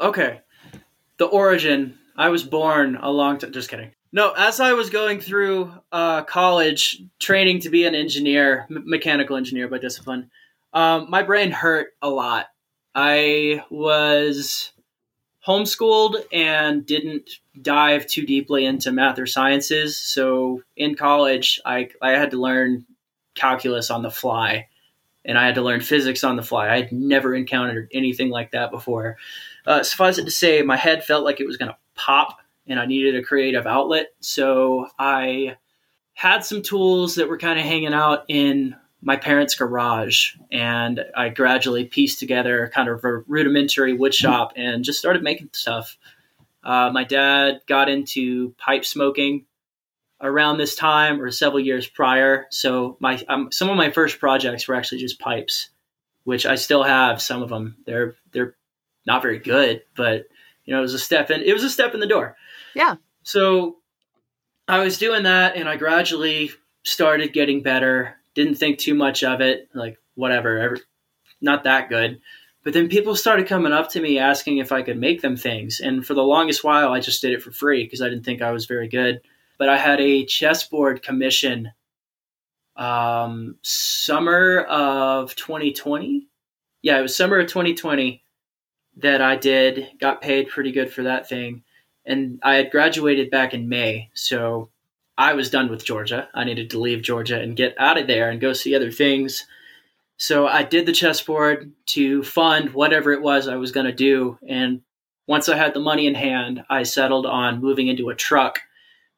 Okay. 0.00 0.40
The 1.18 1.26
origin. 1.26 1.98
I 2.16 2.28
was 2.28 2.44
born 2.44 2.96
a 2.96 3.10
long 3.10 3.38
time. 3.38 3.52
Just 3.52 3.70
kidding. 3.70 3.92
No, 4.12 4.32
as 4.32 4.60
I 4.60 4.74
was 4.74 4.90
going 4.90 5.20
through 5.20 5.72
uh, 5.90 6.22
college, 6.24 7.02
training 7.18 7.60
to 7.60 7.70
be 7.70 7.84
an 7.86 7.94
engineer, 7.94 8.66
m- 8.70 8.82
mechanical 8.86 9.36
engineer 9.36 9.68
by 9.68 9.78
discipline, 9.78 10.30
um, 10.74 11.06
my 11.08 11.22
brain 11.22 11.50
hurt 11.50 11.88
a 12.02 12.10
lot. 12.10 12.46
I 12.94 13.64
was 13.70 14.72
homeschooled 15.46 16.16
and 16.30 16.84
didn't 16.84 17.30
dive 17.60 18.06
too 18.06 18.26
deeply 18.26 18.66
into 18.66 18.92
math 18.92 19.18
or 19.18 19.26
sciences. 19.26 19.96
So 19.96 20.62
in 20.76 20.94
college, 20.94 21.58
I, 21.64 21.88
I 22.00 22.10
had 22.10 22.30
to 22.32 22.40
learn 22.40 22.84
calculus 23.34 23.90
on 23.90 24.02
the 24.02 24.10
fly 24.10 24.68
and 25.24 25.38
I 25.38 25.46
had 25.46 25.54
to 25.54 25.62
learn 25.62 25.80
physics 25.80 26.24
on 26.24 26.36
the 26.36 26.42
fly. 26.42 26.68
I 26.68 26.76
had 26.82 26.92
never 26.92 27.34
encountered 27.34 27.88
anything 27.92 28.30
like 28.30 28.52
that 28.52 28.70
before. 28.70 29.16
Uh, 29.66 29.82
suffice 29.82 30.18
it 30.18 30.24
to 30.24 30.30
say, 30.30 30.62
my 30.62 30.76
head 30.76 31.04
felt 31.04 31.24
like 31.24 31.40
it 31.40 31.46
was 31.46 31.56
going 31.56 31.70
to 31.70 31.76
pop, 31.94 32.38
and 32.66 32.80
I 32.80 32.86
needed 32.86 33.16
a 33.16 33.22
creative 33.22 33.66
outlet. 33.66 34.08
So 34.20 34.88
I 34.98 35.56
had 36.14 36.44
some 36.44 36.62
tools 36.62 37.16
that 37.16 37.28
were 37.28 37.38
kind 37.38 37.58
of 37.58 37.64
hanging 37.64 37.94
out 37.94 38.24
in 38.28 38.76
my 39.00 39.16
parents' 39.16 39.54
garage, 39.54 40.34
and 40.50 41.04
I 41.16 41.28
gradually 41.28 41.84
pieced 41.84 42.20
together 42.20 42.70
kind 42.72 42.88
of 42.88 43.04
a 43.04 43.18
rudimentary 43.26 43.92
wood 43.92 44.14
shop 44.14 44.52
and 44.56 44.84
just 44.84 44.98
started 44.98 45.22
making 45.22 45.50
stuff. 45.52 45.98
Uh, 46.62 46.90
my 46.92 47.02
dad 47.02 47.60
got 47.66 47.88
into 47.88 48.54
pipe 48.58 48.84
smoking 48.84 49.44
around 50.20 50.56
this 50.56 50.76
time 50.76 51.20
or 51.20 51.30
several 51.32 51.58
years 51.58 51.88
prior. 51.88 52.46
So 52.50 52.96
my 53.00 53.22
um, 53.28 53.50
some 53.50 53.68
of 53.68 53.76
my 53.76 53.90
first 53.90 54.20
projects 54.20 54.68
were 54.68 54.76
actually 54.76 55.00
just 55.00 55.18
pipes, 55.18 55.70
which 56.22 56.46
I 56.46 56.54
still 56.54 56.84
have 56.84 57.20
some 57.20 57.42
of 57.42 57.48
them. 57.48 57.76
They're 57.84 58.14
they're 58.30 58.54
not 59.06 59.22
very 59.22 59.38
good, 59.38 59.82
but 59.96 60.26
you 60.64 60.72
know 60.72 60.78
it 60.78 60.82
was 60.82 60.94
a 60.94 60.98
step 60.98 61.30
in 61.30 61.42
it 61.42 61.52
was 61.52 61.64
a 61.64 61.70
step 61.70 61.94
in 61.94 62.00
the 62.00 62.06
door. 62.06 62.36
Yeah. 62.74 62.96
So 63.22 63.76
I 64.68 64.78
was 64.78 64.98
doing 64.98 65.24
that, 65.24 65.56
and 65.56 65.68
I 65.68 65.76
gradually 65.76 66.50
started 66.84 67.32
getting 67.32 67.62
better. 67.62 68.16
Didn't 68.34 68.54
think 68.56 68.78
too 68.78 68.94
much 68.94 69.22
of 69.22 69.40
it, 69.40 69.68
like 69.74 69.98
whatever, 70.14 70.58
ever, 70.58 70.78
not 71.40 71.64
that 71.64 71.88
good. 71.88 72.20
But 72.64 72.74
then 72.74 72.88
people 72.88 73.16
started 73.16 73.48
coming 73.48 73.72
up 73.72 73.90
to 73.90 74.00
me 74.00 74.18
asking 74.18 74.58
if 74.58 74.70
I 74.70 74.82
could 74.82 74.98
make 74.98 75.20
them 75.20 75.36
things, 75.36 75.80
and 75.80 76.06
for 76.06 76.14
the 76.14 76.22
longest 76.22 76.64
while, 76.64 76.92
I 76.92 77.00
just 77.00 77.20
did 77.20 77.32
it 77.32 77.42
for 77.42 77.50
free 77.50 77.84
because 77.84 78.00
I 78.00 78.08
didn't 78.08 78.24
think 78.24 78.40
I 78.40 78.52
was 78.52 78.66
very 78.66 78.88
good 78.88 79.20
but 79.62 79.68
I 79.68 79.78
had 79.78 80.00
a 80.00 80.24
chessboard 80.24 81.02
commission 81.04 81.70
um, 82.74 83.58
summer 83.62 84.62
of 84.62 85.36
2020. 85.36 86.26
Yeah, 86.82 86.98
it 86.98 87.02
was 87.02 87.14
summer 87.14 87.38
of 87.38 87.46
2020 87.46 88.24
that 88.96 89.20
I 89.20 89.36
did. 89.36 89.88
Got 90.00 90.22
paid 90.22 90.48
pretty 90.48 90.72
good 90.72 90.92
for 90.92 91.04
that 91.04 91.28
thing. 91.28 91.62
And 92.04 92.40
I 92.42 92.54
had 92.54 92.70
graduated 92.70 93.30
back 93.30 93.54
in 93.54 93.68
May. 93.68 94.10
So 94.14 94.70
I 95.16 95.34
was 95.34 95.50
done 95.50 95.70
with 95.70 95.84
Georgia. 95.84 96.28
I 96.34 96.44
needed 96.44 96.70
to 96.70 96.80
leave 96.80 97.02
Georgia 97.02 97.40
and 97.40 97.56
get 97.56 97.74
out 97.78 97.98
of 97.98 98.06
there 98.06 98.30
and 98.30 98.40
go 98.40 98.52
see 98.52 98.74
other 98.74 98.90
things. 98.90 99.46
So 100.16 100.46
I 100.46 100.62
did 100.62 100.86
the 100.86 100.92
chessboard 100.92 101.72
to 101.86 102.22
fund 102.22 102.74
whatever 102.74 103.12
it 103.12 103.22
was 103.22 103.48
I 103.48 103.56
was 103.56 103.72
going 103.72 103.86
to 103.86 103.92
do. 103.92 104.38
And 104.48 104.82
once 105.26 105.48
I 105.48 105.56
had 105.56 105.74
the 105.74 105.80
money 105.80 106.06
in 106.06 106.14
hand, 106.14 106.64
I 106.68 106.82
settled 106.82 107.26
on 107.26 107.60
moving 107.60 107.88
into 107.88 108.10
a 108.10 108.14
truck 108.14 108.60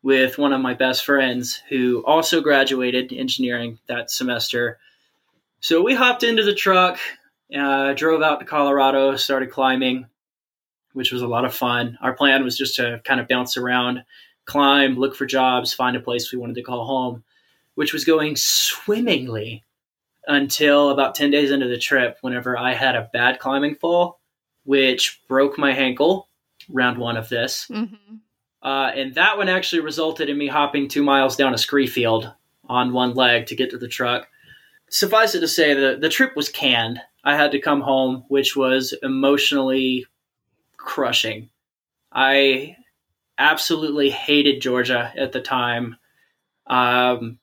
with 0.02 0.36
one 0.36 0.52
of 0.52 0.60
my 0.60 0.74
best 0.74 1.04
friends 1.04 1.62
who 1.70 2.04
also 2.06 2.40
graduated 2.40 3.12
engineering 3.12 3.78
that 3.86 4.10
semester. 4.10 4.78
So 5.60 5.82
we 5.82 5.94
hopped 5.94 6.22
into 6.22 6.42
the 6.42 6.54
truck, 6.54 6.98
uh, 7.52 7.92
drove 7.94 8.22
out 8.22 8.40
to 8.40 8.46
Colorado, 8.46 9.16
started 9.16 9.50
climbing, 9.50 10.06
which 10.92 11.12
was 11.12 11.22
a 11.22 11.26
lot 11.26 11.44
of 11.44 11.54
fun. 11.54 11.98
Our 12.00 12.14
plan 12.14 12.44
was 12.44 12.56
just 12.56 12.76
to 12.76 13.00
kind 13.04 13.20
of 13.20 13.28
bounce 13.28 13.56
around, 13.56 14.04
climb, 14.44 14.96
look 14.96 15.14
for 15.14 15.26
jobs, 15.26 15.72
find 15.72 15.96
a 15.96 16.00
place 16.00 16.32
we 16.32 16.38
wanted 16.38 16.56
to 16.56 16.62
call 16.62 16.86
home, 16.86 17.24
which 17.74 17.92
was 17.92 18.04
going 18.04 18.36
swimmingly 18.36 19.64
until 20.26 20.90
about 20.90 21.14
10 21.14 21.30
days 21.30 21.50
into 21.50 21.68
the 21.68 21.78
trip, 21.78 22.18
whenever 22.22 22.56
I 22.56 22.72
had 22.74 22.96
a 22.96 23.10
bad 23.12 23.38
climbing 23.38 23.74
fall, 23.74 24.20
which 24.64 25.20
broke 25.28 25.58
my 25.58 25.72
ankle, 25.72 26.28
round 26.68 26.98
one 26.98 27.16
of 27.16 27.28
this. 27.28 27.66
Mm-hmm. 27.70 28.16
Uh, 28.62 28.90
and 28.94 29.14
that 29.14 29.36
one 29.36 29.50
actually 29.50 29.82
resulted 29.82 30.30
in 30.30 30.38
me 30.38 30.46
hopping 30.46 30.88
two 30.88 31.02
miles 31.02 31.36
down 31.36 31.52
a 31.52 31.58
scree 31.58 31.86
field 31.86 32.32
on 32.66 32.94
one 32.94 33.12
leg 33.12 33.46
to 33.46 33.56
get 33.56 33.70
to 33.70 33.78
the 33.78 33.88
truck. 33.88 34.26
Suffice 34.88 35.34
it 35.34 35.40
to 35.40 35.48
say, 35.48 35.74
the, 35.74 35.98
the 36.00 36.08
trip 36.08 36.34
was 36.34 36.48
canned. 36.48 37.00
I 37.24 37.36
had 37.36 37.52
to 37.52 37.60
come 37.60 37.80
home, 37.80 38.24
which 38.28 38.54
was 38.54 38.94
emotionally 39.02 40.06
crushing. 40.76 41.48
I 42.12 42.76
absolutely 43.38 44.10
hated 44.10 44.60
Georgia 44.60 45.12
at 45.16 45.32
the 45.32 45.40
time. 45.40 45.96
Um, 46.66 47.38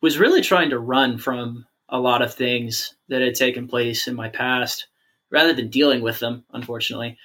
was 0.00 0.18
really 0.18 0.40
trying 0.40 0.70
to 0.70 0.78
run 0.78 1.18
from 1.18 1.66
a 1.88 1.98
lot 2.00 2.22
of 2.22 2.32
things 2.32 2.94
that 3.08 3.20
had 3.20 3.34
taken 3.34 3.68
place 3.68 4.06
in 4.08 4.14
my 4.14 4.28
past 4.28 4.86
rather 5.30 5.52
than 5.52 5.68
dealing 5.68 6.00
with 6.00 6.18
them, 6.20 6.44
unfortunately. 6.52 7.18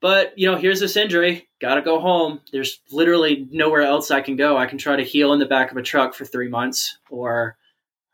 But, 0.00 0.38
you 0.38 0.50
know, 0.50 0.58
here's 0.58 0.80
this 0.80 0.96
injury. 0.96 1.48
Got 1.60 1.76
to 1.76 1.82
go 1.82 1.98
home. 1.98 2.40
There's 2.52 2.80
literally 2.90 3.48
nowhere 3.50 3.82
else 3.82 4.10
I 4.10 4.20
can 4.20 4.36
go. 4.36 4.56
I 4.58 4.66
can 4.66 4.76
try 4.76 4.96
to 4.96 5.02
heal 5.02 5.32
in 5.32 5.38
the 5.38 5.46
back 5.46 5.70
of 5.70 5.76
a 5.78 5.82
truck 5.82 6.14
for 6.14 6.26
three 6.26 6.48
months, 6.48 6.98
or 7.08 7.56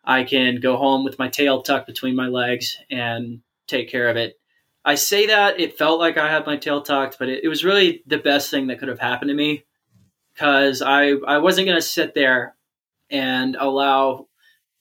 I 0.05 0.24
can 0.24 0.61
go 0.61 0.76
home 0.76 1.05
with 1.05 1.18
my 1.18 1.28
tail 1.28 1.62
tucked 1.62 1.86
between 1.86 2.16
my 2.16 2.28
legs 2.28 2.76
and 2.90 3.40
take 3.66 3.88
care 3.90 4.09
of 4.09 4.16
it. 4.16 4.38
I 4.84 4.94
say 4.94 5.26
that 5.26 5.61
it 5.61 5.76
felt 5.76 6.01
like 6.01 6.16
I 6.16 6.30
had 6.30 6.46
my 6.46 6.57
tail 6.57 6.82
tucked, 6.82 7.18
but 7.18 7.28
it, 7.28 7.44
it 7.44 7.48
was 7.48 7.64
really 7.64 8.03
the 8.07 8.18
best 8.18 8.51
thing 8.51 8.68
that 8.68 8.78
could 8.78 8.88
have 8.88 8.98
happened 8.98 9.28
to 9.28 9.34
me 9.34 9.64
because 10.32 10.80
I, 10.80 11.12
I 11.26 11.38
wasn't 11.38 11.66
going 11.66 11.76
to 11.78 11.82
sit 11.82 12.14
there 12.14 12.57
and 13.11 13.57
allow 13.59 14.28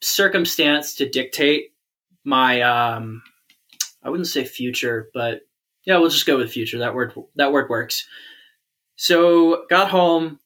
circumstance 0.02 0.96
to 0.96 1.10
dictate 1.10 1.74
my, 2.24 2.62
um, 2.62 3.22
I 4.04 4.10
wouldn't 4.10 4.28
say 4.28 4.46
future, 4.46 5.10
but 5.14 5.42
yeah, 5.84 5.98
we'll 5.98 6.10
just 6.10 6.26
go 6.26 6.38
with 6.38 6.52
future. 6.52 6.80
That 6.80 6.96
word 6.96 7.14
that 7.36 7.52
word 7.52 7.70
works. 7.70 8.08
So 8.96 9.66
got 9.70 9.90
home, 9.90 10.40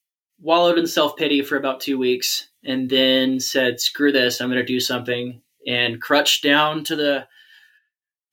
wallowed 0.44 0.78
in 0.78 0.86
self 0.86 1.16
pity 1.16 1.42
for 1.42 1.58
about 1.58 1.80
two 1.80 1.98
weeks, 1.98 2.50
and 2.64 2.90
then 2.90 3.40
said, 3.40 3.80
"Screw 3.80 4.12
this! 4.12 4.40
I'm 4.40 4.50
going 4.50 4.60
to 4.60 4.66
do 4.66 4.80
something." 4.80 5.42
And 5.66 6.02
crutched 6.02 6.44
down 6.44 6.84
to 6.86 6.96
the 6.96 7.28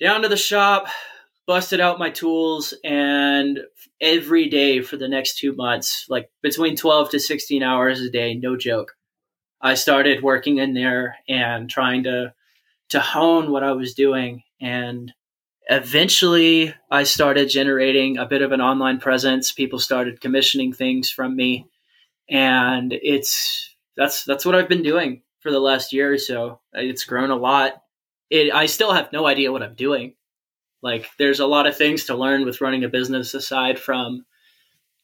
down 0.00 0.22
to 0.22 0.28
the 0.28 0.36
shop, 0.36 0.88
busted 1.46 1.80
out 1.80 1.98
my 1.98 2.10
tools, 2.10 2.74
and 2.84 3.60
every 4.00 4.48
day 4.48 4.82
for 4.82 4.96
the 4.96 5.08
next 5.08 5.38
two 5.38 5.54
months, 5.54 6.06
like 6.08 6.30
between 6.42 6.76
12 6.76 7.10
to 7.10 7.20
16 7.20 7.62
hours 7.62 8.00
a 8.00 8.10
day, 8.10 8.34
no 8.34 8.56
joke. 8.56 8.96
I 9.60 9.74
started 9.74 10.22
working 10.22 10.58
in 10.58 10.74
there 10.74 11.16
and 11.28 11.70
trying 11.70 12.04
to 12.04 12.34
to 12.90 13.00
hone 13.00 13.52
what 13.52 13.62
I 13.62 13.72
was 13.72 13.94
doing 13.94 14.42
and 14.60 15.12
eventually 15.68 16.74
I 16.90 17.04
started 17.04 17.48
generating 17.48 18.18
a 18.18 18.26
bit 18.26 18.42
of 18.42 18.52
an 18.52 18.60
online 18.60 18.98
presence. 18.98 19.52
People 19.52 19.78
started 19.78 20.20
commissioning 20.20 20.72
things 20.72 21.10
from 21.10 21.36
me, 21.36 21.66
and 22.30 22.92
it's 22.92 23.74
that's 23.96 24.24
that's 24.24 24.44
what 24.46 24.54
I've 24.54 24.68
been 24.68 24.82
doing 24.82 25.22
for 25.40 25.50
the 25.50 25.58
last 25.60 25.92
year 25.92 26.12
or 26.12 26.18
so. 26.18 26.60
It's 26.72 27.04
grown 27.04 27.30
a 27.30 27.36
lot. 27.36 27.82
It, 28.30 28.52
I 28.54 28.66
still 28.66 28.92
have 28.92 29.12
no 29.12 29.26
idea 29.26 29.50
what 29.52 29.62
I'm 29.62 29.74
doing. 29.74 30.14
Like, 30.82 31.08
there's 31.18 31.40
a 31.40 31.46
lot 31.46 31.66
of 31.66 31.76
things 31.76 32.04
to 32.04 32.14
learn 32.14 32.44
with 32.44 32.60
running 32.60 32.84
a 32.84 32.88
business 32.88 33.34
aside 33.34 33.78
from 33.78 34.24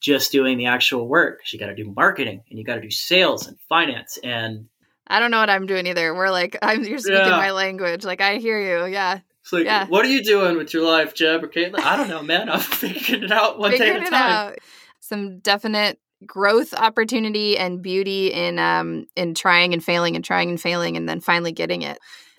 just 0.01 0.31
doing 0.33 0.57
the 0.59 0.67
actual 0.67 1.09
work. 1.09 1.41
You 1.53 1.59
got 1.59 1.67
to 1.67 1.75
do 1.75 1.93
marketing 1.95 2.43
and 2.49 2.59
you 2.59 2.65
got 2.65 2.77
to 2.77 2.81
do 2.81 2.91
sales 2.91 3.47
and 3.47 3.59
finance 3.69 4.19
and 4.23 4.67
I 5.09 5.21
don't 5.21 5.31
know 5.31 5.39
what 5.41 5.51
I'm 5.51 5.67
doing 5.67 5.87
either. 5.87 6.15
We're 6.15 6.31
like, 6.31 6.57
I'm 6.63 6.83
you're 6.85 6.99
speaking 6.99 7.19
Yeah. 7.21 7.31
my 7.31 7.51
language. 7.53 8.05
Like 8.05 8.21
I 8.21 8.37
hear 8.37 8.59
you. 8.61 8.87
Yeah. 8.93 9.21
it's 9.43 9.53
like, 9.53 9.65
Yeah. 9.65 9.87
what 9.87 10.05
are 10.05 10.09
you 10.09 10.23
doing 10.23 10.57
with 10.57 10.73
your 10.75 10.85
life, 10.85 11.15
Jeb 11.15 11.43
or 11.45 11.49
Caitlin? 11.49 11.81
I 11.81 11.97
don't 11.97 12.09
know, 12.09 12.23
man. 12.23 12.49
I'm 12.51 12.61
figuring 12.83 13.25
it 13.25 13.33
out 13.33 13.59
one 13.59 13.73
day 13.73 13.91
at 13.91 14.03
a 14.07 14.11
time. 14.11 14.15
out. 14.15 14.59
Some 15.01 15.39
definite 15.41 15.99
growth 16.25 16.73
opportunity 16.73 17.59
and 17.59 17.83
beauty 17.83 18.33
in 18.33 18.59
um 18.59 19.07
in 19.17 19.35
trying 19.35 19.73
and 19.75 19.85
failing 19.85 20.17
and 20.17 20.25
trying 20.25 20.49
and 20.49 20.61
failing 20.61 20.97
and 20.97 21.09
then 21.09 21.21
finally 21.21 21.53
getting 21.53 21.83
it. 21.83 21.99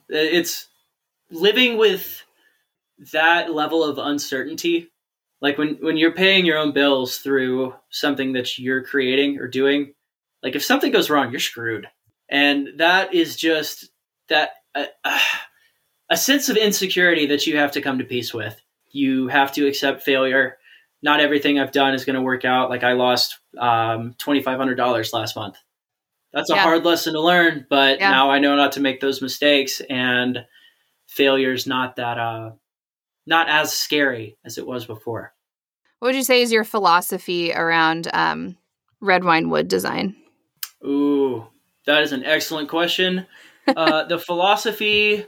It's 0.09 0.67
living 1.29 1.77
with 1.77 2.23
that 3.13 3.53
level 3.53 3.83
of 3.83 3.97
uncertainty. 3.97 4.91
Like 5.41 5.57
when 5.57 5.77
when 5.81 5.97
you're 5.97 6.13
paying 6.13 6.45
your 6.45 6.57
own 6.57 6.71
bills 6.71 7.17
through 7.17 7.75
something 7.89 8.33
that 8.33 8.57
you're 8.57 8.83
creating 8.83 9.37
or 9.37 9.47
doing, 9.47 9.93
like 10.41 10.55
if 10.55 10.63
something 10.63 10.91
goes 10.91 11.09
wrong, 11.09 11.29
you're 11.29 11.39
screwed. 11.39 11.87
And 12.29 12.79
that 12.79 13.13
is 13.13 13.35
just 13.35 13.89
that 14.29 14.51
uh, 14.73 14.85
uh, 15.03 15.19
a 16.09 16.17
sense 16.17 16.49
of 16.49 16.57
insecurity 16.57 17.27
that 17.27 17.45
you 17.45 17.57
have 17.57 17.71
to 17.73 17.81
come 17.81 17.99
to 17.99 18.03
peace 18.03 18.33
with. 18.33 18.59
You 18.89 19.27
have 19.27 19.53
to 19.53 19.67
accept 19.67 20.03
failure. 20.03 20.57
Not 21.03 21.19
everything 21.19 21.59
I've 21.59 21.71
done 21.71 21.93
is 21.93 22.05
going 22.05 22.15
to 22.15 22.21
work 22.21 22.43
out. 22.45 22.69
Like 22.69 22.83
I 22.83 22.93
lost 22.93 23.37
um, 23.57 24.15
twenty 24.17 24.41
five 24.41 24.57
hundred 24.57 24.75
dollars 24.75 25.13
last 25.13 25.35
month. 25.35 25.57
That's 26.33 26.49
a 26.49 26.55
Yeah. 26.55 26.63
hard 26.63 26.83
lesson 26.83 27.13
to 27.13 27.21
learn, 27.21 27.65
but 27.69 27.99
Yeah. 27.99 28.09
now 28.11 28.29
I 28.31 28.39
know 28.39 28.55
not 28.55 28.73
to 28.73 28.79
make 28.79 28.99
those 28.99 29.21
mistakes. 29.21 29.81
And 29.89 30.45
failure's 31.07 31.65
not 31.67 31.95
that 31.97 32.17
uh, 32.17 32.51
not 33.25 33.47
as 33.49 33.71
scary 33.73 34.37
as 34.43 34.57
it 34.57 34.65
was 34.67 34.85
before. 34.85 35.33
What 35.99 36.09
would 36.09 36.15
you 36.15 36.23
say 36.23 36.41
is 36.41 36.51
your 36.51 36.63
philosophy 36.63 37.53
around 37.53 38.07
um 38.13 38.57
Redwine 38.99 39.49
wood 39.49 39.67
design? 39.67 40.15
Ooh, 40.83 41.45
that 41.85 42.01
is 42.03 42.11
an 42.11 42.23
excellent 42.25 42.69
question. 42.69 43.25
Uh, 43.75 44.05
the 44.05 44.17
philosophy 44.17 45.25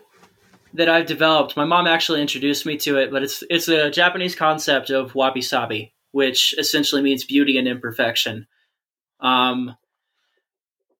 that 0.74 0.90
I've 0.90 1.06
developed, 1.06 1.58
my 1.58 1.66
mom 1.66 1.88
actually 1.88 2.22
introduced 2.22 2.66
me 2.66 2.78
to 2.78 2.98
it, 2.98 3.12
but 3.12 3.24
it's 3.24 3.44
it's 3.50 3.68
a 3.68 3.90
Japanese 3.90 4.36
concept 4.36 4.90
of 4.90 5.16
wabi 5.16 5.42
sabi, 5.42 5.94
which 6.12 6.54
essentially 6.58 7.02
means 7.02 7.24
beauty 7.24 7.58
and 7.58 7.68
imperfection. 7.68 8.48
Um, 9.20 9.76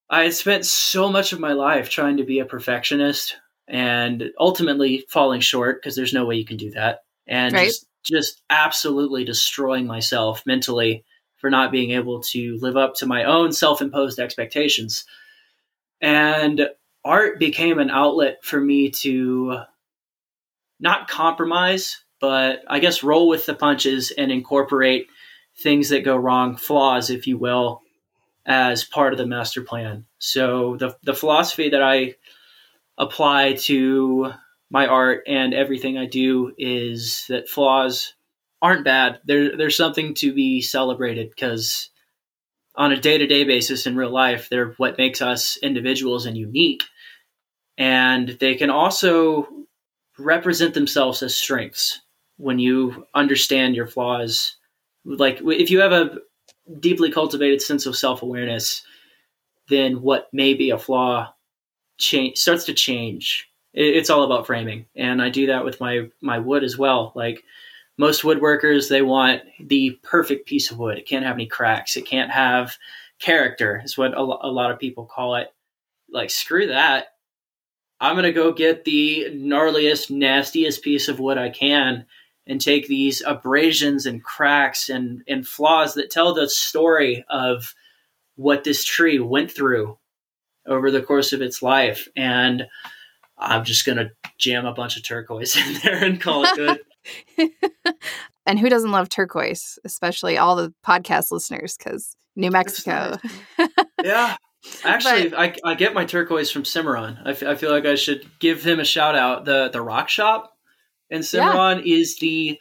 I 0.10 0.24
had 0.24 0.34
spent 0.34 0.66
so 0.66 1.12
much 1.12 1.34
of 1.34 1.40
my 1.40 1.54
life 1.54 1.90
trying 1.90 2.18
to 2.18 2.24
be 2.24 2.40
a 2.40 2.46
perfectionist 2.46 3.38
and 3.68 4.32
ultimately 4.40 5.06
falling 5.10 5.42
short 5.42 5.80
because 5.80 5.96
there's 5.96 6.14
no 6.14 6.26
way 6.26 6.36
you 6.36 6.46
can 6.46 6.58
do 6.58 6.72
that, 6.72 7.04
and 7.28 7.54
Right. 7.54 7.68
just 7.68 7.86
just 8.04 8.42
absolutely 8.50 9.24
destroying 9.24 9.86
myself 9.86 10.44
mentally 10.46 11.04
for 11.38 11.50
not 11.50 11.72
being 11.72 11.92
able 11.92 12.22
to 12.22 12.58
live 12.60 12.76
up 12.76 12.96
to 12.96 13.06
my 13.06 13.24
own 13.26 13.52
self-imposed 13.52 14.20
expectations. 14.20 15.06
And 16.02 16.70
art 17.04 17.40
became 17.40 17.80
an 17.80 17.90
outlet 17.90 18.44
for 18.44 18.60
me 18.60 18.92
to 18.92 19.60
not 20.80 21.10
compromise, 21.10 22.04
but 22.20 22.62
I 22.68 22.80
guess 22.80 23.04
roll 23.04 23.28
with 23.28 23.46
the 23.46 23.54
punches 23.54 24.12
and 24.12 24.32
incorporate 24.32 25.08
things 25.58 25.90
that 25.90 26.06
go 26.06 26.16
wrong, 26.16 26.56
flaws, 26.56 27.10
if 27.10 27.28
you 27.28 27.38
will, 27.38 27.82
as 28.46 28.84
part 28.84 29.14
of 29.14 29.18
the 29.18 29.26
master 29.26 29.62
plan. 29.62 30.06
So 30.20 30.78
the 30.78 30.96
the 31.04 31.14
philosophy 31.14 31.70
that 31.70 31.84
I 31.84 32.16
apply 32.98 33.54
to 33.54 34.34
my 34.70 34.88
art 34.88 35.24
and 35.28 35.54
everything 35.54 35.98
I 35.98 36.06
do 36.06 36.54
is 36.58 37.26
that 37.30 37.50
flaws 37.50 38.14
aren't 38.62 38.86
bad. 38.86 39.20
They're 39.26 39.56
they're 39.58 39.70
something 39.70 40.14
to 40.16 40.34
be 40.34 40.62
celebrated 40.62 41.30
because 41.30 41.90
on 42.80 42.94
a 42.94 43.00
day 43.00 43.18
to 43.18 43.28
day 43.28 43.44
basis 43.44 43.86
in 43.86 43.98
real 43.98 44.10
life, 44.10 44.48
they're 44.50 44.74
what 44.78 44.98
makes 44.98 45.22
us 45.22 45.58
individuals 45.62 46.26
and 46.26 46.38
unique. 46.38 46.84
And 47.78 48.30
they 48.40 48.56
can 48.56 48.70
also 48.70 49.48
represent 50.18 50.74
themselves 50.74 51.22
as 51.22 51.36
strengths 51.36 52.00
when 52.38 52.58
you 52.58 53.06
understand 53.14 53.76
your 53.76 53.86
flaws. 53.86 54.56
Like 55.04 55.42
if 55.44 55.70
you 55.70 55.82
have 55.82 55.92
a 55.92 56.20
deeply 56.80 57.12
cultivated 57.12 57.62
sense 57.62 57.86
of 57.86 57.98
self 57.98 58.22
awareness, 58.22 58.82
then 59.68 60.02
what 60.02 60.30
may 60.32 60.54
be 60.54 60.72
a 60.72 60.80
flaw 60.80 61.34
change 61.98 62.38
starts 62.38 62.64
to 62.66 62.74
change. 62.74 63.50
It, 63.74 63.98
it's 63.98 64.10
all 64.10 64.24
about 64.24 64.48
framing, 64.48 64.86
and 64.96 65.22
I 65.22 65.30
do 65.30 65.48
that 65.48 65.66
with 65.66 65.82
my 65.82 66.10
my 66.22 66.40
wood 66.40 66.64
as 66.64 66.78
well. 66.78 67.12
Like 67.14 67.44
most 68.00 68.22
woodworkers, 68.22 68.88
they 68.88 69.02
want 69.02 69.42
the 69.60 70.00
perfect 70.04 70.48
piece 70.48 70.72
of 70.72 70.80
wood. 70.80 70.98
It 70.98 71.06
can't 71.06 71.26
have 71.26 71.36
any 71.36 71.48
cracks. 71.48 71.98
It 71.98 72.06
can't 72.06 72.32
have 72.32 72.78
character. 73.20 73.82
Is 73.84 73.98
what 73.98 74.16
a, 74.16 74.24
lo- 74.24 74.40
a 74.42 74.48
lot 74.48 74.72
of 74.72 74.80
people 74.80 75.06
call 75.06 75.36
it. 75.36 75.54
Like 76.10 76.30
screw 76.30 76.68
that. 76.68 77.08
I'm 78.00 78.16
gonna 78.16 78.32
go 78.32 78.54
get 78.54 78.86
the 78.86 79.26
gnarliest, 79.32 80.10
nastiest 80.10 80.82
piece 80.82 81.10
of 81.10 81.20
wood 81.20 81.38
I 81.38 81.50
can 81.50 82.06
and 82.48 82.62
take 82.62 82.88
these 82.88 83.22
abrasions 83.28 84.06
and 84.06 84.24
cracks 84.24 84.88
and, 84.88 85.22
and 85.28 85.46
flaws 85.46 85.96
that 85.96 86.10
tell 86.10 86.34
the 86.34 86.48
story 86.48 87.26
of 87.30 87.76
what 88.38 88.64
this 88.64 88.86
tree 88.86 89.20
went 89.20 89.52
through 89.52 89.98
over 90.66 90.90
the 90.90 91.02
course 91.02 91.34
of 91.34 91.42
its 91.42 91.62
life. 91.62 92.08
And 92.16 92.66
I'm 93.38 93.66
just 93.66 93.86
gonna 93.86 94.12
jam 94.38 94.66
a 94.66 94.74
bunch 94.74 94.96
of 94.96 95.04
turquoise 95.04 95.58
in 95.68 95.74
there 95.84 96.02
and 96.02 96.22
call 96.22 96.46
it 96.46 96.56
good. 96.56 96.80
and 98.46 98.60
who 98.60 98.70
doesn't 98.70 98.92
love 98.92 99.10
turquoise, 99.10 99.80
especially 99.86 100.38
all 100.38 100.56
the 100.56 100.74
podcast 100.86 101.32
listeners 101.32 101.78
cuz 101.78 102.16
New 102.36 102.52
Mexico. 102.52 103.18
yeah. 104.04 104.38
Actually, 104.84 105.34
I, 105.36 105.56
I 105.64 105.74
get 105.76 105.94
my 105.94 106.06
turquoise 106.06 106.52
from 106.52 106.66
Cimarron. 106.66 107.18
I, 107.26 107.32
f- 107.32 107.44
I 107.44 107.56
feel 107.56 107.72
like 107.72 107.86
I 107.86 107.96
should 107.96 108.30
give 108.40 108.64
him 108.64 108.80
a 108.80 108.86
shout 108.86 109.16
out. 109.16 109.46
The 109.46 109.70
the 109.70 109.82
Rock 109.82 110.10
Shop 110.10 110.52
in 111.10 111.24
Cimarron 111.24 111.84
is 111.86 112.18
the 112.20 112.60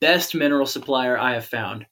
best 0.00 0.34
mineral 0.34 0.66
supplier 0.66 1.16
I 1.16 1.34
have 1.34 1.46
found. 1.46 1.86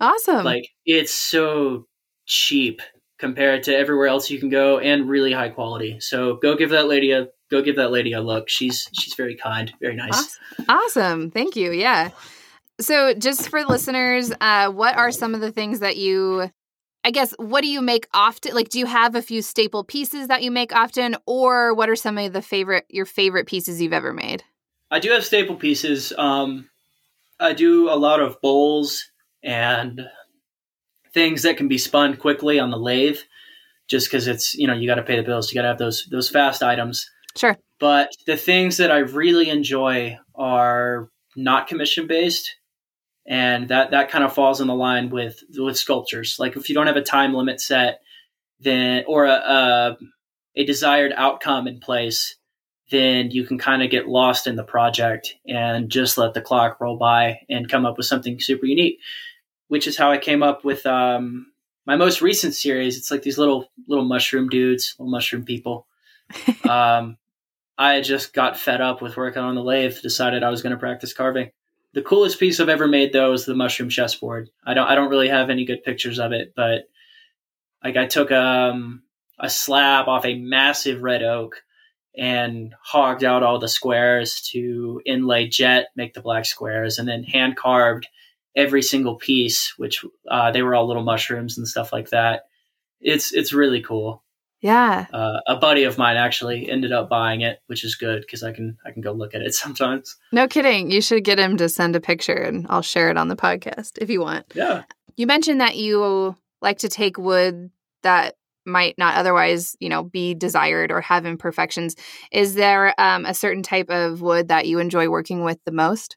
awesome. 0.00 0.44
Like 0.44 0.68
it's 0.84 1.12
so 1.12 1.86
cheap 2.26 2.82
compared 3.18 3.64
to 3.64 3.76
everywhere 3.76 4.06
else 4.06 4.30
you 4.30 4.38
can 4.38 4.48
go, 4.48 4.78
and 4.78 5.08
really 5.08 5.32
high 5.32 5.48
quality. 5.48 5.98
So 6.00 6.36
go 6.36 6.56
give 6.56 6.70
that 6.70 6.86
lady 6.86 7.12
a 7.12 7.28
go 7.50 7.62
give 7.62 7.76
that 7.76 7.90
lady 7.90 8.12
a 8.12 8.20
look. 8.20 8.48
She's 8.48 8.88
she's 8.92 9.14
very 9.14 9.36
kind, 9.36 9.72
very 9.80 9.96
nice. 9.96 10.38
Awesome. 10.68 11.30
Thank 11.30 11.56
you. 11.56 11.72
Yeah. 11.72 12.10
So, 12.80 13.12
just 13.12 13.48
for 13.48 13.64
listeners, 13.64 14.32
uh, 14.40 14.70
what 14.70 14.96
are 14.96 15.10
some 15.10 15.34
of 15.34 15.40
the 15.40 15.50
things 15.50 15.80
that 15.80 15.96
you, 15.96 16.48
I 17.02 17.10
guess, 17.10 17.34
what 17.36 17.62
do 17.62 17.68
you 17.68 17.82
make 17.82 18.06
often? 18.14 18.54
Like, 18.54 18.68
do 18.68 18.78
you 18.78 18.86
have 18.86 19.16
a 19.16 19.22
few 19.22 19.42
staple 19.42 19.82
pieces 19.82 20.28
that 20.28 20.44
you 20.44 20.52
make 20.52 20.72
often, 20.72 21.16
or 21.26 21.74
what 21.74 21.88
are 21.88 21.96
some 21.96 22.18
of 22.18 22.32
the 22.32 22.42
favorite, 22.42 22.86
your 22.88 23.04
favorite 23.04 23.48
pieces 23.48 23.82
you've 23.82 23.92
ever 23.92 24.12
made? 24.12 24.44
I 24.92 25.00
do 25.00 25.10
have 25.10 25.24
staple 25.24 25.56
pieces. 25.56 26.12
Um, 26.16 26.70
I 27.40 27.52
do 27.52 27.90
a 27.90 27.96
lot 27.98 28.20
of 28.20 28.40
bowls 28.40 29.04
and 29.42 30.00
things 31.12 31.42
that 31.42 31.56
can 31.56 31.68
be 31.68 31.78
spun 31.78 32.16
quickly 32.16 32.58
on 32.58 32.70
the 32.70 32.78
lathe, 32.78 33.18
just 33.88 34.08
because 34.08 34.26
it's 34.26 34.54
you 34.54 34.66
know 34.66 34.74
you 34.74 34.86
got 34.86 34.96
to 34.96 35.02
pay 35.02 35.16
the 35.16 35.22
bills. 35.22 35.50
You 35.50 35.56
got 35.56 35.62
to 35.62 35.68
have 35.68 35.78
those 35.78 36.06
those 36.10 36.30
fast 36.30 36.62
items. 36.62 37.10
Sure. 37.36 37.56
But 37.78 38.16
the 38.26 38.36
things 38.36 38.78
that 38.78 38.90
I 38.90 38.98
really 38.98 39.48
enjoy 39.50 40.18
are 40.34 41.10
not 41.36 41.68
commission 41.68 42.06
based, 42.06 42.56
and 43.26 43.68
that 43.68 43.90
that 43.92 44.10
kind 44.10 44.24
of 44.24 44.32
falls 44.32 44.60
in 44.60 44.66
the 44.66 44.74
line 44.74 45.10
with 45.10 45.42
with 45.56 45.78
sculptures. 45.78 46.36
Like 46.38 46.56
if 46.56 46.68
you 46.68 46.74
don't 46.74 46.86
have 46.86 46.96
a 46.96 47.02
time 47.02 47.34
limit 47.34 47.60
set, 47.60 48.00
then 48.60 49.04
or 49.06 49.26
a 49.26 49.32
a, 49.32 49.98
a 50.56 50.64
desired 50.64 51.12
outcome 51.16 51.68
in 51.68 51.80
place, 51.80 52.36
then 52.90 53.30
you 53.30 53.44
can 53.44 53.58
kind 53.58 53.82
of 53.82 53.90
get 53.90 54.08
lost 54.08 54.46
in 54.46 54.56
the 54.56 54.64
project 54.64 55.34
and 55.46 55.90
just 55.90 56.18
let 56.18 56.34
the 56.34 56.40
clock 56.40 56.80
roll 56.80 56.96
by 56.96 57.40
and 57.48 57.68
come 57.68 57.84
up 57.84 57.96
with 57.96 58.06
something 58.06 58.40
super 58.40 58.66
unique. 58.66 58.98
Which 59.68 59.86
is 59.86 59.96
how 59.96 60.10
I 60.10 60.18
came 60.18 60.42
up 60.42 60.64
with 60.64 60.84
um, 60.86 61.52
my 61.86 61.96
most 61.96 62.20
recent 62.20 62.54
series. 62.54 62.96
It's 62.96 63.10
like 63.10 63.22
these 63.22 63.38
little 63.38 63.70
little 63.86 64.04
mushroom 64.04 64.48
dudes, 64.48 64.94
little 64.98 65.10
mushroom 65.10 65.44
people. 65.44 65.86
um, 66.68 67.16
I 67.78 68.00
just 68.00 68.34
got 68.34 68.58
fed 68.58 68.80
up 68.80 69.00
with 69.00 69.16
working 69.16 69.42
on 69.42 69.54
the 69.54 69.62
lathe. 69.62 70.00
Decided 70.02 70.42
I 70.42 70.50
was 70.50 70.62
going 70.62 70.72
to 70.72 70.78
practice 70.78 71.12
carving. 71.12 71.50
The 71.94 72.02
coolest 72.02 72.38
piece 72.38 72.60
I've 72.60 72.68
ever 72.68 72.86
made, 72.86 73.12
though, 73.12 73.32
is 73.32 73.44
the 73.44 73.54
mushroom 73.54 73.88
chessboard. 73.88 74.50
I 74.64 74.74
don't 74.74 74.86
I 74.86 74.94
don't 74.94 75.10
really 75.10 75.28
have 75.28 75.48
any 75.50 75.64
good 75.64 75.82
pictures 75.82 76.18
of 76.18 76.32
it, 76.32 76.52
but 76.54 76.88
like 77.82 77.96
I 77.96 78.06
took 78.06 78.30
um, 78.30 79.02
a 79.38 79.48
slab 79.48 80.08
off 80.08 80.24
a 80.24 80.38
massive 80.38 81.02
red 81.02 81.22
oak 81.22 81.62
and 82.16 82.74
hogged 82.82 83.24
out 83.24 83.42
all 83.42 83.58
the 83.58 83.68
squares 83.68 84.42
to 84.52 85.00
inlay 85.06 85.48
jet, 85.48 85.88
make 85.94 86.14
the 86.14 86.20
black 86.20 86.44
squares, 86.44 86.98
and 86.98 87.08
then 87.08 87.22
hand 87.22 87.56
carved 87.56 88.08
every 88.56 88.82
single 88.82 89.16
piece, 89.16 89.74
which 89.76 90.04
uh, 90.30 90.50
they 90.50 90.62
were 90.62 90.74
all 90.74 90.86
little 90.86 91.04
mushrooms 91.04 91.58
and 91.58 91.66
stuff 91.66 91.92
like 91.92 92.10
that. 92.10 92.44
It's 93.00 93.32
it's 93.32 93.52
really 93.52 93.82
cool. 93.82 94.24
Yeah. 94.60 95.06
Uh, 95.12 95.38
a 95.46 95.56
buddy 95.56 95.84
of 95.84 95.98
mine 95.98 96.16
actually 96.16 96.68
ended 96.68 96.90
up 96.90 97.08
buying 97.08 97.42
it, 97.42 97.60
which 97.68 97.84
is 97.84 97.94
good 97.94 98.22
because 98.22 98.42
I 98.42 98.52
can 98.52 98.76
I 98.84 98.90
can 98.90 99.02
go 99.02 99.12
look 99.12 99.34
at 99.34 99.42
it 99.42 99.54
sometimes. 99.54 100.16
No 100.32 100.48
kidding. 100.48 100.90
You 100.90 101.00
should 101.00 101.24
get 101.24 101.38
him 101.38 101.56
to 101.58 101.68
send 101.68 101.94
a 101.96 102.00
picture 102.00 102.34
and 102.34 102.66
I'll 102.68 102.82
share 102.82 103.10
it 103.10 103.16
on 103.16 103.28
the 103.28 103.36
podcast 103.36 103.98
if 104.00 104.10
you 104.10 104.20
want. 104.20 104.46
Yeah, 104.54 104.82
You 105.16 105.26
mentioned 105.26 105.60
that 105.60 105.76
you 105.76 106.36
like 106.60 106.78
to 106.78 106.88
take 106.88 107.18
wood 107.18 107.70
that 108.02 108.34
might 108.66 108.98
not 108.98 109.14
otherwise, 109.14 109.76
you 109.80 109.88
know, 109.88 110.02
be 110.02 110.34
desired 110.34 110.92
or 110.92 111.00
have 111.00 111.24
imperfections. 111.24 111.96
Is 112.30 112.54
there 112.54 112.94
um, 113.00 113.24
a 113.24 113.34
certain 113.34 113.62
type 113.62 113.88
of 113.90 114.20
wood 114.20 114.48
that 114.48 114.66
you 114.66 114.78
enjoy 114.78 115.08
working 115.08 115.42
with 115.42 115.58
the 115.64 115.72
most? 115.72 116.16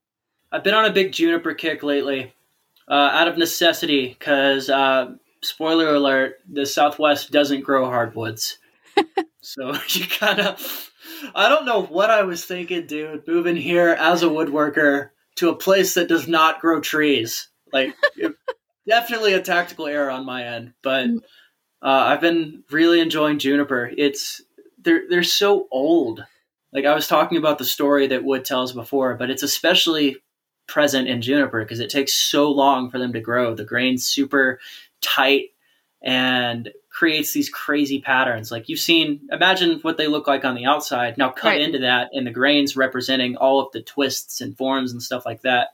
I've 0.51 0.63
been 0.63 0.73
on 0.73 0.85
a 0.85 0.93
big 0.93 1.13
juniper 1.13 1.53
kick 1.53 1.81
lately, 1.81 2.33
uh, 2.87 3.09
out 3.13 3.27
of 3.27 3.37
necessity, 3.37 4.09
because 4.09 4.69
uh, 4.69 5.13
spoiler 5.41 5.93
alert: 5.93 6.39
the 6.49 6.65
Southwest 6.65 7.31
doesn't 7.31 7.61
grow 7.61 7.85
hardwoods, 7.85 8.57
so 9.41 9.73
you 9.89 10.05
kind 10.07 10.39
of. 10.39 10.89
I 11.35 11.49
don't 11.49 11.65
know 11.65 11.83
what 11.83 12.09
I 12.09 12.23
was 12.23 12.45
thinking, 12.45 12.87
dude. 12.87 13.27
Moving 13.27 13.55
here 13.55 13.89
as 13.89 14.23
a 14.23 14.27
woodworker 14.27 15.09
to 15.35 15.49
a 15.49 15.55
place 15.55 15.93
that 15.93 16.09
does 16.09 16.27
not 16.27 16.59
grow 16.59 16.81
trees, 16.81 17.49
like 17.71 17.95
it, 18.15 18.33
definitely 18.87 19.33
a 19.33 19.41
tactical 19.41 19.87
error 19.87 20.09
on 20.09 20.25
my 20.25 20.43
end, 20.45 20.73
but. 20.81 21.07
Uh, 21.83 22.13
I've 22.13 22.21
been 22.21 22.63
really 22.69 22.99
enjoying 22.99 23.39
juniper. 23.39 23.91
It's 23.97 24.39
they're 24.83 25.01
they're 25.09 25.23
so 25.23 25.67
old. 25.71 26.23
Like 26.71 26.85
I 26.85 26.93
was 26.93 27.07
talking 27.07 27.39
about 27.39 27.57
the 27.57 27.65
story 27.65 28.05
that 28.05 28.23
wood 28.23 28.45
tells 28.45 28.71
before, 28.71 29.15
but 29.15 29.31
it's 29.31 29.41
especially 29.41 30.17
present 30.71 31.09
in 31.09 31.21
juniper 31.21 31.61
because 31.61 31.81
it 31.81 31.89
takes 31.89 32.13
so 32.13 32.49
long 32.49 32.89
for 32.89 32.97
them 32.97 33.11
to 33.11 33.19
grow. 33.19 33.53
The 33.53 33.65
grain's 33.65 34.07
super 34.07 34.59
tight 35.01 35.49
and 36.01 36.71
creates 36.89 37.33
these 37.33 37.49
crazy 37.49 37.99
patterns. 37.99 38.51
Like 38.51 38.69
you've 38.69 38.79
seen, 38.79 39.27
imagine 39.31 39.79
what 39.81 39.97
they 39.97 40.07
look 40.07 40.27
like 40.27 40.45
on 40.45 40.55
the 40.55 40.65
outside. 40.65 41.17
Now 41.17 41.29
cut 41.29 41.49
right. 41.49 41.61
into 41.61 41.79
that, 41.79 42.09
and 42.13 42.25
the 42.25 42.31
grains 42.31 42.77
representing 42.77 43.35
all 43.35 43.59
of 43.59 43.71
the 43.73 43.81
twists 43.81 44.39
and 44.39 44.57
forms 44.57 44.93
and 44.93 45.03
stuff 45.03 45.25
like 45.25 45.41
that. 45.41 45.69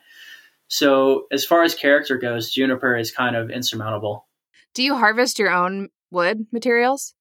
So 0.67 1.27
as 1.31 1.45
far 1.45 1.63
as 1.63 1.75
character 1.75 2.17
goes, 2.17 2.51
juniper 2.51 2.97
is 2.97 3.11
kind 3.11 3.35
of 3.35 3.51
insurmountable. 3.51 4.25
Do 4.73 4.83
you 4.83 4.95
harvest 4.95 5.39
your 5.39 5.51
own 5.51 5.89
wood 6.11 6.47
materials? 6.51 7.13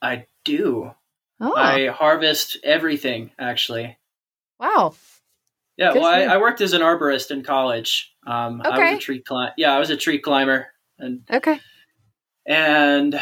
I 0.00 0.24
do. 0.44 0.92
Oh. 1.40 1.54
I 1.54 1.88
harvest 1.88 2.56
everything, 2.64 3.32
actually. 3.38 3.98
Wow. 4.58 4.94
Yeah, 5.78 5.94
well, 5.94 6.06
I, 6.06 6.22
I, 6.22 6.38
worked 6.38 6.60
as 6.60 6.72
an 6.72 6.82
arborist 6.82 7.30
in 7.30 7.44
college. 7.44 8.12
Um, 8.26 8.60
okay. 8.60 8.70
I 8.70 8.90
was 8.90 8.98
a 8.98 9.00
tree 9.00 9.20
climber. 9.20 9.52
Yeah, 9.56 9.72
I 9.72 9.78
was 9.78 9.90
a 9.90 9.96
tree 9.96 10.18
climber. 10.18 10.66
And 10.98 11.22
okay. 11.30 11.60
And 12.44 13.18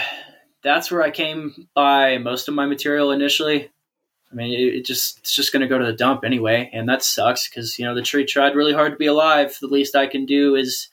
that's 0.63 0.91
where 0.91 1.03
I 1.03 1.11
came 1.11 1.69
by 1.75 2.17
most 2.17 2.49
of 2.49 2.55
my 2.55 2.65
material 2.65 3.13
initially. 3.13 3.71
I 4.33 4.35
mean, 4.35 4.53
it, 4.53 4.77
it 4.77 4.85
just 4.87 5.19
it's 5.19 5.35
just 5.35 5.53
going 5.53 5.61
to 5.61 5.69
go 5.69 5.79
to 5.79 5.85
the 5.85 5.93
dump 5.93 6.25
anyway, 6.25 6.71
and 6.73 6.89
that 6.89 7.03
sucks 7.03 7.49
because 7.49 7.79
you 7.79 7.85
know 7.85 7.95
the 7.95 8.03
tree 8.03 8.25
tried 8.25 8.57
really 8.57 8.73
hard 8.73 8.93
to 8.93 8.99
be 8.99 9.07
alive. 9.07 9.57
The 9.61 9.69
least 9.69 9.95
I 9.95 10.07
can 10.07 10.25
do 10.25 10.57
is 10.57 10.89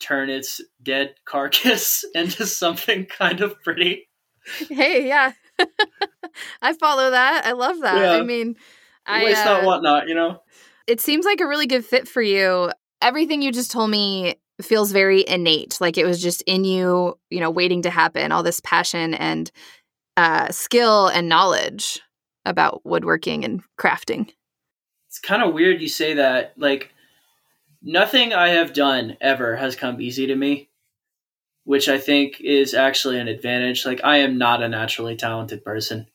turn 0.00 0.30
its 0.30 0.60
dead 0.82 1.14
carcass 1.26 2.04
into 2.14 2.46
something 2.46 3.04
kind 3.06 3.42
of 3.42 3.60
pretty. 3.62 4.08
Hey, 4.68 5.06
yeah. 5.06 5.32
I 6.62 6.72
follow 6.72 7.10
that. 7.10 7.46
I 7.46 7.52
love 7.52 7.80
that. 7.82 7.98
Yeah. 7.98 8.12
I 8.14 8.22
mean, 8.22 8.56
I 9.06 9.24
waste 9.24 9.46
uh, 9.46 9.58
not 9.58 9.64
whatnot, 9.64 10.08
you 10.08 10.14
know? 10.14 10.41
It 10.86 11.00
seems 11.00 11.24
like 11.24 11.40
a 11.40 11.46
really 11.46 11.66
good 11.66 11.84
fit 11.84 12.08
for 12.08 12.22
you. 12.22 12.70
Everything 13.00 13.42
you 13.42 13.52
just 13.52 13.70
told 13.70 13.90
me 13.90 14.36
feels 14.60 14.92
very 14.92 15.26
innate. 15.26 15.78
Like 15.80 15.98
it 15.98 16.04
was 16.04 16.22
just 16.22 16.42
in 16.42 16.64
you, 16.64 17.18
you 17.30 17.40
know, 17.40 17.50
waiting 17.50 17.82
to 17.82 17.90
happen, 17.90 18.32
all 18.32 18.42
this 18.42 18.60
passion 18.60 19.14
and 19.14 19.50
uh, 20.16 20.50
skill 20.50 21.08
and 21.08 21.28
knowledge 21.28 22.00
about 22.44 22.84
woodworking 22.84 23.44
and 23.44 23.62
crafting. 23.78 24.30
It's 25.08 25.18
kind 25.18 25.42
of 25.42 25.54
weird 25.54 25.80
you 25.80 25.88
say 25.88 26.14
that. 26.14 26.54
Like, 26.56 26.92
nothing 27.82 28.32
I 28.32 28.50
have 28.50 28.72
done 28.72 29.16
ever 29.20 29.56
has 29.56 29.76
come 29.76 30.00
easy 30.00 30.26
to 30.26 30.36
me, 30.36 30.70
which 31.64 31.88
I 31.88 31.98
think 31.98 32.40
is 32.40 32.74
actually 32.74 33.18
an 33.18 33.28
advantage. 33.28 33.84
Like 33.84 34.00
I 34.04 34.18
am 34.18 34.38
not 34.38 34.62
a 34.62 34.68
naturally 34.68 35.16
talented 35.16 35.64
person. 35.64 36.06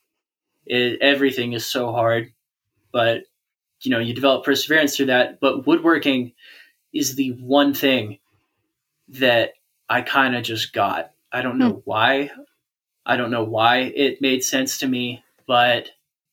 It, 0.66 1.00
everything 1.00 1.52
is 1.52 1.66
so 1.66 1.92
hard, 1.92 2.32
but 2.92 3.22
you 3.82 3.90
know, 3.90 3.98
you 3.98 4.14
develop 4.14 4.44
perseverance 4.44 4.96
through 4.96 5.06
that. 5.06 5.40
But 5.40 5.66
woodworking 5.66 6.32
is 6.92 7.14
the 7.14 7.30
one 7.32 7.74
thing 7.74 8.18
that 9.08 9.52
I 9.88 10.02
kind 10.02 10.36
of 10.36 10.42
just 10.42 10.72
got. 10.72 11.12
I 11.32 11.42
don't 11.42 11.58
know 11.58 11.70
hmm. 11.70 11.80
why. 11.84 12.30
I 13.04 13.16
don't 13.16 13.30
know 13.30 13.44
why 13.44 13.78
it 13.78 14.20
made 14.20 14.44
sense 14.44 14.78
to 14.78 14.86
me, 14.86 15.22
but 15.46 15.90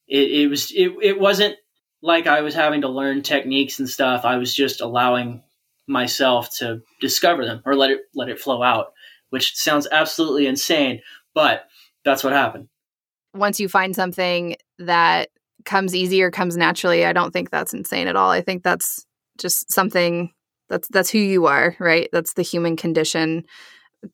it, 0.08 0.32
it 0.32 0.48
was 0.50 0.72
it, 0.72 0.92
it 1.02 1.20
wasn't 1.20 1.56
like 2.02 2.28
I 2.28 2.42
was 2.42 2.54
having 2.54 2.82
to 2.82 2.90
learn 2.90 3.22
techniques 3.22 3.80
and 3.80 3.90
stuff. 3.90 4.26
I 4.26 4.38
was 4.38 4.54
just 4.54 4.82
allowing 4.82 5.42
myself 5.88 6.50
to 6.58 6.82
discover 7.00 7.46
them 7.46 7.62
or 7.66 7.76
let 7.76 7.92
it 7.92 8.02
let 8.14 8.30
it 8.30 8.40
flow 8.40 8.62
out, 8.62 8.94
which 9.30 9.56
sounds 9.56 9.88
absolutely 9.92 10.48
insane, 10.48 11.02
but 11.34 11.68
that's 12.04 12.24
what 12.24 12.34
happened. 12.34 12.68
Once 13.34 13.60
you 13.60 13.68
find 13.68 13.96
something 13.96 14.56
that 14.80 15.30
comes 15.66 15.96
easy 15.96 16.22
or 16.22 16.32
comes 16.32 16.56
naturally, 16.58 17.06
I 17.06 17.14
don't 17.14 17.32
think 17.32 17.50
that's 17.50 17.74
insane 17.74 18.08
at 18.08 18.16
all. 18.16 18.30
I 18.30 18.42
think 18.42 18.64
that's 18.64 19.06
just 19.38 19.72
something 19.72 20.32
that's 20.70 20.88
that's 20.90 21.10
who 21.10 21.20
you 21.20 21.46
are, 21.48 21.76
right? 21.80 22.10
That's 22.12 22.34
the 22.34 22.42
human 22.42 22.76
condition 22.76 23.46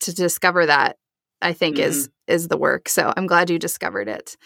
to 0.00 0.14
discover 0.14 0.66
that 0.66 0.96
I 1.40 1.52
think 1.52 1.76
mm-hmm. 1.76 1.88
is 1.88 2.08
is 2.26 2.48
the 2.48 2.56
work. 2.56 2.88
So 2.88 3.12
I'm 3.16 3.26
glad 3.26 3.50
you 3.50 3.58
discovered 3.58 4.08
it 4.08 4.36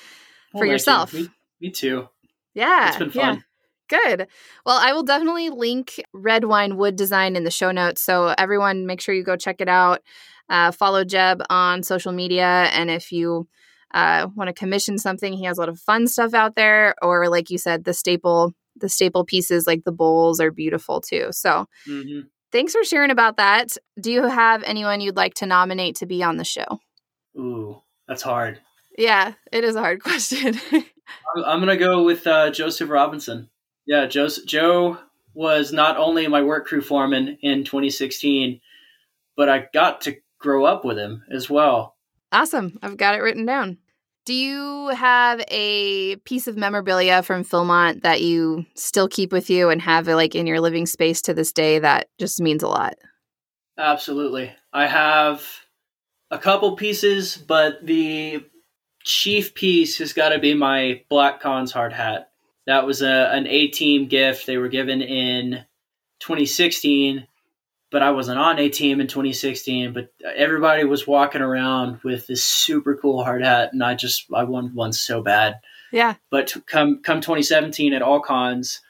well, 0.52 0.62
for 0.62 0.66
yourself. 0.66 1.12
You. 1.12 1.24
Me, 1.24 1.28
me 1.60 1.70
too. 1.70 2.08
Yeah. 2.54 2.88
It's 2.88 2.98
been 2.98 3.10
fun. 3.10 3.34
Yeah. 3.34 3.40
Good. 3.88 4.26
Well, 4.64 4.78
I 4.80 4.92
will 4.92 5.04
definitely 5.04 5.50
link 5.50 6.02
Redwine 6.12 6.76
Wood 6.76 6.96
Design 6.96 7.36
in 7.36 7.44
the 7.44 7.50
show 7.50 7.70
notes. 7.70 8.00
So 8.00 8.34
everyone 8.36 8.86
make 8.86 9.00
sure 9.00 9.14
you 9.14 9.22
go 9.22 9.36
check 9.36 9.60
it 9.60 9.68
out. 9.68 10.02
Uh, 10.48 10.72
follow 10.72 11.04
Jeb 11.04 11.42
on 11.50 11.82
social 11.82 12.12
media. 12.12 12.68
And 12.72 12.90
if 12.90 13.12
you 13.12 13.46
uh, 13.96 14.28
want 14.34 14.48
to 14.48 14.52
commission 14.52 14.98
something, 14.98 15.32
he 15.32 15.44
has 15.44 15.56
a 15.56 15.60
lot 15.62 15.70
of 15.70 15.80
fun 15.80 16.06
stuff 16.06 16.34
out 16.34 16.54
there. 16.54 16.94
Or 17.00 17.30
like 17.30 17.48
you 17.48 17.56
said, 17.56 17.84
the 17.84 17.94
staple, 17.94 18.52
the 18.76 18.90
staple 18.90 19.24
pieces 19.24 19.66
like 19.66 19.84
the 19.84 19.92
bowls 19.92 20.38
are 20.38 20.50
beautiful 20.50 21.00
too. 21.00 21.28
So 21.30 21.64
mm-hmm. 21.88 22.26
thanks 22.52 22.74
for 22.74 22.84
sharing 22.84 23.10
about 23.10 23.38
that. 23.38 23.74
Do 23.98 24.12
you 24.12 24.24
have 24.24 24.62
anyone 24.64 25.00
you'd 25.00 25.16
like 25.16 25.32
to 25.36 25.46
nominate 25.46 25.96
to 25.96 26.06
be 26.06 26.22
on 26.22 26.36
the 26.36 26.44
show? 26.44 26.78
Ooh, 27.38 27.80
that's 28.06 28.20
hard. 28.20 28.60
Yeah, 28.98 29.32
it 29.50 29.64
is 29.64 29.76
a 29.76 29.80
hard 29.80 30.02
question. 30.02 30.60
I'm 31.34 31.60
gonna 31.60 31.78
go 31.78 32.04
with 32.04 32.26
uh, 32.26 32.50
Joseph 32.50 32.90
Robinson. 32.90 33.48
Yeah, 33.86 34.06
Joe. 34.06 34.28
Joe 34.44 34.98
was 35.32 35.72
not 35.72 35.96
only 35.96 36.28
my 36.28 36.42
work 36.42 36.66
crew 36.66 36.82
foreman 36.82 37.38
in 37.40 37.64
2016, 37.64 38.60
but 39.38 39.48
I 39.48 39.68
got 39.72 40.02
to 40.02 40.16
grow 40.38 40.66
up 40.66 40.84
with 40.84 40.98
him 40.98 41.22
as 41.30 41.48
well. 41.48 41.96
Awesome. 42.32 42.78
I've 42.82 42.96
got 42.96 43.14
it 43.14 43.22
written 43.22 43.46
down. 43.46 43.78
Do 44.26 44.34
you 44.34 44.88
have 44.88 45.40
a 45.48 46.16
piece 46.16 46.48
of 46.48 46.56
memorabilia 46.56 47.22
from 47.22 47.44
Philmont 47.44 48.02
that 48.02 48.22
you 48.22 48.66
still 48.74 49.06
keep 49.06 49.30
with 49.30 49.48
you 49.48 49.70
and 49.70 49.80
have 49.80 50.08
like 50.08 50.34
in 50.34 50.48
your 50.48 50.60
living 50.60 50.84
space 50.86 51.22
to 51.22 51.34
this 51.34 51.52
day 51.52 51.78
that 51.78 52.08
just 52.18 52.40
means 52.40 52.64
a 52.64 52.68
lot? 52.68 52.94
Absolutely. 53.78 54.52
I 54.72 54.88
have 54.88 55.46
a 56.32 56.38
couple 56.38 56.74
pieces, 56.74 57.36
but 57.36 57.86
the 57.86 58.44
chief 59.04 59.54
piece 59.54 59.98
has 59.98 60.12
got 60.12 60.30
to 60.30 60.40
be 60.40 60.54
my 60.54 61.02
Black 61.08 61.40
Cons 61.40 61.70
hard 61.70 61.92
hat. 61.92 62.30
That 62.66 62.84
was 62.84 63.02
a 63.02 63.30
an 63.32 63.46
A 63.46 63.68
team 63.68 64.08
gift 64.08 64.46
they 64.46 64.56
were 64.56 64.68
given 64.68 65.02
in 65.02 65.64
2016, 66.18 67.28
but 67.90 68.02
I 68.02 68.10
wasn't 68.10 68.38
on 68.38 68.58
A 68.58 68.68
team 68.68 69.00
in 69.00 69.06
2016. 69.06 69.92
But 69.92 70.08
everybody 70.24 70.84
was 70.84 71.06
walking 71.06 71.42
around 71.42 72.00
with 72.02 72.26
this 72.26 72.44
super 72.44 72.96
cool 72.96 73.22
hard 73.22 73.44
hat, 73.44 73.72
and 73.72 73.82
I 73.82 73.94
just 73.94 74.26
I 74.34 74.44
wanted 74.44 74.74
one 74.74 74.92
so 74.92 75.22
bad. 75.22 75.60
Yeah. 75.92 76.14
But 76.30 76.54
come 76.66 77.02
come 77.02 77.20
2017 77.20 77.92
at 77.92 78.02
all 78.02 78.20
cons, 78.20 78.80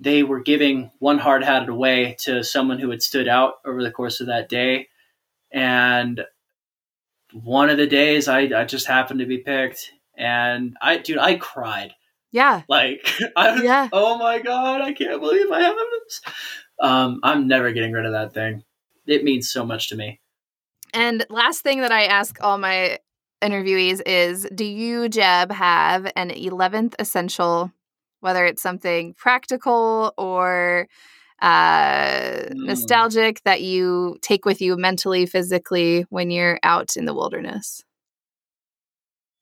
they 0.00 0.22
were 0.22 0.40
giving 0.40 0.90
one 0.98 1.18
hard 1.18 1.44
hat 1.44 1.68
away 1.68 2.16
to 2.20 2.42
someone 2.42 2.78
who 2.78 2.90
had 2.90 3.02
stood 3.02 3.28
out 3.28 3.54
over 3.64 3.82
the 3.82 3.90
course 3.90 4.20
of 4.20 4.28
that 4.28 4.48
day, 4.48 4.88
and 5.50 6.22
one 7.32 7.70
of 7.70 7.76
the 7.76 7.86
days 7.86 8.28
I, 8.28 8.40
I 8.40 8.64
just 8.64 8.86
happened 8.86 9.20
to 9.20 9.26
be 9.26 9.38
picked 9.38 9.92
and 10.16 10.76
I 10.80 10.98
dude 10.98 11.18
I 11.18 11.36
cried. 11.36 11.92
Yeah. 12.32 12.62
Like 12.68 13.08
I 13.36 13.52
was, 13.52 13.62
yeah. 13.62 13.88
oh 13.92 14.18
my 14.18 14.38
god, 14.38 14.80
I 14.80 14.92
can't 14.92 15.20
believe 15.20 15.50
I 15.50 15.60
have 15.60 15.76
this. 15.76 16.20
Um 16.80 17.20
I'm 17.22 17.48
never 17.48 17.72
getting 17.72 17.92
rid 17.92 18.06
of 18.06 18.12
that 18.12 18.34
thing. 18.34 18.64
It 19.06 19.24
means 19.24 19.50
so 19.50 19.64
much 19.64 19.88
to 19.90 19.96
me. 19.96 20.20
And 20.92 21.24
last 21.30 21.62
thing 21.62 21.80
that 21.80 21.92
I 21.92 22.04
ask 22.04 22.38
all 22.42 22.58
my 22.58 22.98
interviewees 23.42 24.00
is 24.06 24.46
do 24.54 24.64
you 24.64 25.08
Jeb 25.08 25.52
have 25.52 26.10
an 26.16 26.30
11th 26.30 26.94
essential 26.98 27.70
whether 28.20 28.44
it's 28.44 28.62
something 28.62 29.14
practical 29.14 30.12
or 30.16 30.88
uh, 31.40 32.08
mm. 32.08 32.54
nostalgic 32.54 33.42
that 33.44 33.62
you 33.62 34.16
take 34.22 34.44
with 34.44 34.60
you 34.60 34.76
mentally, 34.76 35.26
physically 35.26 36.06
when 36.08 36.30
you're 36.30 36.58
out 36.62 36.96
in 36.96 37.04
the 37.04 37.14
wilderness? 37.14 37.84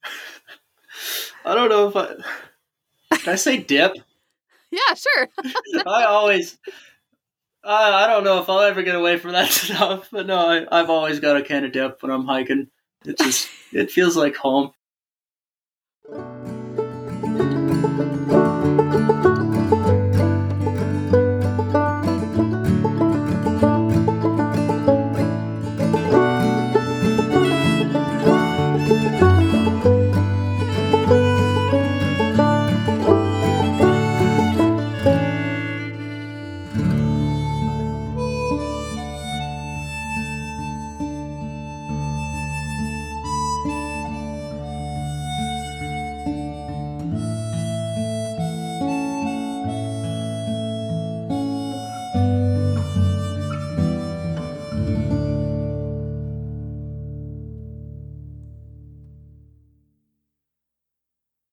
I 1.45 1.55
don't 1.55 1.69
know 1.69 1.89
if 1.89 1.97
I. 1.97 2.15
Can 3.19 3.33
I 3.33 3.37
say 3.37 3.59
dip? 3.59 3.95
yeah, 4.71 4.95
sure. 4.95 5.29
I 5.87 6.05
always. 6.05 6.59
I, 7.65 8.05
I 8.05 8.07
don't 8.07 8.25
know 8.25 8.41
if 8.41 8.49
I'll 8.49 8.61
ever 8.61 8.83
get 8.83 8.95
away 8.95 9.19
from 9.19 9.33
that 9.33 9.51
stuff, 9.51 10.09
but 10.13 10.27
no, 10.27 10.37
I, 10.37 10.67
I've 10.71 10.91
always 10.91 11.21
got 11.21 11.37
a 11.37 11.43
can 11.43 11.65
of 11.65 11.73
dip 11.73 12.03
when 12.03 12.13
I'm 12.13 12.27
hiking. 12.27 12.69
It 13.05 13.19
just 13.19 13.49
it 13.73 13.91
feels 13.91 14.17
like 14.17 14.37
home. 14.37 14.73